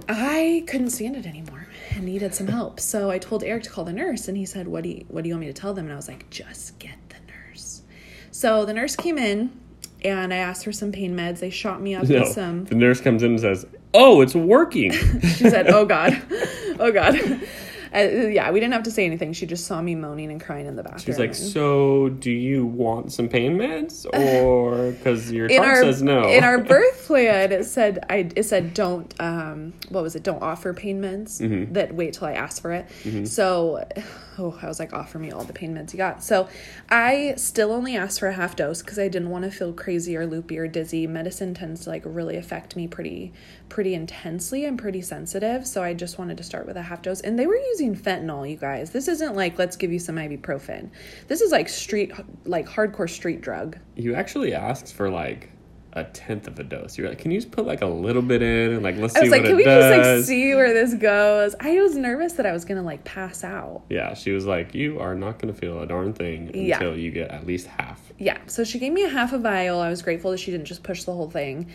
I 0.07 0.63
couldn't 0.67 0.91
stand 0.91 1.15
it 1.15 1.25
anymore 1.25 1.67
and 1.97 2.05
needed 2.05 2.33
some 2.33 2.47
help. 2.47 2.79
So 2.79 3.09
I 3.09 3.17
told 3.17 3.43
Eric 3.43 3.63
to 3.63 3.69
call 3.69 3.83
the 3.83 3.93
nurse, 3.93 4.27
and 4.27 4.37
he 4.37 4.45
said, 4.45 4.67
"What 4.67 4.83
do 4.83 4.89
you 4.89 5.05
What 5.09 5.23
do 5.23 5.27
you 5.29 5.35
want 5.35 5.41
me 5.47 5.53
to 5.53 5.59
tell 5.59 5.73
them?" 5.73 5.85
And 5.85 5.93
I 5.93 5.95
was 5.95 6.07
like, 6.07 6.29
"Just 6.29 6.77
get 6.79 6.95
the 7.09 7.15
nurse." 7.31 7.81
So 8.31 8.65
the 8.65 8.73
nurse 8.73 8.95
came 8.95 9.17
in, 9.17 9.51
and 10.03 10.33
I 10.33 10.37
asked 10.37 10.63
for 10.63 10.71
some 10.71 10.91
pain 10.91 11.15
meds. 11.15 11.39
They 11.39 11.49
shot 11.49 11.81
me 11.81 11.95
up 11.95 12.03
No, 12.07 12.21
with 12.21 12.29
some. 12.33 12.65
the 12.65 12.75
nurse 12.75 13.01
comes 13.01 13.23
in 13.23 13.31
and 13.31 13.39
says, 13.39 13.65
"Oh, 13.93 14.21
it's 14.21 14.35
working." 14.35 14.91
She 15.37 15.49
said, 15.49 15.67
"Oh 15.69 15.85
God, 15.85 16.21
oh 16.79 16.91
God." 16.91 17.19
Uh, 17.95 17.99
yeah, 17.99 18.51
we 18.51 18.59
didn't 18.59 18.73
have 18.73 18.83
to 18.83 18.91
say 18.91 19.05
anything. 19.05 19.33
She 19.33 19.45
just 19.45 19.65
saw 19.65 19.81
me 19.81 19.95
moaning 19.95 20.31
and 20.31 20.41
crying 20.41 20.65
in 20.65 20.75
the 20.75 20.83
bathroom. 20.83 20.99
She's 21.05 21.19
like, 21.19 21.35
so 21.35 22.09
do 22.09 22.31
you 22.31 22.65
want 22.65 23.11
some 23.11 23.27
pain 23.29 23.57
meds, 23.57 24.05
or 24.13 24.91
because 24.91 25.31
your 25.31 25.47
in 25.47 25.63
our 25.63 25.81
says 25.81 26.01
no? 26.01 26.27
in 26.27 26.43
our 26.43 26.57
birth 26.73 27.05
plan 27.05 27.51
it 27.51 27.63
said 27.65 28.03
I 28.09 28.29
it 28.35 28.43
said 28.43 28.73
don't 28.73 29.13
um 29.19 29.73
what 29.89 30.03
was 30.03 30.15
it 30.15 30.23
don't 30.23 30.41
offer 30.43 30.73
pain 30.73 31.01
meds 31.01 31.41
Mm-hmm. 31.41 31.73
that 31.73 31.93
wait 31.93 32.13
till 32.13 32.27
I 32.27 32.33
ask 32.33 32.61
for 32.61 32.71
it 32.71 32.87
so 33.27 33.85
oh 34.37 34.57
I 34.61 34.67
was 34.67 34.79
like 34.79 34.93
offer 34.93 35.19
me 35.19 35.31
all 35.31 35.43
the 35.43 35.53
pain 35.53 35.75
meds 35.75 35.93
you 35.93 35.97
got. 35.97 36.23
So 36.23 36.47
I 36.89 37.33
still 37.37 37.71
only 37.71 37.95
asked 37.95 38.19
for 38.19 38.27
a 38.27 38.33
half 38.33 38.55
dose 38.55 38.81
because 38.81 38.99
I 38.99 39.07
didn't 39.07 39.29
want 39.29 39.45
to 39.45 39.51
feel 39.51 39.73
crazy 39.73 40.15
or 40.15 40.25
loopy 40.25 40.57
or 40.57 40.67
dizzy. 40.67 41.07
Medicine 41.07 41.53
tends 41.53 41.83
to 41.83 41.89
like 41.89 42.03
really 42.05 42.37
affect 42.37 42.75
me 42.75 42.87
pretty 42.87 43.33
pretty 43.69 43.93
intensely 43.93 44.65
I'm 44.65 44.77
pretty 44.77 45.01
sensitive. 45.01 45.65
So 45.67 45.83
I 45.83 45.93
just 45.93 46.17
wanted 46.17 46.37
to 46.37 46.43
start 46.43 46.67
with 46.67 46.77
a 46.77 46.81
half 46.81 47.01
dose. 47.01 47.21
And 47.21 47.37
they 47.37 47.47
were 47.47 47.57
using 47.57 47.95
fentanyl 47.95 48.49
you 48.49 48.57
guys. 48.57 48.91
This 48.91 49.07
isn't 49.07 49.35
like 49.35 49.57
let's 49.57 49.75
give 49.75 49.91
you 49.91 49.99
some 49.99 50.15
ibuprofen. 50.15 50.89
This 51.27 51.41
is 51.41 51.51
like 51.51 51.69
street 51.69 52.11
like 52.45 52.67
hardcore 52.67 53.09
street 53.09 53.41
drug. 53.41 53.77
You 53.95 54.15
actually 54.15 54.53
asked 54.53 54.93
for 54.93 55.09
like 55.09 55.49
a 55.97 56.03
tenth 56.05 56.47
of 56.47 56.57
a 56.59 56.63
dose. 56.63 56.97
You're 56.97 57.09
like, 57.09 57.17
can 57.19 57.31
you 57.31 57.37
just 57.39 57.51
put 57.51 57.65
like 57.65 57.81
a 57.81 57.85
little 57.87 58.21
bit 58.21 58.41
in 58.41 58.73
and 58.73 58.83
like 58.83 58.97
let's 58.97 59.13
see 59.13 59.19
I 59.19 59.23
was 59.23 59.31
like, 59.31 59.43
can 59.43 59.55
we 59.55 59.63
does? 59.63 59.95
just 59.95 60.07
like 60.19 60.25
see 60.25 60.53
where 60.55 60.73
this 60.73 60.93
goes? 60.93 61.55
I 61.59 61.79
was 61.81 61.95
nervous 61.95 62.33
that 62.33 62.45
I 62.45 62.51
was 62.51 62.65
gonna 62.65 62.83
like 62.83 63.03
pass 63.03 63.43
out. 63.43 63.83
Yeah, 63.89 64.13
she 64.13 64.31
was 64.31 64.45
like, 64.45 64.73
you 64.75 64.99
are 64.99 65.15
not 65.15 65.39
gonna 65.39 65.53
feel 65.53 65.81
a 65.81 65.87
darn 65.87 66.13
thing 66.13 66.51
Yeah. 66.53 66.75
until 66.77 66.97
you 66.97 67.11
get 67.11 67.31
at 67.31 67.45
least 67.47 67.67
half. 67.67 68.01
Yeah, 68.19 68.37
so 68.47 68.63
she 68.63 68.79
gave 68.79 68.93
me 68.93 69.03
a 69.03 69.09
half 69.09 69.33
a 69.33 69.37
vial. 69.39 69.79
I 69.79 69.89
was 69.89 70.01
grateful 70.01 70.31
that 70.31 70.39
she 70.39 70.51
didn't 70.51 70.65
just 70.65 70.83
push 70.83 71.03
the 71.03 71.13
whole 71.13 71.29
thing. 71.29 71.67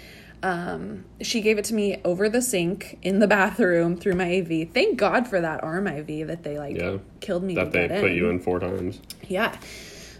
Um, 0.44 1.04
she 1.20 1.40
gave 1.40 1.58
it 1.58 1.64
to 1.66 1.74
me 1.74 2.00
over 2.04 2.28
the 2.28 2.42
sink 2.42 2.98
in 3.02 3.20
the 3.20 3.28
bathroom 3.28 3.96
through 3.96 4.14
my 4.14 4.38
AV. 4.40 4.68
Thank 4.74 4.98
God 4.98 5.28
for 5.28 5.40
that 5.40 5.62
arm 5.62 5.86
IV 5.86 6.26
that 6.26 6.42
they 6.42 6.58
like 6.58 6.76
Yeah. 6.76 6.96
killed 7.20 7.44
me. 7.44 7.54
That 7.54 7.70
they 7.70 7.86
put 7.88 8.10
you 8.10 8.28
in 8.28 8.40
four 8.40 8.58
times. 8.58 9.00
Yeah. 9.28 9.56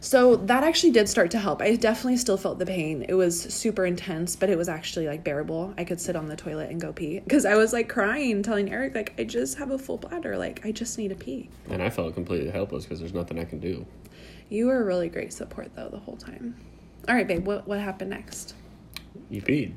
So 0.03 0.35
that 0.35 0.65
actually 0.65 0.91
did 0.91 1.09
start 1.09 1.31
to 1.31 1.38
help. 1.38 1.62
I 1.62 1.77
definitely 1.77 2.17
still 2.17 2.37
felt 2.37 2.59
the 2.59 2.67
pain. 2.67 3.07
It 3.09 3.15
was 3.15 3.41
super 3.41 3.87
intense, 3.87 4.35
but 4.35 4.51
it 4.51 4.59
was 4.59 4.69
actually 4.69 5.07
like 5.07 5.23
bearable. 5.23 5.73
I 5.79 5.85
could 5.85 6.01
sit 6.01 6.17
on 6.17 6.27
the 6.27 6.35
toilet 6.35 6.71
and 6.71 6.81
go 6.81 6.93
pee 6.93 7.21
because 7.21 7.45
I 7.45 7.55
was 7.55 7.73
like 7.73 7.88
crying, 7.88 8.43
telling 8.43 8.73
Eric 8.73 8.97
like 8.97 9.15
I 9.17 9.23
just 9.23 9.59
have 9.59 9.71
a 9.71 9.79
full 9.79 9.99
bladder, 9.99 10.37
like 10.37 10.67
I 10.67 10.73
just 10.73 10.99
need 10.99 11.09
to 11.09 11.15
pee. 11.15 11.51
And 11.71 11.81
I 11.81 11.88
felt 11.88 12.15
completely 12.15 12.51
helpless 12.51 12.83
because 12.83 12.99
there's 12.99 13.15
nothing 13.15 13.38
I 13.38 13.45
can 13.45 13.61
do. 13.61 13.87
You 14.49 14.67
were 14.67 14.83
really 14.85 15.09
great 15.09 15.33
support 15.33 15.71
though 15.77 15.88
the 15.88 16.01
whole 16.01 16.17
time. 16.17 16.57
All 17.09 17.15
right, 17.15 17.27
babe. 17.27 17.47
What 17.47 17.69
what 17.69 17.79
happened 17.79 18.11
next? 18.11 18.57
You 19.31 19.41
peed. 19.41 19.75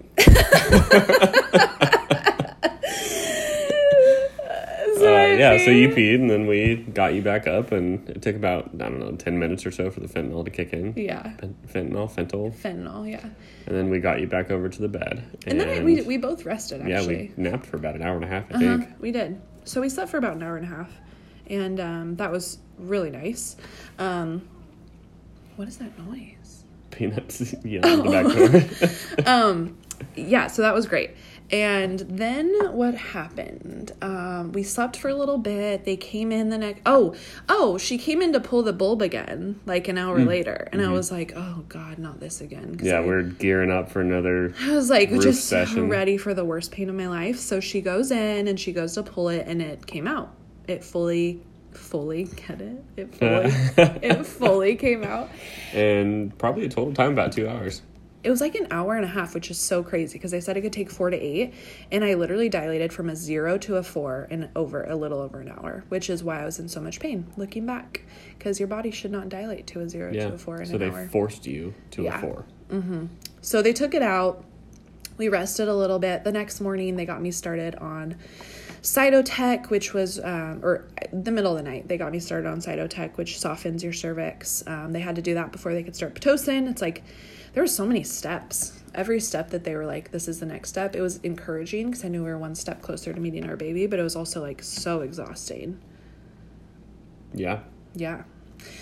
Uh, 5.06 5.38
yeah, 5.38 5.58
so 5.64 5.72
you 5.72 5.90
peed. 5.90 6.16
and 6.16 6.30
then 6.30 6.48
we 6.48 6.76
got 6.76 7.14
you 7.14 7.22
back 7.22 7.48
up, 7.48 7.72
and 7.72 8.08
it 8.10 8.22
took 8.22 8.36
about 8.36 8.70
I 8.74 8.78
don't 8.78 9.00
know 9.00 9.12
ten 9.14 9.38
minutes 9.40 9.66
or 9.66 9.72
so 9.72 9.90
for 9.92 10.00
the 10.00 10.08
fentanyl 10.08 10.44
to 10.46 10.52
kick 10.52 10.74
in. 10.74 10.94
Yeah, 10.96 11.24
Fen- 11.38 11.56
Fentanyl, 11.68 12.12
fentanyl, 12.12 12.54
fentanyl. 12.56 13.10
Yeah, 13.10 13.22
and 13.68 13.76
then 13.76 13.90
we 13.90 14.00
got 14.00 14.20
you 14.20 14.28
back 14.28 14.52
over 14.52 14.70
to 14.70 14.82
the 14.82 14.88
bed. 14.90 15.24
and, 15.48 15.60
then 15.60 15.84
we 15.84 16.02
we 16.02 16.18
both 16.18 16.46
rested 16.46 16.86
yeah, 16.88 17.06
we 17.06 17.32
napped 17.38 17.66
for 17.66 17.78
about 17.78 17.96
an 17.96 18.02
hour 18.02 18.16
and 18.16 18.24
a 18.24 18.28
half, 18.28 18.46
I 18.52 18.56
Uh-huh, 18.56 18.78
think. 18.78 18.90
we 19.00 19.12
did. 19.12 19.42
So 19.64 19.82
we 19.82 19.90
slept 19.90 20.12
for 20.12 20.18
about 20.18 20.36
an 20.36 20.44
hour 20.44 20.58
and 20.58 20.66
a 20.66 20.70
half, 20.70 20.92
and 21.48 21.80
um, 21.80 22.16
that 22.18 22.32
was 22.32 22.60
really 22.78 23.10
nice. 23.10 23.56
Um, 24.00 24.48
what 25.56 25.68
is 25.68 25.78
that 25.78 25.98
noise? 26.00 26.64
Peanuts 26.92 27.54
yelling 27.64 28.00
in 28.00 28.06
the 28.06 28.12
background. 29.04 29.28
um 29.28 29.78
yeah 30.16 30.48
so 30.48 30.62
that 30.62 30.74
was 30.74 30.86
great 30.86 31.12
and 31.52 32.00
then 32.00 32.52
what 32.76 32.96
happened 32.96 33.92
um 34.02 34.52
we 34.52 34.64
slept 34.64 34.98
for 34.98 35.10
a 35.10 35.14
little 35.14 35.38
bit 35.38 35.86
they 35.86 35.96
came 35.96 36.32
in 36.32 36.50
the 36.50 36.58
next 36.58 36.82
oh 36.88 37.14
oh 37.48 37.78
she 37.78 37.98
came 38.00 38.20
in 38.22 38.34
to 38.34 38.40
pull 38.40 38.64
the 38.64 38.74
bulb 38.74 39.00
again 39.02 39.60
like 39.68 39.88
an 39.88 39.96
hour 39.98 40.20
later 40.26 40.68
and 40.72 40.82
i 40.82 40.90
was 40.90 41.12
like 41.12 41.32
oh 41.36 41.64
god 41.70 42.00
not 42.00 42.20
this 42.20 42.42
again 42.42 42.76
Mm. 42.78 42.84
yeah, 42.84 42.98
I, 42.98 43.02
we're 43.02 43.22
gearing 43.22 43.70
up 43.70 43.92
for 43.92 44.02
another. 44.02 44.54
I 44.62 44.72
was 44.76 44.90
like 44.90 45.10
just 45.22 45.48
session. 45.48 45.88
ready 45.88 46.18
for 46.18 46.34
the 46.34 46.44
worst 46.44 46.72
pain 46.72 46.90
of 46.90 46.96
my 46.96 47.08
life 47.08 47.38
so 47.38 47.60
she 47.60 47.80
goes 47.82 48.10
in 48.12 48.48
and 48.48 48.60
she 48.60 48.72
goes 48.74 48.94
to 48.96 49.04
pull 49.04 49.30
it 49.30 49.46
and 49.48 49.62
it 49.62 49.86
came 49.86 50.08
out 50.08 50.32
it 50.68 50.84
fully 50.84 51.42
fully 51.74 52.24
get 52.24 52.60
it 52.62 52.84
it 52.98 53.16
fully 53.16 53.52
it 54.02 54.26
fully 54.26 54.76
came 54.76 55.04
out 55.04 55.30
And 55.74 56.36
probably 56.40 56.66
a 56.66 56.70
total 56.70 56.94
time 56.94 57.12
about 57.12 57.34
two 57.34 57.48
hours. 57.48 57.82
It 58.26 58.32
was 58.32 58.42
like 58.42 58.56
an 58.56 58.66
hour 58.72 58.96
and 58.96 59.06
a 59.06 59.08
half, 59.08 59.36
which 59.36 59.52
is 59.52 59.60
so 59.60 59.84
crazy 59.84 60.14
because 60.18 60.32
they 60.32 60.42
said 60.42 60.58
it 60.58 60.62
could 60.62 60.74
take 60.74 60.90
four 60.90 61.12
to 61.12 61.16
eight, 61.16 61.54
and 61.92 62.04
I 62.04 62.16
literally 62.16 62.50
dilated 62.50 62.92
from 62.92 63.08
a 63.08 63.16
zero 63.16 63.60
to 63.60 63.76
a 63.76 63.84
four 63.84 64.28
in 64.32 64.50
over 64.56 64.84
a 64.84 64.96
little 64.96 65.20
over 65.20 65.42
an 65.42 65.50
hour, 65.50 65.84
which 65.90 66.10
is 66.10 66.24
why 66.24 66.42
I 66.42 66.46
was 66.46 66.58
in 66.58 66.68
so 66.68 66.82
much 66.82 67.00
pain 67.00 67.28
looking 67.38 67.68
back 67.68 68.02
because 68.36 68.60
your 68.60 68.68
body 68.68 68.90
should 68.90 69.12
not 69.12 69.30
dilate 69.30 69.68
to 69.68 69.82
a 69.82 69.88
zero 69.88 70.12
Yeah. 70.12 70.30
to 70.30 70.34
a 70.34 70.38
four 70.40 70.60
in 70.60 70.66
So 70.66 70.78
an 70.78 70.80
they 70.92 71.08
forced 71.08 71.46
you 71.46 71.76
to 71.92 72.02
Yeah. 72.02 72.18
a 72.18 72.22
four. 72.22 72.46
So 73.42 73.62
they 73.62 73.74
took 73.74 73.94
it 73.94 74.02
out. 74.02 74.44
We 75.18 75.30
rested 75.30 75.68
a 75.68 75.76
little 75.76 76.00
bit. 76.00 76.24
The 76.24 76.32
next 76.32 76.60
morning, 76.60 76.96
they 76.96 77.06
got 77.06 77.22
me 77.22 77.30
started 77.30 77.76
on 77.76 78.16
Cytotec, 78.82 79.70
which 79.70 79.94
was, 79.94 80.20
um, 80.20 80.60
or 80.64 80.86
the 81.14 81.32
middle 81.32 81.56
of 81.56 81.64
the 81.64 81.70
night, 81.70 81.88
they 81.88 81.98
got 81.98 82.12
me 82.12 82.20
started 82.20 82.48
on 82.50 82.60
Cytotec, 82.60 83.18
which 83.18 83.40
softens 83.40 83.84
your 83.84 83.94
cervix. 83.94 84.64
Um, 84.68 84.94
they 84.94 85.00
had 85.00 85.16
to 85.16 85.22
do 85.22 85.36
that 85.36 85.52
before 85.52 85.74
they 85.74 85.84
could 85.84 85.96
start 85.96 86.16
Pitocin. 86.16 86.68
It's 86.70 86.82
like, 86.82 87.04
there 87.56 87.64
were 87.64 87.68
so 87.68 87.86
many 87.86 88.04
steps. 88.04 88.74
Every 88.94 89.22
step 89.22 89.50
that 89.52 89.64
they 89.64 89.76
were 89.76 89.86
like, 89.86 90.12
this 90.12 90.28
is 90.28 90.42
the 90.42 90.46
next 90.46 90.70
step, 90.70 90.94
it 90.94 91.02
was 91.02 91.18
encouraging 91.24 91.88
because 91.88 92.04
I 92.04 92.10
knew 92.10 92.22
we 92.22 92.30
were 92.30 92.38
one 92.38 92.54
step 92.54 92.82
closer 92.82 93.14
to 93.14 93.20
meeting 93.20 93.46
our 93.46 93.56
baby, 93.56 93.88
but 93.88 93.98
it 93.98 94.04
was 94.04 94.16
also 94.16 94.42
like 94.42 94.62
so 94.62 95.00
exhausting. 95.00 95.80
Yeah. 97.34 97.62
Yeah. 97.94 98.24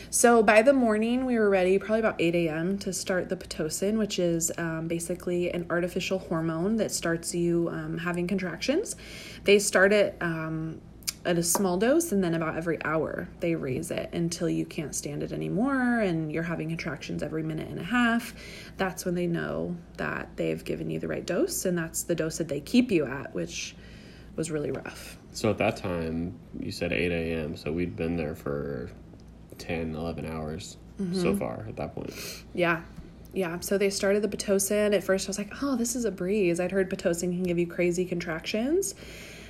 So 0.09 0.41
by 0.41 0.63
the 0.63 0.73
morning, 0.73 1.25
we 1.25 1.37
were 1.37 1.49
ready, 1.51 1.77
probably 1.77 1.99
about 1.99 2.19
8 2.19 2.33
a.m., 2.33 2.79
to 2.79 2.91
start 2.93 3.29
the 3.29 3.35
Pitocin, 3.35 3.99
which 3.99 4.17
is 4.17 4.51
um, 4.57 4.87
basically 4.87 5.51
an 5.51 5.67
artificial 5.69 6.17
hormone 6.17 6.77
that 6.77 6.91
starts 6.91 7.35
you 7.35 7.69
um, 7.71 7.99
having 7.99 8.27
contractions. 8.27 8.95
They 9.43 9.59
start 9.59 9.93
it 9.93 10.17
um, 10.19 10.81
at 11.25 11.37
a 11.37 11.43
small 11.43 11.77
dose, 11.77 12.11
and 12.11 12.23
then 12.23 12.33
about 12.33 12.57
every 12.57 12.83
hour, 12.83 13.29
they 13.39 13.55
raise 13.55 13.91
it 13.91 14.09
until 14.13 14.49
you 14.49 14.65
can't 14.65 14.93
stand 14.93 15.23
it 15.23 15.31
anymore 15.31 15.99
and 15.99 16.31
you're 16.31 16.43
having 16.43 16.67
contractions 16.67 17.23
every 17.23 17.43
minute 17.43 17.69
and 17.69 17.79
a 17.79 17.83
half. 17.83 18.33
That's 18.77 19.05
when 19.05 19.15
they 19.15 19.27
know 19.27 19.75
that 19.97 20.29
they've 20.35 20.63
given 20.63 20.89
you 20.89 20.99
the 20.99 21.07
right 21.07 21.25
dose, 21.25 21.65
and 21.65 21.77
that's 21.77 22.03
the 22.03 22.15
dose 22.15 22.37
that 22.39 22.47
they 22.49 22.59
keep 22.59 22.91
you 22.91 23.05
at, 23.05 23.33
which 23.33 23.75
was 24.35 24.51
really 24.51 24.71
rough. 24.71 25.17
So 25.31 25.49
at 25.49 25.57
that 25.59 25.77
time, 25.77 26.37
you 26.59 26.71
said 26.71 26.91
8 26.91 27.11
a.m. 27.11 27.55
So 27.55 27.71
we'd 27.71 27.95
been 27.95 28.15
there 28.17 28.35
for 28.35 28.89
10, 29.57 29.95
11 29.95 30.25
hours 30.25 30.77
Mm-hmm. 31.01 31.19
so 31.19 31.35
far 31.35 31.65
at 31.67 31.75
that 31.77 31.95
point. 31.95 32.13
Yeah. 32.53 32.81
Yeah. 33.33 33.59
So 33.61 33.79
they 33.79 33.89
started 33.89 34.21
the 34.21 34.27
Pitocin. 34.27 34.93
At 34.93 35.03
first, 35.03 35.27
I 35.27 35.29
was 35.29 35.39
like, 35.39 35.51
oh, 35.63 35.75
this 35.75 35.95
is 35.95 36.05
a 36.05 36.11
breeze. 36.11 36.59
I'd 36.59 36.71
heard 36.71 36.87
Pitocin 36.87 37.31
can 37.31 37.41
give 37.41 37.57
you 37.57 37.65
crazy 37.65 38.05
contractions. 38.05 38.93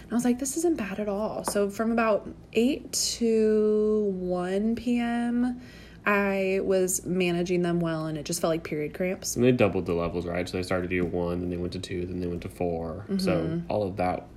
And 0.04 0.12
I 0.12 0.16
was 0.16 0.26
like, 0.26 0.40
this 0.40 0.58
isn't 0.58 0.78
bad 0.78 1.00
at 1.00 1.10
all. 1.10 1.44
So 1.46 1.70
from 1.70 1.92
about 1.92 2.30
8 2.54 2.92
to 2.94 4.12
1 4.16 4.76
p.m., 4.76 5.62
I 6.06 6.60
was 6.64 7.06
managing 7.06 7.62
them 7.62 7.80
well, 7.80 8.08
and 8.08 8.18
it 8.18 8.26
just 8.26 8.42
felt 8.42 8.52
like 8.52 8.64
period 8.64 8.94
cramps. 8.94 9.36
And 9.36 9.46
they 9.46 9.54
doubled 9.54 9.86
the 9.86 9.94
levels, 9.94 10.26
right? 10.26 10.48
So 10.48 10.58
they 10.58 10.64
started 10.64 10.90
do 10.90 11.06
one, 11.06 11.40
then 11.40 11.50
they 11.50 11.58
went 11.58 11.74
to 11.74 11.80
two, 11.80 12.06
then 12.06 12.20
they 12.20 12.28
went 12.28 12.42
to 12.42 12.50
4 12.50 13.06
So 13.18 13.32
mm-hmm. 13.32 13.72
all 13.72 13.88
of 13.88 13.96
that, 13.98 14.28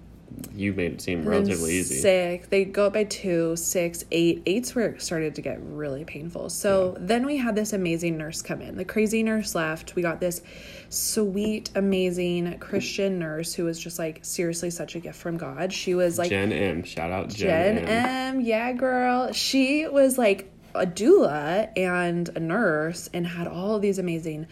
you 0.55 0.73
made 0.73 0.93
it 0.95 1.01
seem. 1.01 1.21
And 1.21 1.29
relatively 1.29 1.75
easy. 1.75 1.97
Six. 1.97 2.49
They 2.49 2.65
go 2.65 2.87
up 2.87 2.95
by 2.95 3.05
two, 3.05 3.57
six, 3.57 4.05
eight. 4.11 4.43
Eight's 4.47 4.75
where 4.75 4.89
it 4.91 5.03
started 5.03 5.35
to 5.37 5.43
get 5.43 5.59
really 5.63 6.05
painful. 6.05 6.51
So 6.51 6.97
then 6.99 7.27
we 7.27 7.37
had 7.37 7.55
this 7.55 7.73
amazing 7.73 8.17
nurse 8.17 8.43
come 8.43 8.61
in. 8.61 8.77
The 8.77 8.85
crazy 8.85 9.23
nurse 9.23 9.55
left. 9.55 9.95
We 9.95 10.03
got 10.03 10.21
this 10.21 10.43
sweet, 10.89 11.71
amazing 11.75 12.59
Christian 12.59 13.19
nurse 13.19 13.55
who 13.55 13.65
was 13.65 13.79
just 13.79 13.99
like 13.99 14.25
seriously 14.25 14.71
such 14.71 14.95
a 14.95 15.01
gift 15.01 15.19
from 15.19 15.37
God. 15.37 15.73
She 15.73 15.95
was 15.95 16.19
like 16.19 16.31
Jen 16.31 16.53
M. 16.53 16.83
Shout 16.85 17.11
out 17.11 17.29
Jen, 17.29 17.77
Jen 17.77 17.89
M. 17.89 18.37
M. 18.37 18.41
Yeah, 18.41 18.73
girl. 18.73 19.33
She 19.33 19.87
was 19.87 20.19
like 20.19 20.51
a 20.75 20.87
doula 20.87 21.71
and 21.77 22.29
a 22.31 22.41
nurse 22.41 23.09
and 23.13 23.27
had 23.27 23.47
all 23.47 23.79
these 23.79 23.99
amazing 23.99 24.47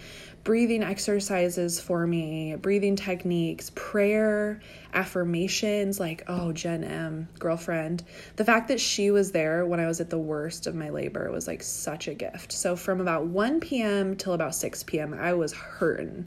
breathing 0.44 0.82
exercises 0.82 1.80
for 1.80 2.06
me, 2.06 2.54
breathing 2.56 2.96
techniques, 2.96 3.70
prayer, 3.74 4.60
affirmations. 4.92 5.98
Like, 5.98 6.22
oh, 6.28 6.52
Jen 6.52 6.84
M, 6.84 7.28
girlfriend. 7.38 8.04
The 8.36 8.44
fact 8.44 8.68
that 8.68 8.80
she 8.80 9.10
was 9.10 9.32
there 9.32 9.66
when 9.66 9.80
I 9.80 9.86
was 9.86 10.00
at 10.00 10.10
the 10.10 10.18
worst 10.18 10.66
of 10.66 10.74
my 10.74 10.90
labor 10.90 11.30
was 11.30 11.46
like 11.46 11.62
such 11.62 12.08
a 12.08 12.14
gift. 12.14 12.52
So, 12.52 12.76
from 12.76 13.00
about 13.00 13.24
1 13.26 13.60
p.m. 13.60 14.16
till 14.16 14.34
about 14.34 14.54
6 14.54 14.82
p.m., 14.84 15.14
I 15.14 15.32
was 15.32 15.52
hurting. 15.52 16.26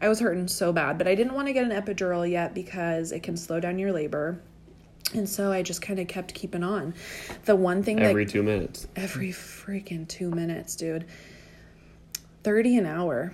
I 0.00 0.08
was 0.08 0.20
hurting 0.20 0.46
so 0.48 0.72
bad, 0.72 0.98
but 0.98 1.08
I 1.08 1.14
didn't 1.14 1.34
want 1.34 1.48
to 1.48 1.52
get 1.52 1.64
an 1.64 1.70
epidural 1.70 2.28
yet 2.28 2.54
because 2.54 3.12
it 3.12 3.22
can 3.22 3.36
slow 3.36 3.60
down 3.60 3.78
your 3.78 3.92
labor. 3.92 4.40
And 5.14 5.28
so 5.28 5.50
I 5.52 5.62
just 5.62 5.82
kind 5.82 5.98
of 5.98 6.08
kept 6.08 6.34
keeping 6.34 6.62
on. 6.62 6.94
The 7.44 7.56
one 7.56 7.82
thing 7.82 8.00
Every 8.00 8.24
that 8.24 8.30
two 8.32 8.42
minutes. 8.42 8.86
every 8.96 9.30
freaking 9.30 10.06
two 10.06 10.30
minutes, 10.30 10.76
dude. 10.76 11.06
30 12.42 12.78
an 12.78 12.86
hour. 12.86 13.32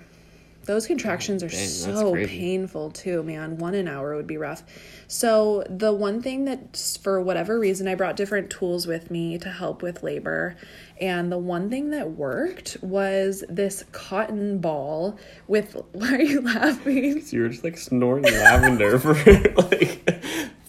Those 0.65 0.85
oh, 0.85 0.87
contractions 0.87 1.43
are 1.43 1.49
Dang, 1.49 1.67
so 1.67 2.15
painful 2.15 2.91
too, 2.91 3.21
man. 3.23 3.57
One 3.57 3.75
an 3.75 3.87
hour 3.87 4.15
would 4.15 4.27
be 4.27 4.37
rough. 4.37 4.63
So, 5.07 5.63
the 5.69 5.91
one 5.93 6.21
thing 6.21 6.45
that, 6.45 6.99
for 7.01 7.21
whatever 7.21 7.59
reason, 7.59 7.87
I 7.87 7.95
brought 7.95 8.15
different 8.15 8.49
tools 8.49 8.87
with 8.87 9.11
me 9.11 9.37
to 9.39 9.49
help 9.49 9.81
with 9.81 10.03
labor. 10.03 10.55
And 10.99 11.31
the 11.31 11.37
one 11.37 11.69
thing 11.69 11.89
that 11.89 12.11
worked 12.11 12.77
was 12.81 13.43
this 13.49 13.83
cotton 13.91 14.59
ball 14.59 15.17
with, 15.47 15.75
why 15.91 16.15
are 16.15 16.21
you 16.21 16.41
laughing? 16.41 17.21
So 17.21 17.35
you 17.35 17.43
were 17.43 17.49
just 17.49 17.63
like 17.63 17.77
snorting 17.77 18.31
lavender 18.31 18.97
for 18.99 19.15
like 19.55 20.23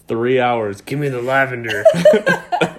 three 0.07 0.39
hours. 0.39 0.81
Give 0.81 0.99
me 0.99 1.09
the 1.09 1.21
lavender. 1.21 1.85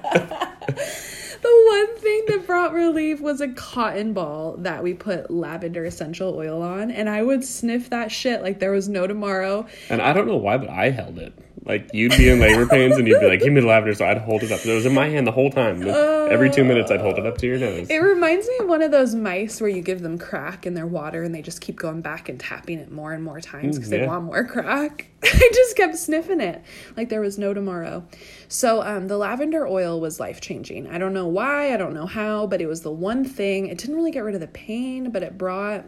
Brought 2.66 2.74
relief 2.74 3.20
was 3.20 3.40
a 3.40 3.46
cotton 3.46 4.12
ball 4.12 4.56
that 4.56 4.82
we 4.82 4.92
put 4.92 5.30
lavender 5.30 5.84
essential 5.84 6.34
oil 6.34 6.62
on, 6.62 6.90
and 6.90 7.08
I 7.08 7.22
would 7.22 7.44
sniff 7.44 7.88
that 7.90 8.10
shit 8.10 8.42
like 8.42 8.58
there 8.58 8.72
was 8.72 8.88
no 8.88 9.06
tomorrow. 9.06 9.66
and 9.88 10.02
I 10.02 10.12
don't 10.12 10.26
know 10.26 10.36
why, 10.36 10.56
but 10.56 10.68
I 10.68 10.90
held 10.90 11.16
it. 11.20 11.32
Like 11.66 11.90
you'd 11.92 12.16
be 12.16 12.28
in 12.28 12.38
labor 12.38 12.64
pains 12.64 12.96
and 12.96 13.08
you'd 13.08 13.20
be 13.20 13.26
like, 13.26 13.40
"Give 13.40 13.52
me 13.52 13.60
the 13.60 13.66
lavender," 13.66 13.92
so 13.92 14.06
I'd 14.06 14.18
hold 14.18 14.44
it 14.44 14.52
up. 14.52 14.64
It 14.64 14.72
was 14.72 14.86
in 14.86 14.94
my 14.94 15.08
hand 15.08 15.26
the 15.26 15.32
whole 15.32 15.50
time. 15.50 15.82
Every 15.86 16.48
two 16.48 16.64
minutes, 16.64 16.92
I'd 16.92 17.00
hold 17.00 17.18
it 17.18 17.26
up 17.26 17.38
to 17.38 17.46
your 17.46 17.58
nose. 17.58 17.90
It 17.90 17.98
reminds 17.98 18.46
me 18.46 18.54
of 18.60 18.68
one 18.68 18.82
of 18.82 18.92
those 18.92 19.14
mice 19.14 19.60
where 19.60 19.68
you 19.68 19.82
give 19.82 20.00
them 20.00 20.16
crack 20.16 20.64
in 20.64 20.74
their 20.74 20.86
water 20.86 21.24
and 21.24 21.34
they 21.34 21.42
just 21.42 21.60
keep 21.60 21.76
going 21.76 22.02
back 22.02 22.28
and 22.28 22.38
tapping 22.38 22.78
it 22.78 22.92
more 22.92 23.12
and 23.12 23.22
more 23.24 23.40
times 23.40 23.76
because 23.76 23.90
they 23.90 24.06
want 24.06 24.24
more 24.24 24.44
crack. 24.44 25.08
I 25.24 25.50
just 25.52 25.76
kept 25.76 25.96
sniffing 25.96 26.40
it 26.40 26.62
like 26.96 27.08
there 27.08 27.20
was 27.20 27.36
no 27.36 27.52
tomorrow. 27.52 28.06
So 28.48 28.82
um, 28.82 29.08
the 29.08 29.16
lavender 29.16 29.66
oil 29.66 30.00
was 30.00 30.20
life 30.20 30.40
changing. 30.40 30.86
I 30.86 30.98
don't 30.98 31.12
know 31.12 31.26
why, 31.26 31.74
I 31.74 31.76
don't 31.76 31.94
know 31.94 32.06
how, 32.06 32.46
but 32.46 32.60
it 32.60 32.66
was 32.66 32.82
the 32.82 32.92
one 32.92 33.24
thing. 33.24 33.66
It 33.66 33.78
didn't 33.78 33.96
really 33.96 34.12
get 34.12 34.22
rid 34.22 34.34
of 34.36 34.40
the 34.40 34.46
pain, 34.46 35.10
but 35.10 35.24
it 35.24 35.36
brought 35.36 35.84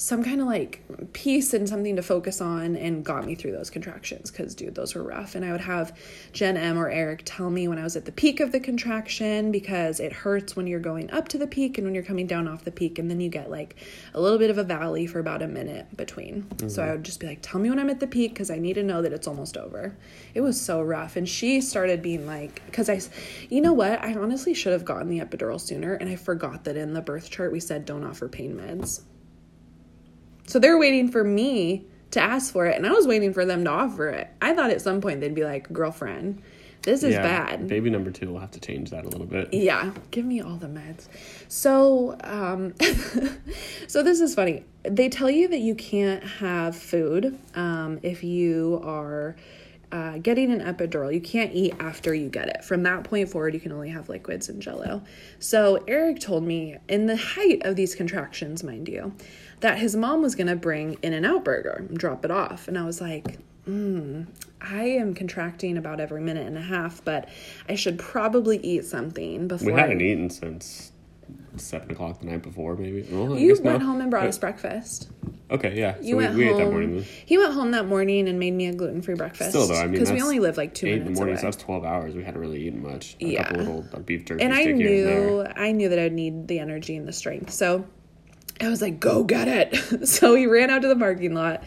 some 0.00 0.24
kind 0.24 0.40
of 0.40 0.46
like 0.46 0.82
peace 1.12 1.52
and 1.52 1.68
something 1.68 1.94
to 1.94 2.00
focus 2.00 2.40
on 2.40 2.74
and 2.74 3.04
got 3.04 3.26
me 3.26 3.34
through 3.34 3.52
those 3.52 3.68
contractions 3.68 4.30
because 4.30 4.54
dude 4.54 4.74
those 4.74 4.94
were 4.94 5.02
rough. 5.02 5.34
And 5.34 5.44
i 5.44 5.52
would 5.52 5.60
have 5.60 5.94
jen 6.32 6.56
m 6.56 6.78
or 6.78 6.88
eric 6.88 7.20
tell 7.26 7.50
me 7.50 7.68
when 7.68 7.78
i 7.78 7.84
was 7.84 7.96
at 7.96 8.06
the 8.06 8.12
peak 8.12 8.40
of 8.40 8.50
the 8.50 8.60
contraction 8.60 9.52
because 9.52 10.00
it 10.00 10.10
hurts 10.10 10.56
when 10.56 10.66
you're 10.66 10.80
going 10.80 11.10
up 11.10 11.28
to 11.28 11.38
the 11.38 11.46
peak 11.46 11.76
and 11.76 11.86
when 11.86 11.94
you're 11.94 12.02
coming 12.02 12.26
down 12.26 12.48
off 12.48 12.64
the 12.64 12.70
peak 12.70 12.98
and 12.98 13.10
then 13.10 13.20
you 13.20 13.28
get 13.28 13.50
like 13.50 13.76
a 14.14 14.20
little 14.20 14.38
bit 14.38 14.48
of 14.48 14.56
a 14.56 14.64
valley 14.64 15.06
for 15.06 15.18
about 15.18 15.42
a 15.42 15.46
minute 15.46 15.94
between. 15.98 16.46
So 16.70 16.82
i 16.82 16.86
mm-hmm. 16.86 16.92
would 16.92 17.04
just 17.04 17.20
be 17.20 17.26
like 17.26 17.40
tell 17.42 17.60
me 17.60 17.68
when 17.68 17.78
i'm 17.78 17.90
at 17.90 18.00
the 18.00 18.06
peak 18.06 18.32
because 18.32 18.50
i 18.50 18.58
need 18.58 18.74
to 18.74 18.82
know 18.82 19.02
that 19.02 19.12
it's 19.12 19.28
almost 19.28 19.58
over. 19.58 19.94
It 20.32 20.40
was 20.40 20.58
so 20.58 20.80
rough 20.80 21.16
and 21.16 21.28
she 21.28 21.60
started 21.60 22.00
being 22.00 22.26
like 22.26 22.64
because 22.64 22.88
i 22.88 23.02
you 23.50 23.60
know 23.60 23.74
what? 23.74 24.02
I 24.02 24.14
honestly 24.14 24.54
should 24.54 24.72
have 24.72 24.86
gotten 24.86 25.10
the 25.10 25.20
epidural 25.20 25.60
sooner 25.60 25.92
and 25.92 26.08
i 26.08 26.16
forgot 26.16 26.64
that 26.64 26.76
in 26.78 26.94
the 26.94 27.02
birth 27.02 27.28
chart 27.28 27.52
we 27.52 27.60
said 27.60 27.84
don't 27.84 28.04
offer 28.04 28.28
pain 28.28 28.56
meds 28.56 29.02
so 30.50 30.58
they're 30.58 30.78
waiting 30.78 31.08
for 31.08 31.22
me 31.22 31.86
to 32.10 32.20
ask 32.20 32.52
for 32.52 32.66
it, 32.66 32.76
and 32.76 32.84
I 32.84 32.90
was 32.90 33.06
waiting 33.06 33.32
for 33.32 33.44
them 33.44 33.62
to 33.64 33.70
offer 33.70 34.08
it. 34.08 34.28
I 34.42 34.52
thought 34.52 34.70
at 34.70 34.82
some 34.82 35.00
point 35.00 35.20
they'd 35.20 35.32
be 35.32 35.44
like, 35.44 35.72
girlfriend, 35.72 36.42
this 36.82 37.04
is 37.04 37.14
yeah, 37.14 37.22
bad. 37.22 37.68
Baby 37.68 37.88
number 37.88 38.10
two 38.10 38.32
will 38.32 38.40
have 38.40 38.50
to 38.52 38.60
change 38.60 38.90
that 38.90 39.04
a 39.04 39.08
little 39.08 39.26
bit. 39.26 39.54
Yeah, 39.54 39.92
give 40.10 40.24
me 40.24 40.40
all 40.40 40.56
the 40.56 40.66
meds. 40.66 41.06
So, 41.46 42.16
um, 42.24 42.74
so 43.86 44.02
this 44.02 44.20
is 44.20 44.34
funny. 44.34 44.64
They 44.82 45.08
tell 45.08 45.30
you 45.30 45.46
that 45.46 45.60
you 45.60 45.76
can't 45.76 46.24
have 46.24 46.74
food 46.74 47.38
um, 47.54 48.00
if 48.02 48.24
you 48.24 48.80
are 48.82 49.36
uh, 49.92 50.18
getting 50.18 50.52
an 50.52 50.60
epidural. 50.60 51.12
You 51.12 51.20
can't 51.20 51.52
eat 51.52 51.74
after 51.80 52.14
you 52.14 52.28
get 52.28 52.48
it. 52.48 52.64
From 52.64 52.82
that 52.84 53.04
point 53.04 53.28
forward, 53.28 53.54
you 53.54 53.60
can 53.60 53.72
only 53.72 53.90
have 53.90 54.08
liquids 54.08 54.48
and 54.48 54.62
jello. 54.62 55.02
So 55.38 55.82
Eric 55.86 56.20
told 56.20 56.44
me 56.44 56.76
in 56.88 57.06
the 57.06 57.16
height 57.16 57.62
of 57.64 57.76
these 57.76 57.94
contractions, 57.94 58.62
mind 58.62 58.88
you, 58.88 59.12
that 59.60 59.78
his 59.78 59.94
mom 59.96 60.22
was 60.22 60.34
gonna 60.34 60.56
bring 60.56 60.96
In 61.02 61.12
and 61.12 61.24
Out 61.26 61.44
Burger 61.44 61.84
and 61.88 61.96
drop 61.98 62.24
it 62.24 62.30
off, 62.30 62.68
and 62.68 62.78
I 62.78 62.84
was 62.84 63.00
like. 63.00 63.38
Mm, 63.68 64.26
I 64.60 64.84
am 64.84 65.14
contracting 65.14 65.76
about 65.76 66.00
every 66.00 66.22
minute 66.22 66.46
and 66.46 66.56
a 66.56 66.62
half, 66.62 67.04
but 67.04 67.28
I 67.68 67.74
should 67.74 67.98
probably 67.98 68.56
eat 68.58 68.86
something 68.86 69.46
before. 69.48 69.66
We 69.74 69.78
hadn't 69.78 70.00
eaten 70.00 70.30
since 70.30 70.92
seven 71.56 71.90
o'clock 71.90 72.20
the 72.20 72.26
night 72.26 72.42
before, 72.42 72.74
maybe. 72.74 73.06
Well, 73.10 73.38
You 73.38 73.48
guess 73.54 73.62
no. 73.62 73.72
went 73.72 73.82
home 73.82 74.00
and 74.00 74.10
brought 74.10 74.24
Uh, 74.24 74.30
us 74.30 74.38
breakfast. 74.38 75.10
Okay, 75.50 75.78
yeah. 75.78 75.94
So 75.96 76.00
You 76.00 76.16
we, 76.16 76.24
went 76.24 76.36
we 76.36 76.48
ate 76.48 76.56
that 76.56 76.62
home. 76.62 76.70
morning. 76.72 77.04
He 77.26 77.36
went 77.36 77.52
home 77.52 77.70
that 77.72 77.86
morning 77.86 78.28
and 78.28 78.38
made 78.40 78.52
me 78.54 78.66
a 78.66 78.72
gluten 78.72 79.02
free 79.02 79.14
breakfast. 79.14 79.50
Still, 79.50 79.66
though, 79.66 79.74
I 79.74 79.82
mean, 79.82 79.92
because 79.92 80.10
we 80.10 80.22
only 80.22 80.40
live 80.40 80.56
like 80.56 80.72
two 80.74 80.86
Eight 80.86 80.92
in 80.94 80.98
the 81.00 81.04
minutes 81.04 81.18
morning, 81.20 81.34
away. 81.34 81.40
so 81.42 81.46
that's 81.48 81.62
twelve 81.62 81.84
hours. 81.84 82.14
We 82.14 82.24
hadn't 82.24 82.40
really 82.40 82.66
eaten 82.66 82.82
much. 82.82 83.16
A 83.20 83.26
Yeah. 83.26 83.44
couple 83.44 83.58
little 83.82 84.00
beef 84.00 84.24
jerky 84.24 84.42
and 84.42 84.54
I 84.54 84.62
here 84.62 84.70
and 84.70 84.78
knew 84.78 85.46
I 85.54 85.72
knew 85.72 85.90
that 85.90 85.98
I'd 85.98 86.14
need 86.14 86.48
the 86.48 86.58
energy 86.58 86.96
and 86.96 87.06
the 87.06 87.12
strength. 87.12 87.50
So 87.52 87.84
I 88.60 88.68
was 88.68 88.82
like, 88.82 89.00
"Go 89.00 89.24
get 89.24 89.48
it!" 89.48 90.08
so 90.08 90.34
he 90.34 90.46
ran 90.46 90.70
out 90.70 90.82
to 90.82 90.88
the 90.88 90.96
parking 90.96 91.34
lot, 91.34 91.62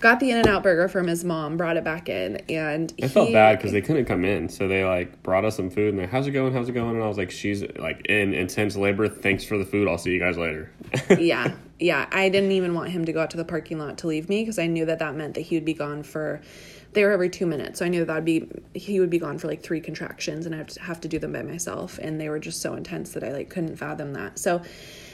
got 0.00 0.20
the 0.20 0.30
In 0.30 0.38
and 0.38 0.46
Out 0.46 0.62
burger 0.62 0.88
from 0.88 1.06
his 1.06 1.24
mom, 1.24 1.56
brought 1.56 1.76
it 1.76 1.84
back 1.84 2.08
in, 2.08 2.36
and 2.48 2.92
I 3.02 3.08
felt 3.08 3.32
bad 3.32 3.58
because 3.58 3.72
they 3.72 3.80
couldn't 3.80 4.06
come 4.06 4.24
in, 4.24 4.48
so 4.48 4.68
they 4.68 4.84
like 4.84 5.22
brought 5.22 5.44
us 5.44 5.56
some 5.56 5.70
food 5.70 5.90
and 5.90 5.98
they're, 5.98 6.06
"How's 6.06 6.26
it 6.26 6.32
going? 6.32 6.52
How's 6.52 6.68
it 6.68 6.72
going?" 6.72 6.96
And 6.96 7.02
I 7.02 7.08
was 7.08 7.18
like, 7.18 7.30
"She's 7.30 7.62
like 7.76 8.06
in 8.06 8.34
intense 8.34 8.76
labor. 8.76 9.08
Thanks 9.08 9.44
for 9.44 9.58
the 9.58 9.64
food. 9.64 9.88
I'll 9.88 9.98
see 9.98 10.12
you 10.12 10.18
guys 10.18 10.36
later." 10.36 10.70
yeah, 11.18 11.54
yeah. 11.78 12.06
I 12.10 12.28
didn't 12.28 12.52
even 12.52 12.74
want 12.74 12.90
him 12.90 13.04
to 13.04 13.12
go 13.12 13.22
out 13.22 13.30
to 13.30 13.36
the 13.36 13.44
parking 13.44 13.78
lot 13.78 13.98
to 13.98 14.06
leave 14.06 14.28
me 14.28 14.42
because 14.42 14.58
I 14.58 14.66
knew 14.66 14.86
that 14.86 14.98
that 14.98 15.14
meant 15.14 15.34
that 15.34 15.42
he 15.42 15.56
would 15.56 15.64
be 15.64 15.74
gone 15.74 16.02
for. 16.02 16.40
They 16.96 17.04
were 17.04 17.12
every 17.12 17.28
two 17.28 17.44
minutes, 17.44 17.78
so 17.78 17.84
I 17.84 17.88
knew 17.88 18.06
that 18.06 18.14
would 18.14 18.24
be 18.24 18.48
he 18.72 19.00
would 19.00 19.10
be 19.10 19.18
gone 19.18 19.36
for 19.36 19.48
like 19.48 19.62
three 19.62 19.82
contractions, 19.82 20.46
and 20.46 20.54
I'd 20.54 20.74
have 20.78 20.98
to 21.02 21.08
do 21.08 21.18
them 21.18 21.34
by 21.34 21.42
myself, 21.42 21.98
and 21.98 22.18
they 22.18 22.30
were 22.30 22.38
just 22.38 22.62
so 22.62 22.72
intense 22.72 23.10
that 23.10 23.22
I 23.22 23.32
like 23.32 23.50
couldn't 23.50 23.76
fathom 23.76 24.14
that. 24.14 24.38
So 24.38 24.62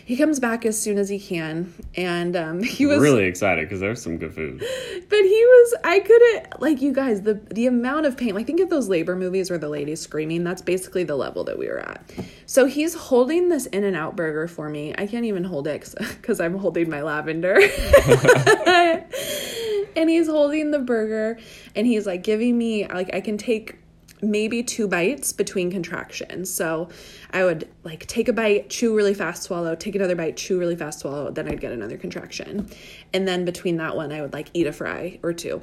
he 0.05 0.17
comes 0.17 0.39
back 0.39 0.65
as 0.65 0.81
soon 0.81 0.97
as 0.99 1.09
he 1.09 1.19
can, 1.19 1.75
and 1.97 2.37
um, 2.37 2.63
he 2.63 2.87
was 2.87 3.01
really 3.01 3.25
excited 3.25 3.65
because 3.65 3.81
there's 3.81 4.01
some 4.01 4.17
good 4.17 4.33
food. 4.33 4.59
but 4.61 5.19
he 5.19 5.45
was 5.45 5.75
I 5.83 5.99
couldn't 5.99 6.61
like 6.61 6.83
you 6.83 6.93
guys 6.93 7.23
the 7.23 7.35
the 7.51 7.67
amount 7.67 8.07
of 8.07 8.17
pain 8.17 8.35
like 8.35 8.47
think 8.47 8.61
of 8.61 8.71
those 8.71 8.89
labor 8.89 9.17
movies 9.17 9.51
where 9.51 9.59
the 9.59 9.69
lady's 9.69 10.01
screaming 10.01 10.45
that's 10.45 10.63
basically 10.63 11.03
the 11.03 11.17
level 11.17 11.43
that 11.45 11.59
we 11.59 11.67
were 11.67 11.81
at. 11.81 12.03
So 12.47 12.67
he's 12.67 12.95
holding 12.95 13.49
this 13.49 13.67
in 13.67 13.83
and 13.83 13.97
out 13.97 14.15
burger 14.15 14.47
for 14.47 14.69
me. 14.69 14.95
I 14.97 15.09
can't 15.09 15.25
even 15.25 15.43
hold 15.43 15.67
it 15.67 15.93
cuz 16.23 16.41
I'm 16.45 16.59
holding 16.59 16.89
my 16.89 17.03
lavender. 17.03 17.59
and 19.97 20.09
he's 20.11 20.29
holding 20.29 20.71
the 20.71 20.79
burger 20.79 21.39
and 21.75 21.87
he's 21.87 22.07
like 22.07 22.23
giving 22.23 22.57
me 22.59 22.87
like 22.89 23.15
I 23.15 23.21
can 23.21 23.39
take 23.39 23.79
maybe 24.23 24.63
two 24.63 24.87
bites 24.87 25.33
between 25.33 25.71
contractions. 25.71 26.53
So 26.53 26.89
I 27.33 27.45
would 27.45 27.69
like 27.83 28.07
take 28.07 28.29
a 28.29 28.33
bite, 28.33 28.71
chew 28.71 28.97
really 28.97 29.15
fast, 29.15 29.43
swallow, 29.43 29.75
take 29.75 29.97
another 29.97 30.15
bite, 30.15 30.37
chew 30.37 30.59
really 30.59 30.77
fast, 30.77 31.01
swallow, 31.01 31.31
then 31.31 31.49
I'd 31.49 31.61
get 31.61 31.73
another 31.73 31.97
contraction. 31.97 32.69
And 33.13 33.27
then 33.27 33.45
between 33.45 33.77
that 33.79 33.97
one, 33.97 34.13
I 34.13 34.21
would 34.21 34.33
like 34.33 34.49
eat 34.55 34.67
a 34.67 34.73
fry 34.73 35.19
or 35.23 35.33
two. 35.33 35.63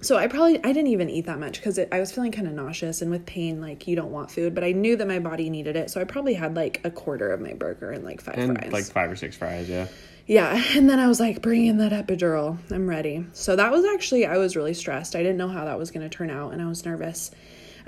So 0.00 0.16
I 0.16 0.28
probably 0.28 0.58
I 0.58 0.72
didn't 0.72 0.88
even 0.88 1.10
eat 1.10 1.26
that 1.26 1.40
much 1.40 1.56
because 1.58 1.78
I 1.90 1.98
was 1.98 2.12
feeling 2.12 2.30
kind 2.30 2.46
of 2.46 2.52
nauseous 2.52 3.02
and 3.02 3.10
with 3.10 3.26
pain 3.26 3.60
like 3.60 3.88
you 3.88 3.96
don't 3.96 4.12
want 4.12 4.30
food, 4.30 4.54
but 4.54 4.62
I 4.62 4.70
knew 4.72 4.94
that 4.94 5.08
my 5.08 5.18
body 5.18 5.50
needed 5.50 5.74
it, 5.74 5.90
so 5.90 6.00
I 6.00 6.04
probably 6.04 6.34
had 6.34 6.54
like 6.54 6.80
a 6.84 6.90
quarter 6.90 7.32
of 7.32 7.40
my 7.40 7.54
burger 7.54 7.90
and 7.90 8.04
like 8.04 8.20
five 8.20 8.36
And 8.38 8.56
fries. 8.56 8.72
like 8.72 8.84
five 8.84 9.10
or 9.10 9.16
six 9.16 9.36
fries, 9.36 9.68
yeah. 9.68 9.88
Yeah, 10.28 10.62
and 10.76 10.88
then 10.88 11.00
I 11.00 11.08
was 11.08 11.18
like, 11.18 11.42
bring 11.42 11.66
in 11.66 11.78
that 11.78 11.90
epidural. 11.90 12.58
I'm 12.70 12.88
ready. 12.88 13.26
So 13.32 13.56
that 13.56 13.72
was 13.72 13.84
actually, 13.84 14.26
I 14.26 14.36
was 14.36 14.54
really 14.54 14.74
stressed. 14.74 15.16
I 15.16 15.22
didn't 15.22 15.38
know 15.38 15.48
how 15.48 15.64
that 15.64 15.78
was 15.78 15.90
going 15.90 16.08
to 16.08 16.14
turn 16.14 16.30
out, 16.30 16.52
and 16.52 16.62
I 16.62 16.66
was 16.66 16.84
nervous 16.84 17.32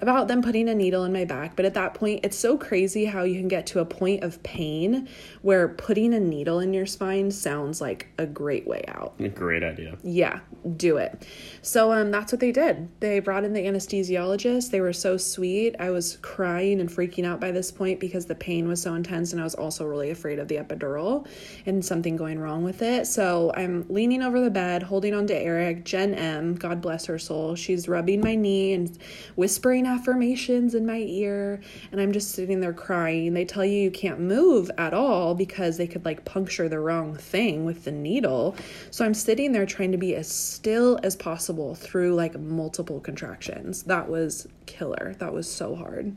about 0.02 0.28
them 0.28 0.42
putting 0.42 0.68
a 0.68 0.74
needle 0.74 1.04
in 1.04 1.12
my 1.12 1.24
back. 1.24 1.56
But 1.56 1.64
at 1.64 1.74
that 1.74 1.94
point, 1.94 2.20
it's 2.24 2.36
so 2.36 2.56
crazy 2.56 3.04
how 3.04 3.22
you 3.22 3.38
can 3.38 3.48
get 3.48 3.66
to 3.68 3.80
a 3.80 3.84
point 3.84 4.22
of 4.22 4.42
pain 4.42 5.08
where 5.42 5.68
putting 5.68 6.14
a 6.14 6.20
needle 6.20 6.60
in 6.60 6.72
your 6.72 6.86
spine 6.86 7.30
sounds 7.30 7.80
like 7.80 8.08
a 8.18 8.26
great 8.26 8.66
way 8.66 8.84
out. 8.88 9.14
A 9.18 9.28
great 9.28 9.62
idea. 9.62 9.96
Yeah, 10.02 10.40
do 10.76 10.96
it. 10.96 11.26
So 11.62 11.92
um 11.92 12.10
that's 12.10 12.32
what 12.32 12.40
they 12.40 12.52
did. 12.52 12.88
They 13.00 13.20
brought 13.20 13.44
in 13.44 13.52
the 13.52 13.60
anesthesiologist. 13.60 14.70
They 14.70 14.80
were 14.80 14.92
so 14.92 15.16
sweet. 15.16 15.76
I 15.78 15.90
was 15.90 16.18
crying 16.22 16.80
and 16.80 16.88
freaking 16.88 17.24
out 17.24 17.40
by 17.40 17.50
this 17.50 17.70
point 17.70 18.00
because 18.00 18.26
the 18.26 18.34
pain 18.34 18.68
was 18.68 18.82
so 18.82 18.94
intense 18.94 19.32
and 19.32 19.40
I 19.40 19.44
was 19.44 19.54
also 19.54 19.86
really 19.86 20.10
afraid 20.10 20.38
of 20.38 20.48
the 20.48 20.56
epidural 20.56 21.26
and 21.66 21.84
something 21.84 22.16
going 22.16 22.38
wrong 22.38 22.62
with 22.62 22.82
it. 22.82 23.06
So 23.06 23.52
I'm 23.54 23.86
leaning 23.88 24.22
over 24.22 24.40
the 24.40 24.50
bed, 24.50 24.82
holding 24.82 25.14
on 25.14 25.26
to 25.28 25.36
Eric, 25.36 25.84
Jen 25.84 26.14
M, 26.14 26.54
God 26.54 26.80
bless 26.80 27.06
her 27.06 27.18
soul. 27.18 27.54
She's 27.54 27.88
rubbing 27.88 28.20
my 28.20 28.34
knee 28.34 28.72
and 28.74 28.96
whispering 29.36 29.86
affirmations 29.90 30.74
in 30.74 30.86
my 30.86 30.98
ear 30.98 31.60
and 31.90 32.00
I'm 32.00 32.12
just 32.12 32.32
sitting 32.32 32.60
there 32.60 32.72
crying. 32.72 33.34
They 33.34 33.44
tell 33.44 33.64
you 33.64 33.80
you 33.80 33.90
can't 33.90 34.20
move 34.20 34.70
at 34.78 34.94
all 34.94 35.34
because 35.34 35.76
they 35.76 35.86
could 35.86 36.04
like 36.04 36.24
puncture 36.24 36.68
the 36.68 36.78
wrong 36.78 37.16
thing 37.16 37.64
with 37.64 37.84
the 37.84 37.92
needle. 37.92 38.54
So 38.90 39.04
I'm 39.04 39.14
sitting 39.14 39.52
there 39.52 39.66
trying 39.66 39.92
to 39.92 39.98
be 39.98 40.14
as 40.14 40.30
still 40.30 40.98
as 41.02 41.16
possible 41.16 41.74
through 41.74 42.14
like 42.14 42.38
multiple 42.38 43.00
contractions. 43.00 43.82
That 43.84 44.08
was 44.08 44.46
killer. 44.66 45.14
That 45.18 45.32
was 45.32 45.52
so 45.52 45.74
hard. 45.74 46.16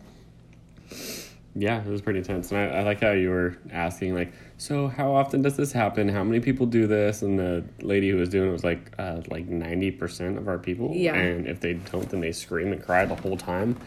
Yeah, 1.55 1.81
it 1.83 1.87
was 1.87 2.01
pretty 2.01 2.19
intense. 2.19 2.51
And 2.51 2.59
I, 2.59 2.79
I 2.79 2.81
like 2.81 3.01
how 3.01 3.11
you 3.11 3.29
were 3.29 3.57
asking, 3.71 4.15
like, 4.15 4.33
so 4.57 4.87
how 4.87 5.13
often 5.13 5.43
does 5.43 5.55
this 5.55 5.71
happen? 5.71 6.09
How 6.09 6.23
many 6.23 6.39
people 6.39 6.65
do 6.65 6.87
this? 6.87 7.21
And 7.21 7.37
the 7.37 7.63
lady 7.81 8.09
who 8.09 8.17
was 8.17 8.29
doing 8.29 8.49
it 8.49 8.51
was 8.51 8.63
like, 8.63 8.91
uh, 8.97 9.21
like 9.29 9.47
90% 9.47 10.37
of 10.37 10.47
our 10.47 10.57
people. 10.57 10.91
Yeah. 10.95 11.13
And 11.13 11.47
if 11.47 11.59
they 11.59 11.73
don't, 11.73 12.09
then 12.09 12.21
they 12.21 12.31
scream 12.31 12.71
and 12.71 12.83
cry 12.83 13.05
the 13.05 13.15
whole 13.15 13.37
time. 13.37 13.77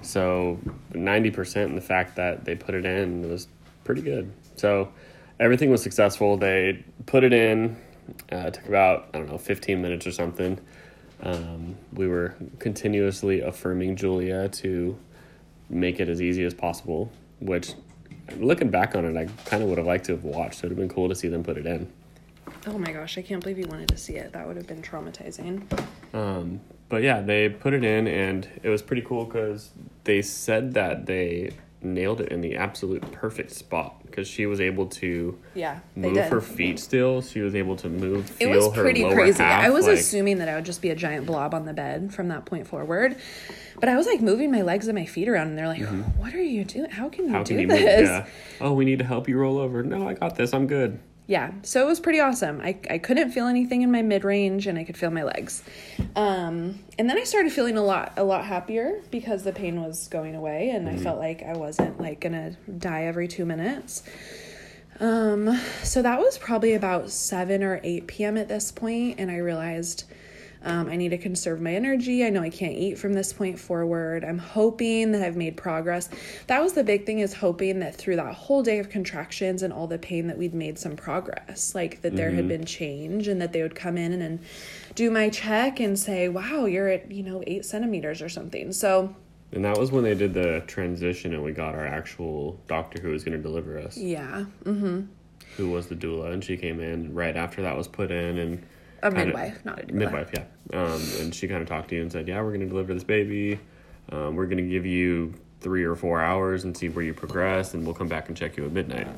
So 0.00 0.58
90% 0.92 1.64
and 1.64 1.76
the 1.76 1.82
fact 1.82 2.16
that 2.16 2.44
they 2.44 2.54
put 2.54 2.74
it 2.74 2.86
in 2.86 3.28
was 3.28 3.48
pretty 3.84 4.00
good. 4.02 4.32
So 4.56 4.90
everything 5.38 5.70
was 5.70 5.82
successful. 5.82 6.36
They 6.38 6.84
put 7.04 7.22
it 7.24 7.34
in. 7.34 7.76
Uh, 8.32 8.36
it 8.36 8.54
took 8.54 8.66
about 8.66 9.08
I 9.12 9.18
don't 9.18 9.28
know 9.28 9.38
15 9.38 9.80
minutes 9.80 10.06
or 10.06 10.12
something. 10.12 10.58
Um, 11.22 11.76
we 11.92 12.08
were 12.08 12.34
continuously 12.58 13.40
affirming 13.40 13.96
Julia 13.96 14.48
to 14.48 14.98
make 15.70 16.00
it 16.00 16.08
as 16.08 16.20
easy 16.20 16.44
as 16.44 16.52
possible. 16.52 17.10
Which, 17.40 17.72
looking 18.36 18.68
back 18.70 18.94
on 18.94 19.04
it, 19.04 19.16
I 19.16 19.26
kind 19.48 19.62
of 19.62 19.68
would 19.70 19.78
have 19.78 19.86
liked 19.86 20.04
to 20.06 20.12
have 20.12 20.24
watched. 20.24 20.58
It 20.58 20.64
would 20.64 20.70
have 20.72 20.78
been 20.78 20.88
cool 20.88 21.08
to 21.08 21.14
see 21.14 21.28
them 21.28 21.42
put 21.42 21.56
it 21.56 21.66
in. 21.66 21.90
Oh 22.66 22.76
my 22.76 22.92
gosh, 22.92 23.16
I 23.16 23.22
can't 23.22 23.42
believe 23.42 23.58
you 23.58 23.66
wanted 23.68 23.88
to 23.88 23.96
see 23.96 24.16
it. 24.16 24.32
That 24.32 24.46
would 24.46 24.56
have 24.56 24.66
been 24.66 24.82
traumatizing. 24.82 25.62
Um, 26.12 26.60
but 26.88 27.02
yeah, 27.02 27.20
they 27.20 27.48
put 27.48 27.72
it 27.72 27.84
in, 27.84 28.06
and 28.06 28.46
it 28.62 28.68
was 28.68 28.82
pretty 28.82 29.02
cool 29.02 29.24
because 29.24 29.70
they 30.04 30.20
said 30.20 30.74
that 30.74 31.06
they 31.06 31.52
nailed 31.82 32.20
it 32.20 32.28
in 32.30 32.40
the 32.40 32.56
absolute 32.56 33.02
perfect 33.12 33.50
spot 33.52 34.02
because 34.04 34.28
she 34.28 34.46
was 34.46 34.60
able 34.60 34.86
to 34.86 35.38
Yeah, 35.54 35.78
move 35.96 36.14
did. 36.14 36.30
her 36.32 36.40
feet 36.40 36.78
still. 36.78 37.22
She 37.22 37.40
was 37.40 37.54
able 37.54 37.76
to 37.76 37.88
move. 37.88 38.30
It 38.40 38.48
was 38.48 38.68
pretty 38.68 39.02
crazy. 39.04 39.42
half, 39.42 39.64
I 39.64 39.70
was 39.70 39.86
like- 39.86 39.98
assuming 39.98 40.38
that 40.38 40.48
I 40.48 40.56
would 40.56 40.64
just 40.64 40.82
be 40.82 40.90
a 40.90 40.94
giant 40.94 41.26
blob 41.26 41.54
on 41.54 41.64
the 41.64 41.72
bed 41.72 42.12
from 42.12 42.28
that 42.28 42.44
point 42.44 42.66
forward. 42.66 43.16
But 43.78 43.88
I 43.88 43.96
was 43.96 44.06
like 44.06 44.20
moving 44.20 44.50
my 44.52 44.60
legs 44.62 44.88
and 44.88 44.98
my 44.98 45.06
feet 45.06 45.26
around, 45.28 45.48
and 45.48 45.58
they're 45.58 45.66
like, 45.68 45.82
"What 46.18 46.34
are 46.34 46.42
you 46.42 46.64
doing? 46.64 46.90
How 46.90 47.08
can 47.08 47.24
you 47.24 47.30
Mm-hmm. 47.30 47.36
How 47.36 47.42
do 47.44 47.54
can 47.54 47.60
you 47.60 47.66
this?" 47.68 48.08
Yeah. 48.08 48.26
Oh, 48.60 48.72
we 48.74 48.84
need 48.84 48.98
to 48.98 49.04
help 49.06 49.26
you 49.28 49.38
roll 49.38 49.56
over. 49.58 49.82
No, 49.82 50.06
I 50.06 50.12
got 50.14 50.36
this. 50.36 50.52
I'm 50.52 50.66
good. 50.66 50.98
Yeah 51.30 51.52
so 51.62 51.80
it 51.80 51.86
was 51.86 52.00
pretty 52.00 52.18
awesome. 52.18 52.60
I, 52.60 52.76
I 52.90 52.98
couldn't 52.98 53.30
feel 53.30 53.46
anything 53.46 53.82
in 53.82 53.92
my 53.92 54.02
mid-range 54.02 54.66
and 54.66 54.76
i 54.76 54.82
could 54.82 54.96
feel 54.96 55.10
my 55.10 55.22
legs. 55.22 55.62
Um, 56.16 56.80
and 56.98 57.08
then 57.08 57.16
i 57.16 57.22
started 57.22 57.52
feeling 57.52 57.76
a 57.76 57.82
lot 57.82 58.14
a 58.16 58.24
lot 58.24 58.44
happier 58.44 59.00
because 59.12 59.44
the 59.44 59.52
pain 59.52 59.80
was 59.80 60.08
going 60.08 60.34
away 60.34 60.70
and 60.70 60.88
i 60.88 60.96
felt 60.96 61.18
like 61.18 61.42
i 61.44 61.52
wasn't 61.56 62.00
like 62.00 62.20
gonna 62.20 62.56
die 62.78 63.04
every 63.04 63.28
two 63.28 63.46
minutes. 63.46 64.02
Um, 64.98 65.58
so 65.82 66.02
that 66.02 66.18
was 66.18 66.36
probably 66.36 66.74
about 66.74 67.10
7 67.10 67.62
or 67.62 67.80
8 67.82 68.06
p.m 68.08 68.36
at 68.36 68.48
this 68.48 68.72
point 68.72 69.20
and 69.20 69.30
i 69.30 69.36
realized 69.36 70.04
um, 70.62 70.88
I 70.88 70.96
need 70.96 71.10
to 71.10 71.18
conserve 71.18 71.60
my 71.60 71.74
energy. 71.74 72.24
I 72.24 72.30
know 72.30 72.42
I 72.42 72.50
can't 72.50 72.76
eat 72.76 72.98
from 72.98 73.14
this 73.14 73.32
point 73.32 73.58
forward. 73.58 74.24
I'm 74.24 74.38
hoping 74.38 75.12
that 75.12 75.22
I've 75.22 75.36
made 75.36 75.56
progress. 75.56 76.10
That 76.48 76.60
was 76.60 76.74
the 76.74 76.84
big 76.84 77.06
thing 77.06 77.20
is 77.20 77.32
hoping 77.32 77.80
that 77.80 77.96
through 77.96 78.16
that 78.16 78.34
whole 78.34 78.62
day 78.62 78.78
of 78.78 78.90
contractions 78.90 79.62
and 79.62 79.72
all 79.72 79.86
the 79.86 79.98
pain 79.98 80.26
that 80.26 80.36
we'd 80.36 80.54
made 80.54 80.78
some 80.78 80.96
progress, 80.96 81.74
like 81.74 82.02
that 82.02 82.14
there 82.14 82.30
had 82.30 82.46
been 82.48 82.64
change 82.64 83.28
and 83.28 83.40
that 83.40 83.52
they 83.52 83.62
would 83.62 83.74
come 83.74 83.96
in 83.96 84.12
and, 84.12 84.22
and 84.22 84.40
do 84.94 85.10
my 85.10 85.30
check 85.30 85.80
and 85.80 85.98
say, 85.98 86.28
wow, 86.28 86.66
you're 86.66 86.88
at, 86.88 87.10
you 87.10 87.22
know, 87.22 87.42
eight 87.46 87.64
centimeters 87.64 88.20
or 88.20 88.28
something. 88.28 88.72
So 88.72 89.14
And 89.52 89.64
that 89.64 89.78
was 89.78 89.90
when 89.90 90.04
they 90.04 90.14
did 90.14 90.34
the 90.34 90.62
transition, 90.66 91.34
and 91.34 91.42
we 91.42 91.52
got 91.52 91.74
our 91.74 91.86
actual 91.86 92.60
doctor 92.68 93.00
who 93.00 93.10
was 93.10 93.24
going 93.24 93.36
to 93.36 93.42
deliver 93.42 93.78
us, 93.78 93.96
yeah, 93.96 94.44
mm, 94.64 95.06
who 95.56 95.70
was 95.70 95.88
the 95.88 95.96
doula, 95.96 96.32
and 96.32 96.44
she 96.44 96.56
came 96.56 96.80
in 96.80 97.14
right 97.14 97.36
after 97.36 97.62
that 97.62 97.76
was 97.76 97.88
put 97.88 98.10
in, 98.10 98.38
and 98.38 98.66
a 99.02 99.10
midwife, 99.10 99.64
not 99.64 99.80
a 99.80 99.82
doula. 99.86 99.92
midwife, 99.92 100.30
yeah. 100.34 100.44
Um, 100.72 101.02
and 101.20 101.34
she 101.34 101.48
kind 101.48 101.62
of 101.62 101.68
talked 101.68 101.88
to 101.90 101.96
you 101.96 102.02
and 102.02 102.12
said, 102.12 102.28
"Yeah, 102.28 102.40
we're 102.42 102.50
going 102.50 102.60
to 102.60 102.68
deliver 102.68 102.94
this 102.94 103.04
baby. 103.04 103.58
Um, 104.10 104.34
we're 104.36 104.46
going 104.46 104.58
to 104.58 104.68
give 104.68 104.86
you 104.86 105.34
three 105.60 105.84
or 105.84 105.94
four 105.94 106.20
hours 106.20 106.64
and 106.64 106.76
see 106.76 106.88
where 106.88 107.04
you 107.04 107.14
progress, 107.14 107.74
and 107.74 107.84
we'll 107.84 107.94
come 107.94 108.08
back 108.08 108.28
and 108.28 108.36
check 108.36 108.56
you 108.56 108.64
at 108.64 108.72
midnight." 108.72 109.08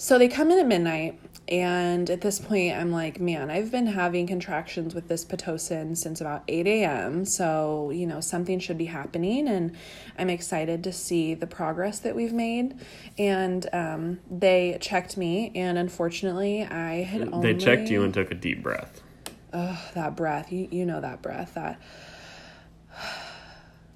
So 0.00 0.16
they 0.16 0.28
come 0.28 0.52
in 0.52 0.60
at 0.60 0.66
midnight, 0.66 1.18
and 1.48 2.08
at 2.08 2.20
this 2.20 2.38
point, 2.38 2.72
I'm 2.76 2.92
like, 2.92 3.20
man, 3.20 3.50
I've 3.50 3.72
been 3.72 3.88
having 3.88 4.28
contractions 4.28 4.94
with 4.94 5.08
this 5.08 5.24
Pitocin 5.24 5.96
since 5.96 6.20
about 6.20 6.44
8 6.46 6.68
a.m. 6.68 7.24
So, 7.24 7.90
you 7.90 8.06
know, 8.06 8.20
something 8.20 8.60
should 8.60 8.78
be 8.78 8.84
happening, 8.84 9.48
and 9.48 9.74
I'm 10.16 10.30
excited 10.30 10.84
to 10.84 10.92
see 10.92 11.34
the 11.34 11.48
progress 11.48 11.98
that 11.98 12.14
we've 12.14 12.32
made. 12.32 12.76
And 13.18 13.68
um, 13.72 14.20
they 14.30 14.78
checked 14.80 15.16
me, 15.16 15.50
and 15.56 15.76
unfortunately, 15.76 16.64
I 16.64 17.02
had 17.02 17.32
only. 17.32 17.52
They 17.52 17.58
checked 17.58 17.90
you 17.90 18.04
and 18.04 18.14
took 18.14 18.30
a 18.30 18.36
deep 18.36 18.62
breath. 18.62 19.02
Ugh, 19.52 19.78
that 19.94 20.16
breath. 20.16 20.52
You, 20.52 20.68
you 20.70 20.86
know 20.86 21.00
that 21.00 21.22
breath. 21.22 21.54
That. 21.54 21.80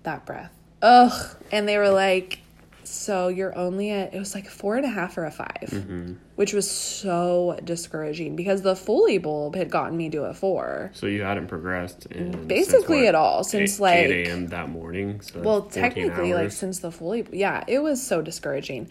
That 0.05 0.27
breath. 0.27 0.51
Ugh. 0.83 1.37
And 1.53 1.69
they 1.69 1.79
were 1.79 1.91
like, 1.91 2.41
so 2.83 3.29
you're 3.29 3.57
only 3.57 3.91
at, 3.91 4.13
it 4.15 4.19
was 4.19 4.35
like 4.35 4.49
four 4.49 4.77
and 4.77 4.85
a 4.85 4.89
half 4.89 5.17
or 5.17 5.25
a 5.25 5.31
5 5.31 5.47
mm-hmm. 5.67 6.13
which 6.35 6.53
was 6.53 6.69
so 6.69 7.59
discouraging 7.63 8.35
because 8.35 8.63
the 8.63 8.75
Foley 8.75 9.19
bulb 9.19 9.55
had 9.55 9.71
gotten 9.71 9.97
me 9.97 10.11
to 10.11 10.25
a 10.25 10.35
four. 10.35 10.91
So 10.93 11.07
you 11.07 11.23
hadn't 11.23 11.47
progressed 11.47 12.07
in 12.07 12.49
Basically 12.49 13.07
at 13.07 13.15
all, 13.15 13.45
since, 13.45 13.79
8, 13.79 13.83
like- 13.83 13.99
8 13.99 14.27
a.m. 14.27 14.47
that 14.49 14.69
morning. 14.69 15.21
So 15.21 15.41
Well, 15.41 15.61
14 15.63 15.83
technically, 15.83 16.35
like 16.35 16.51
since 16.51 16.81
the 16.81 16.91
Foley, 16.91 17.27
yeah, 17.33 17.65
it 17.69 17.79
was 17.79 18.05
so 18.05 18.23
discouraging. 18.23 18.89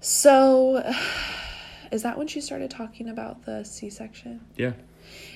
So, 0.00 0.82
is 1.92 2.02
that 2.02 2.18
when 2.18 2.26
she 2.26 2.40
started 2.40 2.70
talking 2.70 3.08
about 3.08 3.44
the 3.44 3.64
C 3.64 3.90
section? 3.90 4.40
yeah, 4.56 4.72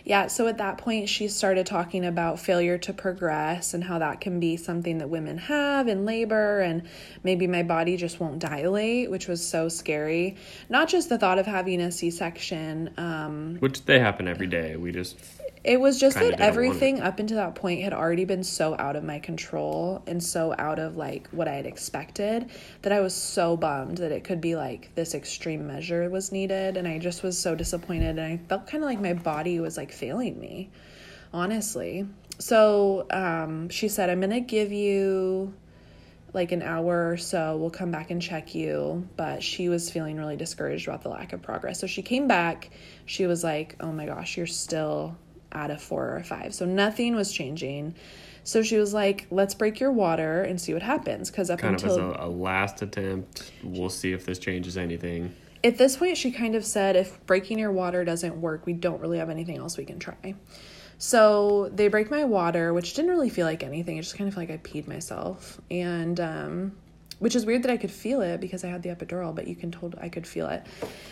Yeah, 0.05 0.29
so 0.29 0.49
at 0.49 0.59
that 0.59 0.79
point, 0.79 1.09
she 1.09 1.29
started 1.29 1.67
talking 1.67 2.05
about 2.07 2.41
failure 2.41 2.79
to 2.79 2.93
progress 2.93 3.75
and 3.75 3.85
how 3.85 3.99
that 3.99 4.21
can 4.21 4.41
be 4.41 4.57
something 4.57 4.99
that 4.99 5.09
women 5.09 5.39
have 5.39 5.89
in 5.89 6.05
labor, 6.05 6.61
and 6.61 6.83
maybe 7.23 7.47
my 7.47 7.63
body 7.63 7.97
just 7.97 8.19
won't 8.19 8.39
dilate, 8.39 9.11
which 9.11 9.29
was 9.29 9.47
so 9.47 9.69
scary. 9.69 10.37
Not 10.69 10.89
just 10.89 11.09
the 11.09 11.19
thought 11.19 11.39
of 11.39 11.47
having 11.47 11.81
a 11.81 11.93
C 11.93 12.11
section, 12.11 12.93
um, 12.97 13.57
which 13.61 13.85
they 13.85 13.99
happen 13.99 14.27
every 14.27 14.47
day. 14.47 14.77
We 14.77 14.93
just 14.93 15.19
it 15.63 15.79
was 15.79 16.01
just 16.01 16.19
that 16.19 16.41
everything 16.41 17.03
up 17.03 17.19
until 17.19 17.37
that 17.37 17.55
point 17.55 17.83
had 17.83 17.93
already 17.93 18.25
been 18.25 18.43
so 18.43 18.75
out 18.79 18.97
of 18.97 19.05
my 19.05 19.19
control 19.19 20.03
and 20.07 20.23
so 20.23 20.55
out 20.59 20.79
of 20.79 20.97
like 20.97 21.29
what 21.33 21.49
I 21.49 21.53
had 21.53 21.67
expected 21.67 22.51
that 22.81 22.93
I 22.93 23.01
was 23.01 23.15
so 23.15 23.59
bummed 23.59 23.99
that 23.99 24.11
it 24.11 24.25
could 24.25 24.41
be 24.41 24.57
like 24.57 24.95
this 24.95 25.15
extreme 25.15 25.67
measure 25.67 26.09
was 26.09 26.33
needed. 26.33 26.79
And 26.79 26.89
I 26.89 26.99
just 26.99 27.23
was 27.23 27.39
so 27.39 27.55
disappointed. 27.55 28.19
And 28.19 28.21
I 28.21 28.39
felt 28.49 28.69
kind 28.69 28.83
of 28.83 28.89
like 28.89 29.01
my 29.01 29.13
body 29.13 29.61
was 29.61 29.77
like 29.77 29.93
failing 29.93 30.41
me, 30.41 30.71
honestly. 31.31 32.07
So 32.39 33.07
um, 33.11 33.69
she 33.69 33.89
said, 33.89 34.09
I'm 34.09 34.21
going 34.21 34.31
to 34.31 34.41
give 34.41 34.73
you 34.73 35.53
like 36.33 36.53
an 36.53 36.63
hour 36.63 37.11
or 37.11 37.19
so. 37.19 37.59
We'll 37.59 37.69
come 37.69 37.91
back 37.91 38.11
and 38.11 38.23
check 38.23 38.55
you. 38.55 39.07
But 39.15 39.43
she 39.43 39.69
was 39.69 39.91
feeling 39.91 40.17
really 40.17 40.39
discouraged 40.39 40.89
about 40.89 41.03
the 41.03 41.11
lack 41.11 41.35
of 41.35 41.43
progress. 41.43 41.79
So 41.81 41.87
she 41.87 42.01
came 42.01 42.29
back. 42.29 42.71
She 43.05 43.27
was 43.27 43.45
like, 43.45 43.77
Oh 43.79 43.93
my 43.93 44.07
gosh, 44.07 44.39
you're 44.39 44.47
still 44.47 45.19
at 45.53 45.71
of 45.71 45.83
four 45.83 46.17
or 46.17 46.23
five. 46.23 46.55
So 46.55 46.65
nothing 46.67 47.15
was 47.15 47.33
changing. 47.33 47.95
So 48.45 48.63
she 48.63 48.77
was 48.77 48.95
like, 48.95 49.27
Let's 49.31 49.55
break 49.55 49.81
your 49.81 49.93
water 49.93 50.43
and 50.43 50.61
see 50.61 50.73
what 50.73 50.83
happens. 50.83 51.31
Because 51.31 51.51
up 51.51 51.61
kind 51.61 51.75
until 51.75 51.99
of 51.99 52.15
as 52.15 52.21
a, 52.21 52.27
a 52.27 52.29
last 52.29 52.83
attempt. 52.83 53.53
We'll 53.63 53.91
see 53.91 54.13
if 54.13 54.27
this 54.27 54.39
changes 54.39 54.77
anything. 54.77 55.35
at 55.63 55.77
this 55.79 55.97
point, 55.97 56.17
she 56.17 56.31
kind 56.31 56.55
of 56.55 56.65
said, 56.65 56.97
If 56.97 57.25
breaking 57.27 57.59
your 57.59 57.73
water 57.73 58.05
doesn't 58.05 58.41
work, 58.41 58.67
we 58.67 58.73
don't 58.73 59.01
really 59.01 59.19
have 59.19 59.31
anything 59.31 59.59
else 59.59 59.77
we 59.77 59.85
can 59.85 59.99
try. 59.99 60.35
So 60.99 61.71
they 61.73 61.89
break 61.89 62.11
my 62.11 62.25
water, 62.25 62.75
which 62.75 62.93
didn't 62.95 63.11
really 63.11 63.31
feel 63.31 63.47
like 63.47 63.63
anything. 63.63 63.97
It 63.97 64.03
just 64.03 64.19
kind 64.19 64.29
of 64.29 64.35
felt 64.35 64.49
like 64.49 64.59
I 64.59 64.63
peed 64.63 64.87
myself. 64.87 65.59
And, 65.71 66.21
um, 66.21 66.73
which 67.21 67.37
is 67.37 67.47
weird 67.47 67.63
that 67.63 67.71
I 67.71 67.77
could 67.77 67.91
feel 67.91 68.23
it 68.23 68.41
because 68.41 68.65
I 68.65 68.69
had 68.69 68.83
the 68.83 68.89
epidural, 68.89 69.35
but 69.35 69.47
you 69.47 69.55
can 69.55 69.71
told 69.71 69.95
I 70.01 70.09
could 70.09 70.27
feel 70.27 70.49
it. 70.49 70.65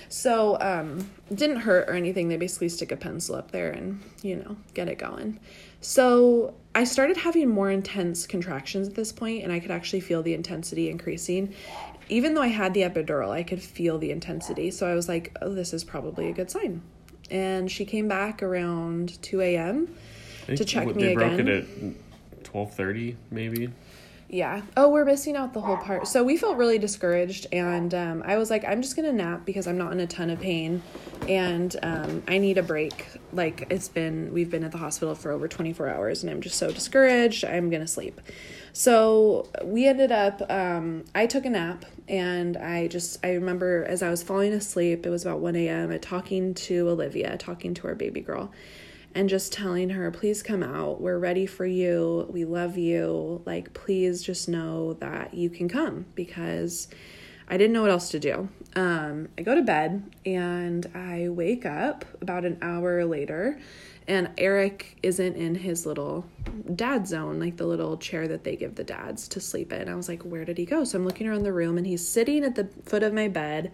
So, 0.08 0.58
um, 0.60 1.08
didn't 1.32 1.58
hurt 1.58 1.88
or 1.88 1.92
anything. 1.92 2.28
They 2.28 2.36
basically 2.36 2.70
stick 2.70 2.90
a 2.90 2.96
pencil 2.96 3.36
up 3.36 3.50
there 3.52 3.70
and, 3.70 4.02
you 4.22 4.36
know, 4.36 4.56
get 4.74 4.88
it 4.88 4.98
going. 4.98 5.38
So 5.82 6.54
I 6.74 6.84
started 6.84 7.18
having 7.18 7.48
more 7.50 7.70
intense 7.70 8.26
contractions 8.26 8.88
at 8.88 8.94
this 8.94 9.12
point, 9.12 9.44
and 9.44 9.52
I 9.52 9.60
could 9.60 9.70
actually 9.70 10.00
feel 10.00 10.22
the 10.22 10.34
intensity 10.34 10.88
increasing. 10.90 11.54
Even 12.08 12.32
though 12.32 12.42
I 12.42 12.48
had 12.48 12.72
the 12.72 12.80
epidural, 12.82 13.30
I 13.30 13.42
could 13.42 13.62
feel 13.62 13.98
the 13.98 14.10
intensity. 14.10 14.70
So 14.70 14.86
I 14.88 14.94
was 14.94 15.08
like, 15.08 15.36
oh, 15.42 15.52
this 15.52 15.74
is 15.74 15.84
probably 15.84 16.30
a 16.30 16.32
good 16.32 16.50
sign. 16.50 16.80
And 17.30 17.70
she 17.70 17.84
came 17.84 18.08
back 18.08 18.42
around 18.42 19.20
2 19.22 19.42
a.m. 19.42 19.94
To 20.46 20.64
check 20.64 20.86
what- 20.86 20.96
me 20.96 21.02
they 21.04 21.14
broke 21.14 21.32
again? 21.34 21.48
it 21.48 21.66
at 22.38 22.44
twelve 22.44 22.72
thirty, 22.72 23.16
maybe. 23.30 23.68
Yeah. 24.30 24.60
Oh, 24.76 24.90
we're 24.90 25.06
missing 25.06 25.36
out 25.36 25.54
the 25.54 25.62
whole 25.62 25.78
part. 25.78 26.06
So 26.06 26.22
we 26.22 26.36
felt 26.36 26.58
really 26.58 26.78
discouraged, 26.78 27.46
and 27.50 27.94
um, 27.94 28.22
I 28.26 28.36
was 28.36 28.50
like, 28.50 28.62
I'm 28.62 28.82
just 28.82 28.94
gonna 28.94 29.12
nap 29.12 29.46
because 29.46 29.66
I'm 29.66 29.78
not 29.78 29.90
in 29.92 30.00
a 30.00 30.06
ton 30.06 30.28
of 30.28 30.38
pain, 30.38 30.82
and 31.26 31.74
um, 31.82 32.22
I 32.28 32.36
need 32.36 32.58
a 32.58 32.62
break. 32.62 33.06
Like 33.32 33.66
it's 33.70 33.88
been, 33.88 34.30
we've 34.34 34.50
been 34.50 34.64
at 34.64 34.72
the 34.72 34.78
hospital 34.78 35.14
for 35.14 35.32
over 35.32 35.48
24 35.48 35.88
hours, 35.88 36.22
and 36.22 36.30
I'm 36.30 36.42
just 36.42 36.58
so 36.58 36.70
discouraged. 36.70 37.42
I'm 37.46 37.70
gonna 37.70 37.86
sleep. 37.86 38.20
So 38.74 39.48
we 39.64 39.86
ended 39.86 40.12
up. 40.12 40.42
Um, 40.50 41.04
I 41.14 41.26
took 41.26 41.46
a 41.46 41.50
nap, 41.50 41.86
and 42.06 42.58
I 42.58 42.88
just 42.88 43.24
I 43.24 43.32
remember 43.32 43.86
as 43.88 44.02
I 44.02 44.10
was 44.10 44.22
falling 44.22 44.52
asleep, 44.52 45.06
it 45.06 45.10
was 45.10 45.24
about 45.24 45.40
1 45.40 45.56
a.m. 45.56 45.98
Talking 46.00 46.52
to 46.52 46.90
Olivia, 46.90 47.38
talking 47.38 47.72
to 47.72 47.86
our 47.86 47.94
baby 47.94 48.20
girl 48.20 48.52
and 49.14 49.28
just 49.28 49.52
telling 49.52 49.90
her, 49.90 50.10
please 50.10 50.42
come 50.42 50.62
out. 50.62 51.00
We're 51.00 51.18
ready 51.18 51.46
for 51.46 51.66
you. 51.66 52.26
We 52.30 52.44
love 52.44 52.76
you. 52.76 53.42
Like, 53.46 53.74
please 53.74 54.22
just 54.22 54.48
know 54.48 54.94
that 54.94 55.34
you 55.34 55.50
can 55.50 55.68
come 55.68 56.06
because 56.14 56.88
I 57.48 57.56
didn't 57.56 57.72
know 57.72 57.82
what 57.82 57.90
else 57.90 58.10
to 58.10 58.20
do. 58.20 58.48
Um, 58.76 59.28
I 59.38 59.42
go 59.42 59.54
to 59.54 59.62
bed 59.62 60.04
and 60.26 60.86
I 60.94 61.30
wake 61.30 61.64
up 61.64 62.04
about 62.20 62.44
an 62.44 62.58
hour 62.60 63.04
later, 63.06 63.58
and 64.06 64.30
Eric 64.36 64.98
isn't 65.02 65.36
in 65.36 65.54
his 65.54 65.86
little 65.86 66.26
dad 66.74 67.06
zone, 67.06 67.40
like 67.40 67.56
the 67.56 67.66
little 67.66 67.96
chair 67.96 68.28
that 68.28 68.44
they 68.44 68.56
give 68.56 68.74
the 68.74 68.84
dads 68.84 69.28
to 69.28 69.40
sleep 69.40 69.72
in. 69.72 69.88
I 69.88 69.94
was 69.94 70.08
like, 70.08 70.22
where 70.22 70.44
did 70.44 70.58
he 70.58 70.64
go? 70.64 70.84
So 70.84 70.98
I'm 70.98 71.04
looking 71.04 71.26
around 71.26 71.42
the 71.42 71.52
room 71.52 71.78
and 71.78 71.86
he's 71.86 72.06
sitting 72.06 72.44
at 72.44 72.54
the 72.54 72.68
foot 72.84 73.02
of 73.02 73.12
my 73.12 73.28
bed 73.28 73.72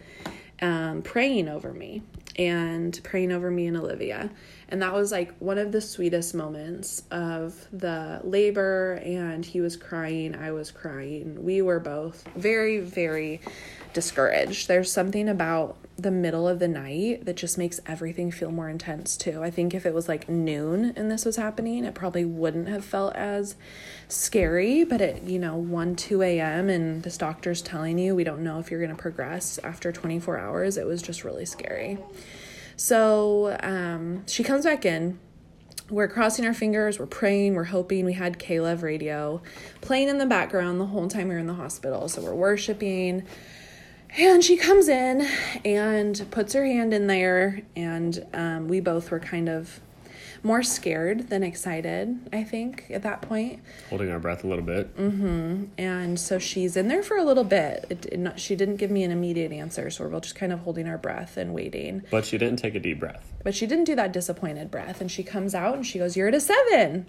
um, 0.64 1.02
praying 1.02 1.48
over 1.48 1.72
me 1.72 2.02
and 2.36 2.98
praying 3.04 3.30
over 3.32 3.50
me 3.50 3.66
and 3.66 3.76
Olivia. 3.76 4.30
And 4.70 4.80
that 4.82 4.94
was 4.94 5.12
like 5.12 5.36
one 5.38 5.58
of 5.58 5.72
the 5.72 5.80
sweetest 5.80 6.34
moments 6.34 7.02
of 7.10 7.68
the 7.70 8.20
labor. 8.24 8.94
And 9.04 9.44
he 9.44 9.60
was 9.60 9.76
crying, 9.76 10.34
I 10.34 10.52
was 10.52 10.70
crying. 10.70 11.44
We 11.44 11.60
were 11.60 11.80
both 11.80 12.26
very, 12.34 12.80
very 12.80 13.42
discouraged. 13.92 14.66
There's 14.66 14.90
something 14.90 15.28
about 15.28 15.76
the 15.96 16.10
middle 16.10 16.48
of 16.48 16.58
the 16.58 16.66
night 16.66 17.24
that 17.24 17.36
just 17.36 17.56
makes 17.56 17.78
everything 17.86 18.30
feel 18.30 18.50
more 18.50 18.68
intense 18.68 19.16
too. 19.16 19.42
I 19.42 19.50
think 19.50 19.74
if 19.74 19.86
it 19.86 19.94
was 19.94 20.08
like 20.08 20.28
noon 20.28 20.92
and 20.96 21.10
this 21.10 21.24
was 21.24 21.36
happening, 21.36 21.84
it 21.84 21.94
probably 21.94 22.24
wouldn't 22.24 22.68
have 22.68 22.84
felt 22.84 23.14
as 23.14 23.54
scary. 24.08 24.82
But 24.82 25.00
at, 25.00 25.22
you 25.24 25.38
know, 25.38 25.56
1, 25.56 25.94
2 25.94 26.22
a.m., 26.22 26.68
and 26.68 27.02
this 27.04 27.16
doctor's 27.16 27.62
telling 27.62 27.98
you 27.98 28.14
we 28.14 28.24
don't 28.24 28.42
know 28.42 28.58
if 28.58 28.70
you're 28.70 28.80
going 28.80 28.94
to 28.94 29.00
progress 29.00 29.58
after 29.62 29.92
24 29.92 30.38
hours, 30.38 30.76
it 30.76 30.86
was 30.86 31.00
just 31.00 31.22
really 31.22 31.44
scary. 31.44 31.98
So 32.76 33.56
um, 33.62 34.26
she 34.26 34.42
comes 34.42 34.64
back 34.64 34.84
in. 34.84 35.18
We're 35.90 36.08
crossing 36.08 36.46
our 36.46 36.54
fingers, 36.54 36.98
we're 36.98 37.06
praying, 37.06 37.54
we're 37.54 37.64
hoping. 37.64 38.06
We 38.06 38.14
had 38.14 38.38
K-LOVE 38.38 38.82
radio 38.82 39.42
playing 39.82 40.08
in 40.08 40.16
the 40.16 40.24
background 40.24 40.80
the 40.80 40.86
whole 40.86 41.06
time 41.08 41.28
we 41.28 41.34
were 41.34 41.40
in 41.40 41.46
the 41.46 41.54
hospital. 41.54 42.08
So 42.08 42.22
we're 42.22 42.34
worshiping. 42.34 43.24
And 44.16 44.44
she 44.44 44.56
comes 44.56 44.88
in 44.88 45.26
and 45.64 46.24
puts 46.30 46.52
her 46.52 46.64
hand 46.64 46.94
in 46.94 47.08
there, 47.08 47.62
and 47.74 48.24
um, 48.32 48.68
we 48.68 48.78
both 48.78 49.10
were 49.10 49.18
kind 49.18 49.48
of 49.48 49.80
more 50.44 50.62
scared 50.62 51.30
than 51.30 51.42
excited, 51.42 52.28
I 52.32 52.44
think, 52.44 52.84
at 52.90 53.02
that 53.02 53.22
point. 53.22 53.60
Holding 53.88 54.10
our 54.10 54.18
breath 54.20 54.44
a 54.44 54.46
little 54.46 54.64
bit. 54.64 54.94
Mm-hmm. 54.96 55.64
And 55.78 56.20
so 56.20 56.38
she's 56.38 56.76
in 56.76 56.86
there 56.88 57.02
for 57.02 57.16
a 57.16 57.24
little 57.24 57.44
bit. 57.44 57.86
It, 57.88 58.18
not, 58.18 58.38
she 58.38 58.54
didn't 58.54 58.76
give 58.76 58.90
me 58.90 59.02
an 59.04 59.10
immediate 59.10 59.52
answer, 59.52 59.90
so 59.90 60.04
we're 60.04 60.10
both 60.10 60.24
just 60.24 60.34
kind 60.34 60.52
of 60.52 60.60
holding 60.60 60.86
our 60.86 60.98
breath 60.98 61.38
and 61.38 61.54
waiting. 61.54 62.02
But 62.10 62.26
she 62.26 62.36
didn't 62.36 62.58
take 62.58 62.74
a 62.74 62.80
deep 62.80 63.00
breath. 63.00 63.32
But 63.42 63.54
she 63.54 63.66
didn't 63.66 63.84
do 63.84 63.94
that 63.94 64.12
disappointed 64.12 64.70
breath. 64.70 65.00
And 65.00 65.10
she 65.10 65.22
comes 65.22 65.54
out 65.54 65.74
and 65.74 65.86
she 65.86 65.98
goes, 65.98 66.14
You're 66.14 66.28
at 66.28 66.34
a 66.34 66.40
seven. 66.40 67.06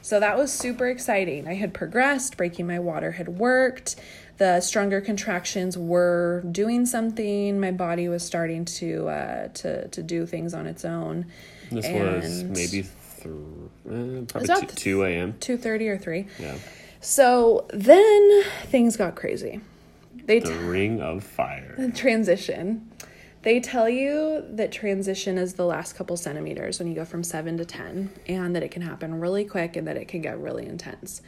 So 0.00 0.18
that 0.18 0.38
was 0.38 0.50
super 0.50 0.88
exciting. 0.88 1.46
I 1.46 1.54
had 1.54 1.74
progressed, 1.74 2.38
breaking 2.38 2.66
my 2.66 2.78
water 2.78 3.12
had 3.12 3.28
worked 3.28 3.96
the 4.38 4.60
stronger 4.60 5.00
contractions 5.00 5.76
were 5.76 6.44
doing 6.50 6.86
something. 6.86 7.60
My 7.60 7.72
body 7.72 8.08
was 8.08 8.22
starting 8.22 8.64
to 8.64 9.08
uh, 9.08 9.48
to 9.48 9.88
to 9.88 10.02
do 10.02 10.26
things 10.26 10.54
on 10.54 10.66
its 10.66 10.84
own. 10.84 11.26
This 11.70 11.86
was 11.86 12.44
maybe 12.44 12.82
th- 12.82 13.26
uh, 13.26 14.24
probably 14.26 14.66
t- 14.66 14.74
two 14.74 15.04
a.m. 15.04 15.34
Two 15.40 15.56
thirty 15.56 15.88
or 15.88 15.98
three. 15.98 16.26
Yeah. 16.38 16.56
So 17.00 17.66
then 17.72 18.42
things 18.66 18.96
got 18.96 19.16
crazy. 19.16 19.60
They 20.24 20.38
the 20.38 20.50
t- 20.50 20.54
ring 20.54 21.00
of 21.00 21.24
fire. 21.24 21.90
Transition. 21.94 22.90
They 23.42 23.60
tell 23.60 23.88
you 23.88 24.44
that 24.50 24.72
transition 24.72 25.38
is 25.38 25.54
the 25.54 25.64
last 25.64 25.94
couple 25.94 26.16
centimeters 26.16 26.78
when 26.78 26.88
you 26.88 26.94
go 26.94 27.04
from 27.04 27.22
seven 27.22 27.56
to 27.58 27.64
ten, 27.64 28.10
and 28.26 28.54
that 28.54 28.62
it 28.62 28.70
can 28.70 28.82
happen 28.82 29.20
really 29.20 29.44
quick 29.44 29.76
and 29.76 29.86
that 29.86 29.96
it 29.96 30.06
can 30.08 30.22
get 30.22 30.38
really 30.38 30.66
intense. 30.66 31.22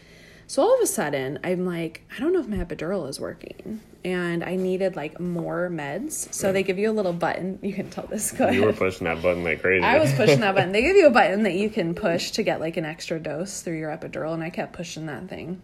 So 0.51 0.62
all 0.62 0.74
of 0.74 0.80
a 0.80 0.86
sudden, 0.88 1.38
I'm 1.44 1.64
like, 1.64 2.03
I 2.12 2.18
don't 2.18 2.32
know 2.32 2.40
if 2.40 2.48
my 2.48 2.57
epidural 2.57 3.09
is 3.09 3.20
working. 3.20 3.80
And 4.05 4.42
I 4.42 4.57
needed 4.57 4.96
like 4.96 5.20
more 5.20 5.70
meds. 5.70 6.34
So 6.34 6.53
they 6.53 6.64
give 6.64 6.76
you 6.76 6.90
a 6.90 6.92
little 6.92 7.12
button. 7.12 7.61
You 7.62 7.72
can 7.72 7.88
tell 7.88 8.09
this. 8.09 8.32
Go 8.32 8.48
You 8.48 8.64
were 8.64 8.72
pushing 8.72 9.05
that 9.05 9.22
button 9.22 9.44
like 9.44 9.61
crazy. 9.61 9.84
I 9.84 10.01
was 10.01 10.12
pushing 10.12 10.40
that 10.40 10.55
button. 10.57 10.72
They 10.72 10.82
give 10.82 10.96
you 10.96 11.07
a 11.07 11.11
button 11.11 11.44
that 11.44 11.55
you 11.55 11.70
can 11.70 11.94
push 11.94 12.32
to 12.32 12.42
get 12.42 12.59
like 12.59 12.76
an 12.76 12.84
extra 12.84 13.20
dose 13.20 13.62
through 13.62 13.78
your 13.78 13.96
epidural. 13.96 14.34
And 14.34 14.42
I 14.42 14.51
kept 14.51 14.72
pushing 14.72 15.07
that 15.07 15.28
thing 15.28 15.62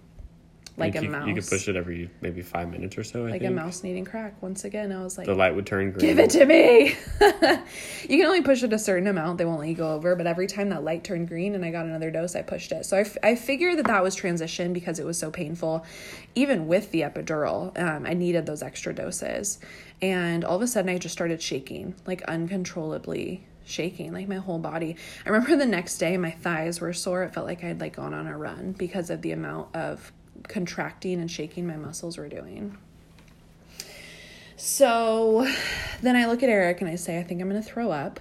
like 0.78 0.94
you, 0.94 1.00
a 1.00 1.10
mouse. 1.10 1.26
You 1.26 1.34
could 1.34 1.46
push 1.46 1.68
it 1.68 1.76
every 1.76 2.10
maybe 2.20 2.42
five 2.42 2.70
minutes 2.70 2.98
or 2.98 3.04
so. 3.04 3.26
I 3.26 3.30
like 3.30 3.40
think. 3.40 3.52
a 3.52 3.54
mouse 3.54 3.82
needing 3.82 4.04
crack. 4.04 4.40
Once 4.42 4.64
again, 4.64 4.92
I 4.92 5.02
was 5.02 5.16
like, 5.16 5.26
the 5.26 5.34
light 5.34 5.54
would 5.54 5.66
turn 5.66 5.92
green. 5.92 6.06
Give 6.06 6.18
it 6.18 6.30
to 6.30 6.44
me. 6.44 6.96
you 8.08 8.18
can 8.18 8.26
only 8.26 8.42
push 8.42 8.62
it 8.62 8.72
a 8.72 8.78
certain 8.78 9.08
amount; 9.08 9.38
they 9.38 9.44
won't 9.44 9.60
let 9.60 9.68
you 9.68 9.74
go 9.74 9.92
over. 9.94 10.14
But 10.14 10.26
every 10.26 10.46
time 10.46 10.68
that 10.70 10.84
light 10.84 11.04
turned 11.04 11.28
green 11.28 11.54
and 11.54 11.64
I 11.64 11.70
got 11.70 11.86
another 11.86 12.10
dose, 12.10 12.36
I 12.36 12.42
pushed 12.42 12.72
it. 12.72 12.84
So 12.84 12.98
I, 12.98 13.00
f- 13.00 13.16
I 13.22 13.34
figured 13.36 13.78
that 13.78 13.86
that 13.86 14.02
was 14.02 14.14
transition 14.14 14.72
because 14.72 14.98
it 14.98 15.06
was 15.06 15.18
so 15.18 15.30
painful. 15.30 15.84
Even 16.34 16.66
with 16.66 16.90
the 16.90 17.02
epidural, 17.02 17.78
um, 17.78 18.04
I 18.06 18.12
needed 18.12 18.44
those 18.44 18.62
extra 18.62 18.94
doses, 18.94 19.58
and 20.02 20.44
all 20.44 20.56
of 20.56 20.62
a 20.62 20.66
sudden 20.66 20.90
I 20.90 20.98
just 20.98 21.12
started 21.14 21.40
shaking 21.40 21.94
like 22.06 22.22
uncontrollably 22.22 23.46
shaking 23.64 24.12
like 24.12 24.28
my 24.28 24.36
whole 24.36 24.60
body 24.60 24.94
i 25.24 25.28
remember 25.28 25.56
the 25.56 25.66
next 25.66 25.98
day 25.98 26.16
my 26.16 26.30
thighs 26.30 26.80
were 26.80 26.92
sore 26.92 27.24
it 27.24 27.34
felt 27.34 27.46
like 27.46 27.64
i 27.64 27.66
had 27.66 27.80
like 27.80 27.96
gone 27.96 28.14
on 28.14 28.28
a 28.28 28.38
run 28.38 28.70
because 28.78 29.10
of 29.10 29.22
the 29.22 29.32
amount 29.32 29.74
of 29.74 30.12
contracting 30.48 31.20
and 31.20 31.30
shaking 31.30 31.66
my 31.66 31.76
muscles 31.76 32.18
were 32.18 32.28
doing. 32.28 32.76
So 34.56 35.46
then 36.02 36.16
I 36.16 36.26
look 36.26 36.42
at 36.42 36.48
Eric 36.48 36.80
and 36.80 36.90
I 36.90 36.96
say, 36.96 37.18
I 37.18 37.22
think 37.22 37.40
I'm 37.40 37.48
going 37.48 37.62
to 37.62 37.68
throw 37.68 37.90
up. 37.90 38.20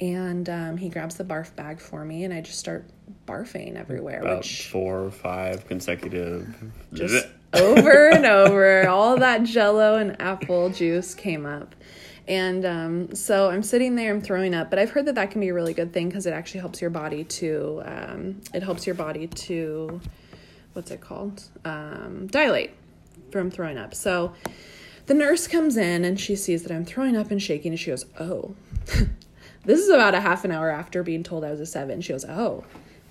And 0.00 0.48
um, 0.48 0.76
he 0.78 0.88
grabs 0.88 1.14
the 1.14 1.24
barf 1.24 1.54
bag 1.54 1.78
for 1.78 2.04
me, 2.04 2.24
and 2.24 2.34
I 2.34 2.40
just 2.40 2.58
start 2.58 2.90
barfing 3.24 3.76
everywhere. 3.76 4.20
About 4.20 4.38
which 4.38 4.66
four 4.66 5.04
or 5.04 5.10
five 5.12 5.68
consecutive. 5.68 6.52
Just 6.92 7.28
over 7.52 8.08
and 8.08 8.26
over. 8.26 8.88
All 8.88 9.16
that 9.18 9.44
jello 9.44 9.96
and 9.96 10.20
apple 10.20 10.70
juice 10.70 11.14
came 11.14 11.46
up. 11.46 11.76
And 12.26 12.64
um, 12.64 13.14
so 13.14 13.50
I'm 13.50 13.62
sitting 13.62 13.94
there, 13.94 14.12
I'm 14.12 14.20
throwing 14.20 14.54
up, 14.54 14.70
but 14.70 14.78
I've 14.78 14.90
heard 14.90 15.06
that 15.06 15.16
that 15.16 15.30
can 15.30 15.40
be 15.40 15.48
a 15.48 15.54
really 15.54 15.74
good 15.74 15.92
thing 15.92 16.08
because 16.08 16.26
it 16.26 16.32
actually 16.32 16.60
helps 16.60 16.80
your 16.80 16.90
body 16.90 17.24
to, 17.24 17.82
um, 17.84 18.40
it 18.54 18.62
helps 18.62 18.86
your 18.86 18.94
body 18.94 19.26
to 19.26 20.00
what's 20.72 20.90
it 20.90 21.00
called? 21.00 21.44
Um, 21.64 22.26
dilate 22.28 22.72
from 23.30 23.50
throwing 23.50 23.78
up. 23.78 23.94
So 23.94 24.32
the 25.06 25.14
nurse 25.14 25.48
comes 25.48 25.76
in 25.76 26.04
and 26.04 26.18
she 26.18 26.36
sees 26.36 26.62
that 26.62 26.72
I'm 26.72 26.84
throwing 26.84 27.16
up 27.16 27.30
and 27.30 27.42
shaking, 27.42 27.72
and 27.72 27.80
she 27.80 27.90
goes, 27.90 28.06
Oh, 28.20 28.54
this 29.64 29.80
is 29.80 29.88
about 29.88 30.14
a 30.14 30.20
half 30.20 30.44
an 30.44 30.52
hour 30.52 30.70
after 30.70 31.02
being 31.02 31.22
told 31.22 31.44
I 31.44 31.50
was 31.50 31.60
a 31.60 31.66
seven. 31.66 32.00
She 32.00 32.12
goes, 32.12 32.24
Oh, 32.24 32.64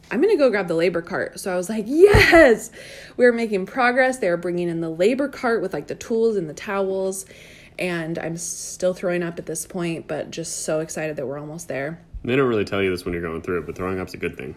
I'm 0.10 0.22
gonna 0.22 0.38
go 0.38 0.50
grab 0.50 0.68
the 0.68 0.76
labor 0.76 1.02
cart. 1.02 1.40
So 1.40 1.52
I 1.52 1.56
was 1.56 1.70
like, 1.70 1.86
Yes, 1.88 2.72
we 3.18 3.26
were 3.26 3.34
making 3.34 3.66
progress. 3.66 4.20
They 4.20 4.30
were 4.30 4.38
bringing 4.38 4.70
in 4.70 4.82
the 4.82 4.90
labor 4.90 5.28
cart 5.28 5.62
with 5.62 5.74
like 5.74 5.88
the 5.88 5.96
tools 5.96 6.36
and 6.36 6.50
the 6.50 6.54
towels. 6.54 7.26
And 7.80 8.20
I'm 8.20 8.38
still 8.38 8.94
throwing 8.94 9.24
up 9.24 9.40
at 9.40 9.46
this 9.46 9.66
point, 9.66 10.08
but 10.08 10.30
just 10.30 10.64
so 10.66 10.82
excited 10.82 11.16
that 11.16 11.26
we're 11.26 11.40
almost 11.40 11.68
there. 11.68 12.00
They 12.24 12.36
don't 12.36 12.48
really 12.48 12.66
tell 12.66 12.84
you 12.84 12.92
this 12.92 13.04
when 13.04 13.14
you're 13.14 13.24
going 13.24 13.42
through 13.42 13.60
it, 13.60 13.66
but 13.66 13.76
throwing 13.76 14.00
up's 14.00 14.14
a 14.14 14.18
good 14.18 14.38
thing. 14.38 14.56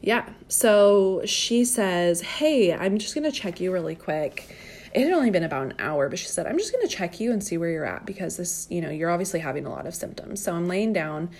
Yeah. 0.00 0.28
So 0.48 1.22
she 1.24 1.64
says, 1.64 2.20
Hey, 2.20 2.72
I'm 2.72 2.98
just 2.98 3.14
going 3.14 3.30
to 3.30 3.32
check 3.32 3.60
you 3.60 3.72
really 3.72 3.94
quick. 3.94 4.56
It 4.92 5.04
had 5.04 5.12
only 5.12 5.30
been 5.30 5.44
about 5.44 5.64
an 5.64 5.74
hour, 5.78 6.08
but 6.08 6.18
she 6.18 6.26
said, 6.26 6.46
I'm 6.46 6.58
just 6.58 6.72
going 6.72 6.86
to 6.86 6.92
check 6.92 7.20
you 7.20 7.30
and 7.30 7.44
see 7.44 7.58
where 7.58 7.70
you're 7.70 7.84
at 7.84 8.06
because 8.06 8.38
this, 8.38 8.66
you 8.70 8.80
know, 8.80 8.88
you're 8.88 9.10
obviously 9.10 9.40
having 9.40 9.66
a 9.66 9.70
lot 9.70 9.86
of 9.86 9.94
symptoms. 9.94 10.42
So 10.42 10.54
I'm 10.54 10.66
laying 10.66 10.92
down. 10.92 11.30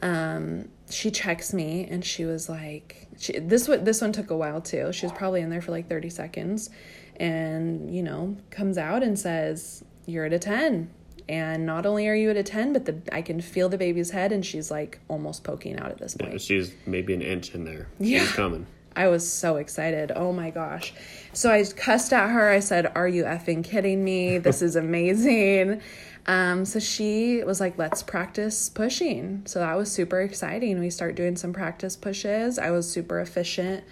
Um, 0.00 0.68
she 0.90 1.10
checks 1.10 1.52
me 1.52 1.86
and 1.90 2.04
she 2.04 2.24
was 2.24 2.48
like, 2.48 3.08
she, 3.18 3.38
this 3.38 3.68
one, 3.68 3.84
this 3.84 4.00
one 4.00 4.12
took 4.12 4.30
a 4.30 4.36
while 4.36 4.60
too. 4.60 4.92
She 4.92 5.06
was 5.06 5.12
probably 5.12 5.42
in 5.42 5.50
there 5.50 5.60
for 5.60 5.70
like 5.70 5.88
30 5.88 6.10
seconds 6.10 6.70
and, 7.16 7.94
you 7.94 8.02
know, 8.02 8.36
comes 8.50 8.78
out 8.78 9.02
and 9.02 9.18
says, 9.18 9.84
You're 10.06 10.24
at 10.24 10.32
a 10.32 10.38
10 10.38 10.90
and 11.28 11.64
not 11.64 11.86
only 11.86 12.06
are 12.08 12.14
you 12.14 12.30
at 12.30 12.36
a 12.36 12.42
10 12.42 12.72
but 12.72 12.84
the 12.84 13.00
i 13.12 13.22
can 13.22 13.40
feel 13.40 13.68
the 13.68 13.78
baby's 13.78 14.10
head 14.10 14.32
and 14.32 14.44
she's 14.44 14.70
like 14.70 14.98
almost 15.08 15.44
poking 15.44 15.78
out 15.78 15.90
at 15.90 15.98
this 15.98 16.16
point. 16.16 16.32
Yeah, 16.32 16.38
she's 16.38 16.72
maybe 16.86 17.14
an 17.14 17.22
inch 17.22 17.54
in 17.54 17.64
there. 17.64 17.88
Yeah. 17.98 18.20
she's 18.20 18.32
coming. 18.32 18.66
I 18.96 19.08
was 19.08 19.28
so 19.28 19.56
excited. 19.56 20.12
Oh 20.14 20.32
my 20.32 20.50
gosh. 20.50 20.92
So 21.32 21.50
i 21.50 21.64
cussed 21.64 22.12
at 22.12 22.30
her. 22.30 22.48
I 22.48 22.60
said 22.60 22.92
are 22.94 23.08
you 23.08 23.24
effing 23.24 23.64
kidding 23.64 24.04
me? 24.04 24.38
This 24.38 24.62
is 24.62 24.76
amazing. 24.86 25.80
Um, 26.26 26.64
so 26.64 26.78
she 26.78 27.42
was 27.42 27.60
like 27.60 27.76
let's 27.76 28.02
practice 28.02 28.68
pushing. 28.68 29.42
So 29.46 29.58
that 29.58 29.76
was 29.76 29.90
super 29.90 30.20
exciting. 30.20 30.78
We 30.78 30.90
start 30.90 31.14
doing 31.16 31.36
some 31.36 31.52
practice 31.52 31.96
pushes. 31.96 32.58
I 32.58 32.70
was 32.70 32.90
super 32.90 33.20
efficient 33.20 33.84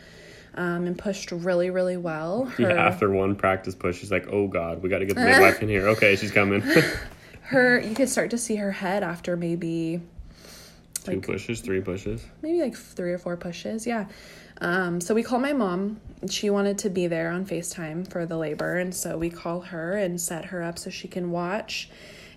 um, 0.54 0.86
and 0.86 0.98
pushed 0.98 1.32
really, 1.32 1.70
really 1.70 1.96
well. 1.96 2.44
Her... 2.44 2.62
Yeah, 2.62 2.86
after 2.86 3.10
one 3.10 3.36
practice 3.36 3.74
push, 3.74 3.98
she's 3.98 4.10
like, 4.10 4.26
"Oh 4.30 4.48
God, 4.48 4.82
we 4.82 4.88
got 4.88 4.98
to 4.98 5.06
get 5.06 5.16
the 5.16 5.24
midwife 5.24 5.62
in 5.62 5.68
here." 5.68 5.88
Okay, 5.92 6.16
she's 6.16 6.30
coming. 6.30 6.62
Her 7.42 7.80
you 7.80 7.94
could 7.94 8.08
start 8.08 8.30
to 8.30 8.38
see 8.38 8.56
her 8.56 8.72
head 8.72 9.02
after 9.02 9.36
maybe 9.36 10.00
two 11.04 11.12
like, 11.12 11.22
pushes, 11.22 11.60
three 11.60 11.80
pushes, 11.80 12.24
maybe 12.40 12.60
like 12.60 12.76
three 12.76 13.12
or 13.12 13.18
four 13.18 13.36
pushes. 13.36 13.86
Yeah. 13.86 14.06
Um, 14.60 15.00
so 15.00 15.14
we 15.14 15.22
call 15.22 15.40
my 15.40 15.52
mom. 15.52 16.00
She 16.28 16.48
wanted 16.50 16.78
to 16.78 16.90
be 16.90 17.08
there 17.08 17.30
on 17.30 17.44
FaceTime 17.44 18.08
for 18.08 18.26
the 18.26 18.36
labor, 18.36 18.78
and 18.78 18.94
so 18.94 19.18
we 19.18 19.28
call 19.28 19.60
her 19.60 19.96
and 19.96 20.20
set 20.20 20.46
her 20.46 20.62
up 20.62 20.78
so 20.78 20.88
she 20.88 21.08
can 21.08 21.32
watch. 21.32 21.90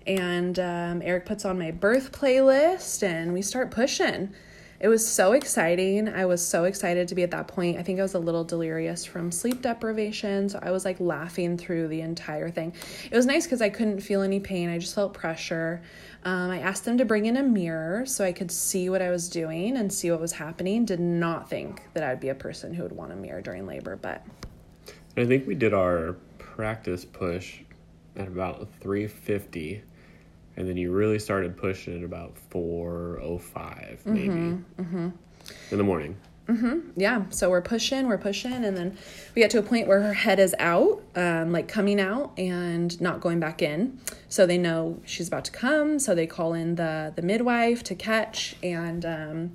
And 0.08 0.58
um, 0.60 1.01
Eric 1.03 1.26
puts 1.26 1.45
on 1.45 1.60
my 1.60 1.72
birth 1.72 2.12
playlist, 2.12 3.03
and 3.03 3.32
we 3.32 3.41
start 3.41 3.70
pushing 3.70 4.34
it 4.80 4.88
was 4.88 5.05
so 5.05 5.32
exciting. 5.32 6.09
I 6.09 6.26
was 6.26 6.45
so 6.45 6.65
excited 6.65 7.07
to 7.07 7.15
be 7.15 7.23
at 7.23 7.32
that 7.32 7.47
point. 7.47 7.78
I 7.78 7.84
think 7.84 7.99
I 7.99 8.01
was 8.01 8.13
a 8.13 8.19
little 8.19 8.43
delirious 8.43 9.05
from 9.05 9.32
sleep 9.32 9.61
deprivation. 9.61 10.49
So 10.49 10.59
I 10.61 10.71
was 10.71 10.84
like 10.84 10.99
laughing 10.99 11.57
through 11.57 11.88
the 11.88 12.01
entire 12.01 12.49
thing. 12.49 12.73
It 13.09 13.15
was 13.15 13.26
nice 13.26 13.45
because 13.45 13.61
I 13.61 13.69
couldn't 13.69 14.01
feel 14.01 14.21
any 14.21 14.39
pain. 14.39 14.69
I 14.69 14.78
just 14.78 14.93
felt 14.93 15.13
pressure. 15.13 15.82
Um, 16.23 16.51
I 16.51 16.59
asked 16.59 16.86
them 16.86 16.97
to 16.97 17.05
bring 17.05 17.26
in 17.26 17.38
a 17.38 17.43
mirror 17.43 18.05
so 18.05 18.26
I 18.26 18.32
could 18.32 18.51
see 18.51 18.89
what 18.89 19.01
I 19.01 19.11
was 19.11 19.30
doing 19.30 19.78
and 19.78 19.91
see 19.91 20.11
what 20.11 20.19
was 20.19 20.34
happening. 20.34 20.86
Did 20.86 20.99
not 20.99 21.49
think 21.49 21.84
that 21.93 22.03
I'd 22.03 22.19
be 22.19 22.30
a 22.30 22.36
person 22.36 22.73
who 22.73 22.84
would 22.84 22.91
want 22.91 23.11
a 23.11 23.15
mirror 23.15 23.41
during 23.41 23.65
labor, 23.65 23.95
but. 23.95 24.26
I 25.17 25.26
think 25.26 25.47
we 25.47 25.55
did 25.55 25.73
our 25.73 26.13
practice 26.38 27.05
push 27.05 27.61
at 28.17 28.28
about 28.28 28.67
350 28.82 29.84
and 30.58 30.68
then 30.68 30.78
you 30.78 30.91
really 30.91 31.20
started 31.20 31.58
pushing 31.58 31.97
at 31.97 32.03
about 32.03 32.38
four 32.38 33.20
oh 33.22 33.38
five 33.38 34.01
maybe. 34.06 34.28
Mm-hmm, 34.30 35.10
in 35.72 35.78
the 35.78 35.84
morning. 35.84 36.16
yeah. 36.95 37.24
So 37.32 37.49
we're 37.49 37.62
pushing 37.62 38.08
we're 38.08 38.20
pushing 38.20 38.64
and 38.66 38.78
then 38.78 38.97
we 39.34 39.41
get 39.41 39.49
to 39.51 39.58
a 39.58 39.64
point 39.64 39.88
where 39.88 40.01
her 40.01 40.14
head 40.14 40.39
is 40.39 40.53
out 40.60 41.01
um, 41.16 41.51
like 41.51 41.68
coming 41.68 41.99
out 41.99 42.34
and 42.38 42.99
not 43.01 43.20
going 43.20 43.39
back 43.39 43.64
in. 43.64 43.99
So 44.30 44.45
they 44.45 44.60
know 44.60 45.01
she's 45.06 45.28
about 45.28 45.45
to 45.45 45.51
come 45.51 45.97
so 45.97 46.14
they 46.14 46.28
call 46.28 46.53
in 46.53 46.76
the 46.76 47.12
the 47.16 47.24
midwife 47.24 47.82
to 47.86 47.95
catch 47.95 48.56
and 48.62 49.03
um, 49.06 49.53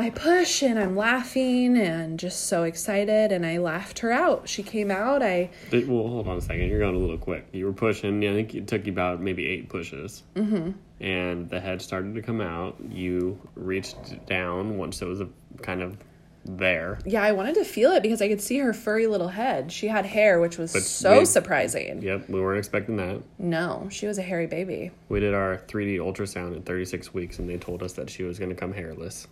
i 0.00 0.10
push 0.10 0.62
and 0.62 0.78
i'm 0.78 0.96
laughing 0.96 1.76
and 1.76 2.18
just 2.18 2.46
so 2.46 2.62
excited 2.64 3.32
and 3.32 3.44
i 3.44 3.58
laughed 3.58 3.98
her 4.00 4.10
out 4.12 4.48
she 4.48 4.62
came 4.62 4.90
out 4.90 5.22
i 5.22 5.50
But- 5.70 5.86
Well, 5.86 6.06
hold 6.08 6.28
on 6.28 6.36
a 6.38 6.40
second. 6.40 6.68
You're 6.68 6.78
going 6.80 6.94
a 6.94 6.98
little 6.98 7.18
quick. 7.18 7.46
You 7.52 7.66
were 7.66 7.72
pushing. 7.72 8.24
I 8.24 8.32
think 8.32 8.54
it 8.54 8.66
took 8.66 8.86
you 8.86 8.92
about 8.92 9.20
maybe 9.20 9.46
eight 9.46 9.68
pushes. 9.68 10.22
Mm-hmm. 10.34 10.70
And 11.00 11.48
the 11.50 11.60
head 11.60 11.80
started 11.82 12.14
to 12.14 12.22
come 12.22 12.40
out. 12.40 12.76
You 12.90 13.38
reached 13.54 14.26
down 14.26 14.76
once 14.78 15.00
it 15.02 15.06
was 15.06 15.20
a, 15.20 15.28
kind 15.62 15.82
of 15.82 15.96
there. 16.44 16.98
yeah 17.04 17.22
i 17.22 17.32
wanted 17.32 17.54
to 17.54 17.64
feel 17.64 17.90
it 17.92 18.02
because 18.02 18.22
i 18.22 18.28
could 18.28 18.40
see 18.40 18.58
her 18.58 18.72
furry 18.72 19.06
little 19.06 19.28
head 19.28 19.70
she 19.70 19.86
had 19.88 20.06
hair 20.06 20.40
which 20.40 20.56
was 20.56 20.72
But 20.72 20.82
so 20.82 21.18
we- 21.20 21.24
surprising 21.24 22.00
Yep, 22.02 22.28
we 22.30 22.40
weren't 22.40 22.58
expecting 22.58 22.96
that. 22.96 23.20
no 23.38 23.88
she 23.90 24.06
was 24.06 24.16
a 24.18 24.22
hairy 24.22 24.46
baby 24.46 24.90
We 25.08 25.20
did 25.20 25.34
our 25.34 25.58
3D 25.68 25.96
ultrasound 25.98 26.56
at 26.56 26.64
36 26.64 27.12
weeks, 27.14 27.38
and 27.38 27.48
they 27.48 27.56
told 27.58 27.82
us 27.82 27.92
that 27.94 28.08
she 28.10 28.22
was 28.22 28.38
going 28.38 28.50
to 28.50 28.54
come 28.54 28.72
hairless. 28.72 29.26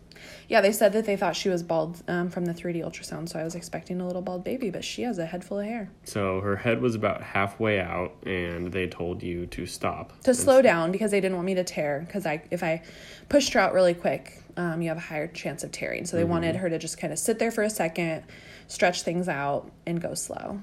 Yeah, 0.49 0.61
they 0.63 0.73
said 0.73 0.93
that 0.95 1.05
they 1.05 1.17
thought 1.17 1.37
she 1.37 1.49
was 1.51 1.63
bald 1.63 2.03
um, 2.09 2.31
from 2.31 2.47
the 2.47 2.55
3D 2.55 2.83
ultrasound, 2.83 3.29
so 3.29 3.39
I 3.39 3.45
was 3.45 3.55
expecting 3.55 4.01
a 4.01 4.07
little 4.07 4.23
bald 4.23 4.43
baby, 4.45 4.71
but 4.71 4.83
she 4.85 5.03
has 5.03 5.19
a 5.19 5.27
head 5.27 5.45
full 5.45 5.59
of 5.61 5.67
hair. 5.67 5.91
So 6.05 6.41
her 6.41 6.57
head 6.57 6.81
was 6.81 6.95
about 6.95 7.23
halfway 7.23 7.79
out, 7.81 8.15
and 8.25 8.73
they 8.73 8.87
told 8.87 9.23
you 9.23 9.47
to 9.49 9.67
stop. 9.67 10.19
To 10.23 10.33
slow 10.35 10.63
down 10.63 10.93
because 10.93 11.11
they 11.11 11.21
didn't 11.21 11.37
want 11.37 11.47
me 11.47 11.55
to 11.57 11.65
tear, 11.65 12.03
because 12.07 12.25
I 12.27 12.43
if 12.51 12.63
I 12.63 12.83
pushed 13.29 13.53
her 13.53 13.61
out 13.61 13.75
really 13.75 13.95
quick, 13.95 14.41
um, 14.57 14.81
you 14.81 14.89
have 14.89 14.97
a 14.97 15.01
higher 15.01 15.27
chance 15.27 15.65
of 15.65 15.73
tearing. 15.73 16.07
So 16.07 16.17
they 16.17 16.25
wanted 16.25 16.57
her 16.57 16.69
to 16.69 16.79
just 16.79 16.99
kind 16.99 17.13
of 17.13 17.19
sit 17.19 17.39
there 17.39 17.51
for 17.51 17.63
a 17.63 17.71
second, 17.71 18.25
stretch 18.69 19.03
things 19.03 19.29
out, 19.29 19.71
and 19.87 20.01
go 20.01 20.15
slow. 20.15 20.61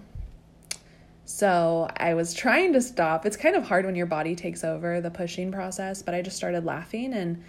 So 1.25 1.89
I 1.95 2.15
was 2.15 2.33
trying 2.33 2.73
to 2.73 2.81
stop. 2.81 3.25
It's 3.25 3.37
kind 3.37 3.55
of 3.55 3.63
hard 3.63 3.85
when 3.85 3.95
your 3.95 4.05
body 4.05 4.35
takes 4.35 4.63
over 4.63 4.99
the 4.99 5.11
pushing 5.11 5.51
process, 5.51 6.01
but 6.01 6.13
I 6.13 6.21
just 6.21 6.35
started 6.35 6.65
laughing, 6.65 7.13
and 7.13 7.43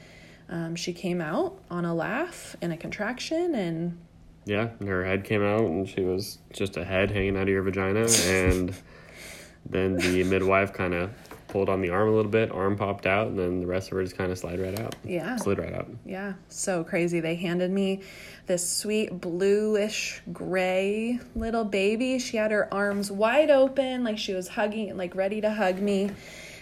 um, 0.48 0.76
she 0.76 0.92
came 0.92 1.20
out 1.20 1.58
on 1.70 1.84
a 1.84 1.94
laugh 1.94 2.54
and 2.62 2.72
a 2.72 2.76
contraction, 2.76 3.54
and 3.54 3.98
Yeah, 4.44 4.68
and 4.78 4.88
her 4.88 5.04
head 5.04 5.24
came 5.24 5.42
out, 5.42 5.62
and 5.62 5.88
she 5.88 6.02
was 6.02 6.38
just 6.52 6.76
a 6.76 6.84
head 6.84 7.10
hanging 7.10 7.36
out 7.36 7.42
of 7.44 7.48
your 7.48 7.62
vagina. 7.62 8.06
And 8.26 8.74
then 9.66 9.96
the 9.96 10.22
midwife 10.24 10.72
kind 10.72 10.94
of 10.94 11.10
pulled 11.54 11.68
on 11.68 11.80
the 11.80 11.90
arm 11.90 12.08
a 12.08 12.10
little 12.12 12.32
bit, 12.32 12.50
arm 12.50 12.74
popped 12.76 13.06
out, 13.06 13.28
and 13.28 13.38
then 13.38 13.60
the 13.60 13.66
rest 13.66 13.86
of 13.86 13.96
her 13.96 14.02
just 14.02 14.18
kind 14.18 14.32
of 14.32 14.36
slid 14.36 14.58
right 14.58 14.76
out. 14.76 14.96
Yeah. 15.04 15.36
Slid 15.36 15.58
right 15.58 15.72
out. 15.72 15.86
Yeah, 16.04 16.32
so 16.48 16.82
crazy. 16.82 17.20
They 17.20 17.36
handed 17.36 17.70
me 17.70 18.00
this 18.46 18.68
sweet 18.68 19.20
bluish 19.20 20.20
gray 20.32 21.20
little 21.36 21.64
baby. 21.64 22.18
She 22.18 22.38
had 22.38 22.50
her 22.50 22.66
arms 22.74 23.08
wide 23.08 23.50
open, 23.50 24.02
like 24.02 24.18
she 24.18 24.34
was 24.34 24.48
hugging, 24.48 24.96
like 24.96 25.14
ready 25.14 25.40
to 25.42 25.50
hug 25.52 25.78
me. 25.78 26.10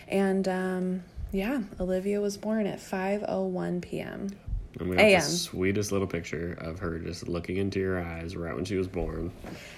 And 0.08 0.46
um, 0.46 1.04
yeah, 1.32 1.62
Olivia 1.80 2.20
was 2.20 2.36
born 2.36 2.66
at 2.66 2.78
5:01 2.78 3.80
p.m. 3.80 4.28
And 4.80 4.88
we 4.88 4.96
got 4.96 5.02
AM. 5.04 5.20
the 5.20 5.26
sweetest 5.26 5.92
little 5.92 6.06
picture 6.06 6.56
of 6.60 6.78
her 6.78 6.98
just 6.98 7.28
looking 7.28 7.56
into 7.58 7.78
your 7.78 8.02
eyes 8.02 8.34
right 8.36 8.54
when 8.54 8.64
she 8.64 8.76
was 8.76 8.88
born. 8.88 9.30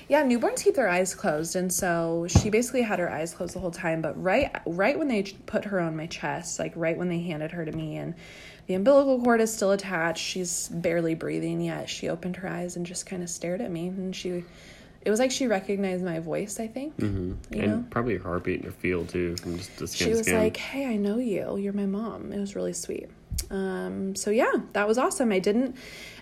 Yeah, 0.09 0.23
newborns 0.23 0.63
keep 0.63 0.75
their 0.77 0.89
eyes 0.89 1.15
closed, 1.15 1.57
and 1.57 1.73
so 1.73 2.27
she 2.29 2.51
basically 2.51 2.83
had 2.83 2.99
her 2.99 3.11
eyes 3.11 3.35
closed 3.35 3.55
the 3.55 3.59
whole 3.59 3.71
time. 3.71 4.03
But 4.03 4.21
right, 4.23 4.51
right 4.67 4.99
when 4.99 5.09
they 5.09 5.23
put 5.47 5.65
her 5.65 5.81
on 5.81 5.97
my 5.97 6.07
chest, 6.07 6.59
like 6.59 6.73
right 6.77 6.97
when 6.97 7.09
they 7.09 7.21
handed 7.21 7.51
her 7.53 7.65
to 7.65 7.73
me, 7.73 7.97
and 7.97 8.15
the 8.67 8.75
umbilical 8.75 9.21
cord 9.21 9.41
is 9.41 9.53
still 9.53 9.73
attached, 9.73 10.23
she's 10.23 10.69
barely 10.69 11.15
breathing 11.15 11.61
yet. 11.61 11.89
She 11.89 12.09
opened 12.09 12.37
her 12.37 12.49
eyes 12.49 12.77
and 12.77 12.87
just 12.87 13.05
kind 13.07 13.23
of 13.23 13.29
stared 13.31 13.61
at 13.61 13.71
me, 13.71 13.89
and 13.89 14.15
she, 14.15 14.45
it 15.05 15.11
was 15.11 15.19
like 15.19 15.31
she 15.33 15.47
recognized 15.49 16.05
my 16.05 16.21
voice. 16.21 16.61
I 16.61 16.67
think, 16.69 16.95
hmm 17.01 17.33
you 17.51 17.63
and 17.63 17.73
know, 17.73 17.85
probably 17.91 18.17
her 18.17 18.23
heartbeat 18.23 18.57
and 18.57 18.65
your 18.65 18.73
feel 18.73 19.05
too 19.07 19.37
from 19.39 19.57
just 19.59 19.77
the 19.79 19.89
skin 19.89 20.07
she 20.09 20.15
was 20.15 20.27
skin. 20.27 20.39
like, 20.39 20.57
"Hey, 20.57 20.87
I 20.87 20.97
know 20.97 21.19
you. 21.19 21.57
You're 21.57 21.73
my 21.73 21.87
mom." 21.87 22.33
It 22.33 22.39
was 22.39 22.55
really 22.55 22.73
sweet. 22.75 23.09
Um, 23.51 24.15
so 24.15 24.31
yeah, 24.31 24.53
that 24.73 24.87
was 24.89 24.99
awesome. 24.99 25.33
I 25.33 25.39
didn't 25.39 25.77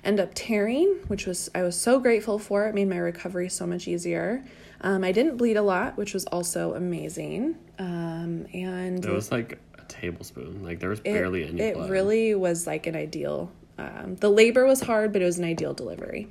end 0.04 0.20
up 0.20 0.30
tearing, 0.34 0.88
which 1.08 1.26
was 1.26 1.50
I 1.54 1.62
was 1.62 1.80
so 1.80 1.98
grateful 1.98 2.38
for. 2.38 2.66
It 2.66 2.74
made 2.74 2.88
my 2.88 2.98
recovery 2.98 3.48
so 3.48 3.66
much 3.66 3.88
easier. 3.88 4.44
Um, 4.80 5.04
I 5.04 5.12
didn't 5.12 5.36
bleed 5.36 5.56
a 5.56 5.62
lot, 5.62 5.96
which 5.96 6.12
was 6.12 6.24
also 6.26 6.74
amazing. 6.74 7.56
Um, 7.78 8.46
and 8.52 9.04
it 9.04 9.12
was 9.12 9.30
like 9.30 9.58
a 9.78 9.82
tablespoon. 9.84 10.62
Like 10.62 10.80
there 10.80 10.90
was 10.90 11.00
it, 11.00 11.04
barely 11.04 11.46
any 11.46 11.60
it 11.60 11.74
blood. 11.74 11.90
really 11.90 12.34
was 12.34 12.66
like 12.66 12.86
an 12.86 12.96
ideal. 12.96 13.50
Um, 13.78 14.16
the 14.16 14.28
labor 14.28 14.66
was 14.66 14.80
hard, 14.80 15.12
but 15.12 15.22
it 15.22 15.24
was 15.24 15.38
an 15.38 15.44
ideal 15.44 15.72
delivery. 15.72 16.28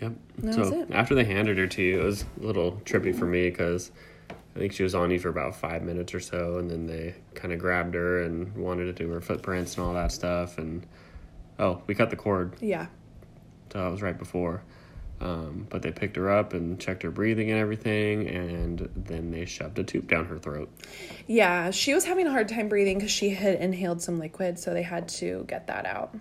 Yep. 0.00 0.12
So 0.52 0.80
it. 0.80 0.90
after 0.90 1.14
they 1.14 1.24
handed 1.24 1.58
her 1.58 1.66
to 1.68 1.82
you, 1.82 2.00
it 2.00 2.04
was 2.04 2.24
a 2.40 2.44
little 2.44 2.80
trippy 2.84 3.16
for 3.16 3.26
me 3.26 3.48
because 3.48 3.92
I 4.54 4.58
think 4.58 4.72
she 4.72 4.82
was 4.84 4.94
on 4.94 5.10
you 5.10 5.18
for 5.18 5.28
about 5.30 5.56
five 5.56 5.82
minutes 5.82 6.14
or 6.14 6.20
so, 6.20 6.58
and 6.58 6.70
then 6.70 6.86
they 6.86 7.14
kind 7.34 7.52
of 7.52 7.58
grabbed 7.58 7.94
her 7.94 8.22
and 8.22 8.54
wanted 8.56 8.84
to 8.84 8.92
do 8.92 9.10
her 9.10 9.20
footprints 9.20 9.76
and 9.76 9.84
all 9.84 9.94
that 9.94 10.12
stuff. 10.12 10.58
And 10.58 10.86
oh, 11.58 11.82
we 11.86 11.94
cut 11.94 12.10
the 12.10 12.16
cord, 12.16 12.54
Yeah, 12.60 12.86
so 13.72 13.82
that 13.82 13.90
was 13.90 14.00
right 14.02 14.16
before. 14.16 14.62
Um, 15.20 15.66
but 15.70 15.80
they 15.82 15.90
picked 15.92 16.16
her 16.16 16.30
up 16.30 16.52
and 16.52 16.78
checked 16.78 17.02
her 17.02 17.10
breathing 17.10 17.50
and 17.50 17.58
everything, 17.58 18.28
and 18.28 18.88
then 18.94 19.30
they 19.30 19.44
shoved 19.44 19.78
a 19.78 19.84
tube 19.84 20.08
down 20.08 20.26
her 20.26 20.38
throat. 20.38 20.68
yeah. 21.26 21.70
She 21.70 21.94
was 21.94 22.04
having 22.04 22.26
a 22.26 22.30
hard 22.30 22.48
time 22.48 22.68
breathing 22.68 22.98
because 22.98 23.10
she 23.12 23.30
had 23.30 23.54
inhaled 23.60 24.02
some 24.02 24.18
liquid, 24.18 24.58
so 24.58 24.74
they 24.74 24.82
had 24.82 25.08
to 25.10 25.44
get 25.48 25.66
that 25.68 25.86
out. 25.86 26.14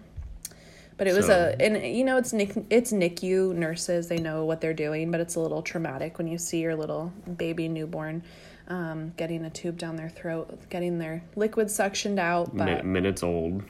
But 0.97 1.07
it 1.07 1.15
was 1.15 1.25
So- 1.27 1.53
a, 1.57 1.61
and 1.61 1.95
you 1.95 2.03
know, 2.03 2.17
it's 2.17 2.33
Nick, 2.33 2.53
it's 2.69 2.91
NICU 2.91 3.53
nurses. 3.55 4.07
They 4.07 4.17
know 4.17 4.45
what 4.45 4.61
they're 4.61 4.73
doing, 4.73 5.11
but 5.11 5.19
it's 5.19 5.35
a 5.35 5.39
little 5.39 5.61
traumatic 5.61 6.17
when 6.17 6.27
you 6.27 6.37
see 6.37 6.59
your 6.61 6.75
little 6.75 7.11
baby 7.37 7.67
newborn 7.67 8.23
um, 8.67 9.11
getting 9.17 9.43
a 9.43 9.49
tube 9.49 9.77
down 9.77 9.95
their 9.95 10.09
throat, 10.09 10.57
getting 10.69 10.97
their 10.99 11.23
liquid 11.35 11.67
suctioned 11.67 12.19
out. 12.19 12.55
But 12.55 12.85
minutes 12.85 13.23
old. 13.23 13.63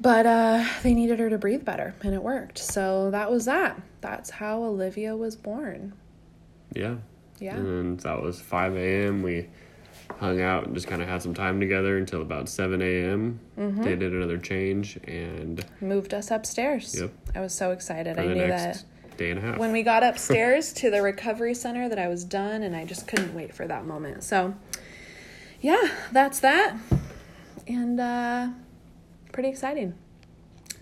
but 0.00 0.26
uh, 0.26 0.64
they 0.82 0.92
needed 0.94 1.18
her 1.20 1.30
to 1.30 1.38
breathe 1.38 1.64
better, 1.64 1.94
and 2.02 2.14
it 2.14 2.22
worked. 2.22 2.58
So 2.58 3.10
that 3.12 3.30
was 3.30 3.44
that. 3.46 3.80
That's 4.00 4.30
how 4.30 4.62
Olivia 4.64 5.16
was 5.16 5.36
born. 5.36 5.92
Yeah. 6.74 6.96
Yeah. 7.38 7.56
And 7.56 7.98
that 8.00 8.20
was 8.22 8.40
5 8.40 8.76
a.m. 8.76 9.22
We 9.22 9.48
hung 10.18 10.40
out 10.40 10.66
and 10.66 10.74
just 10.74 10.86
kind 10.86 11.02
of 11.02 11.08
had 11.08 11.22
some 11.22 11.34
time 11.34 11.60
together 11.60 11.96
until 11.98 12.22
about 12.22 12.48
7 12.48 12.80
a.m. 12.82 13.40
Mm-hmm. 13.58 13.82
They 13.82 13.96
did 13.96 14.12
another 14.12 14.38
change, 14.38 14.96
and 15.04 15.64
Moved 15.80 16.14
us 16.14 16.30
upstairs. 16.30 16.98
Yep. 17.00 17.12
I 17.34 17.40
was 17.40 17.54
so 17.54 17.70
excited. 17.72 18.18
I 18.18 18.26
knew 18.26 18.46
that. 18.46 18.84
day 19.16 19.30
and 19.30 19.38
a 19.38 19.42
half. 19.42 19.58
when 19.58 19.72
we 19.72 19.82
got 19.82 20.02
upstairs 20.10 20.72
to 20.74 20.90
the 20.90 21.02
recovery 21.02 21.54
center 21.54 21.88
that 21.88 21.98
I 21.98 22.08
was 22.08 22.24
done 22.24 22.62
and 22.62 22.74
I 22.74 22.84
just 22.84 23.06
couldn't 23.06 23.34
wait 23.34 23.54
for 23.54 23.66
that 23.66 23.84
moment. 23.86 24.22
So 24.24 24.54
yeah, 25.60 25.88
that's 26.12 26.40
that. 26.40 26.76
And 27.68 28.00
uh 28.00 28.48
pretty 29.32 29.48
exciting. 29.50 29.94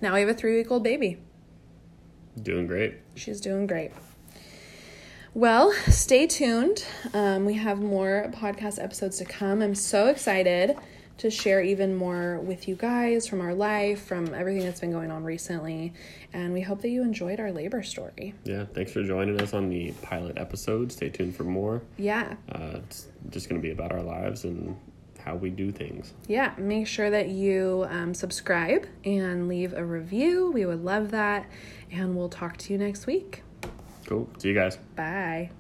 Now 0.01 0.15
we 0.15 0.21
have 0.21 0.29
a 0.29 0.35
3 0.35 0.57
week 0.57 0.71
old 0.71 0.83
baby. 0.85 1.19
Doing 2.41 2.67
great. 2.67 2.95
She's 3.17 3.41
doing 3.41 3.67
great. 3.67 3.91
Well, 5.33 5.73
stay 5.89 6.27
tuned. 6.27 6.85
Um, 7.15 7.45
we 7.45 7.55
have 7.55 7.81
more 7.81 8.31
podcast 8.35 8.83
episodes 8.83 9.19
to 9.19 9.25
come. 9.25 9.63
I'm 9.63 9.77
so 9.77 10.09
excited 10.09 10.77
to 11.19 11.31
share 11.31 11.63
even 11.63 11.95
more 11.95 12.41
with 12.41 12.67
you 12.67 12.75
guys 12.75 13.29
from 13.29 13.41
our 13.41 13.55
life, 13.55 14.03
from 14.03 14.35
everything 14.35 14.65
that's 14.65 14.81
been 14.81 14.91
going 14.91 15.13
on 15.13 15.23
recently. 15.23 15.93
And 16.33 16.53
we 16.53 16.63
hope 16.63 16.83
that 16.83 16.89
you 16.89 17.03
enjoyed 17.03 17.39
our 17.39 17.53
labor 17.53 17.85
story. 17.85 18.35
Yeah, 18.43 18.65
thanks 18.75 18.91
for 18.91 19.05
joining 19.05 19.41
us 19.41 19.55
on 19.55 19.69
the 19.69 19.93
pilot 20.03 20.37
episode. 20.37 20.91
Stay 20.91 21.11
tuned 21.11 21.37
for 21.37 21.45
more. 21.45 21.83
Yeah. 21.97 22.35
Uh, 22.51 22.79
it's 22.79 23.07
just 23.29 23.49
going 23.49 23.61
to 23.61 23.65
be 23.65 23.71
about 23.71 23.93
our 23.93 24.03
lives 24.03 24.43
and 24.45 24.77
how 25.25 25.37
we 25.37 25.51
do 25.51 25.71
things. 25.71 26.13
Yeah, 26.27 26.55
make 26.59 26.89
sure 26.89 27.09
that 27.09 27.29
you 27.29 27.87
um, 27.89 28.15
subscribe 28.15 28.87
and 29.05 29.47
leave 29.47 29.75
a 29.75 29.85
review. 29.85 30.51
We 30.51 30.67
would 30.67 30.83
love 30.83 31.13
that. 31.13 31.49
And 31.93 32.17
we'll 32.17 32.31
talk 32.31 32.57
to 32.57 32.73
you 32.73 32.79
next 32.79 33.07
week. 33.07 33.45
Cool. 34.11 34.29
See 34.39 34.49
you 34.49 34.55
guys. 34.55 34.77
Bye. 34.97 35.51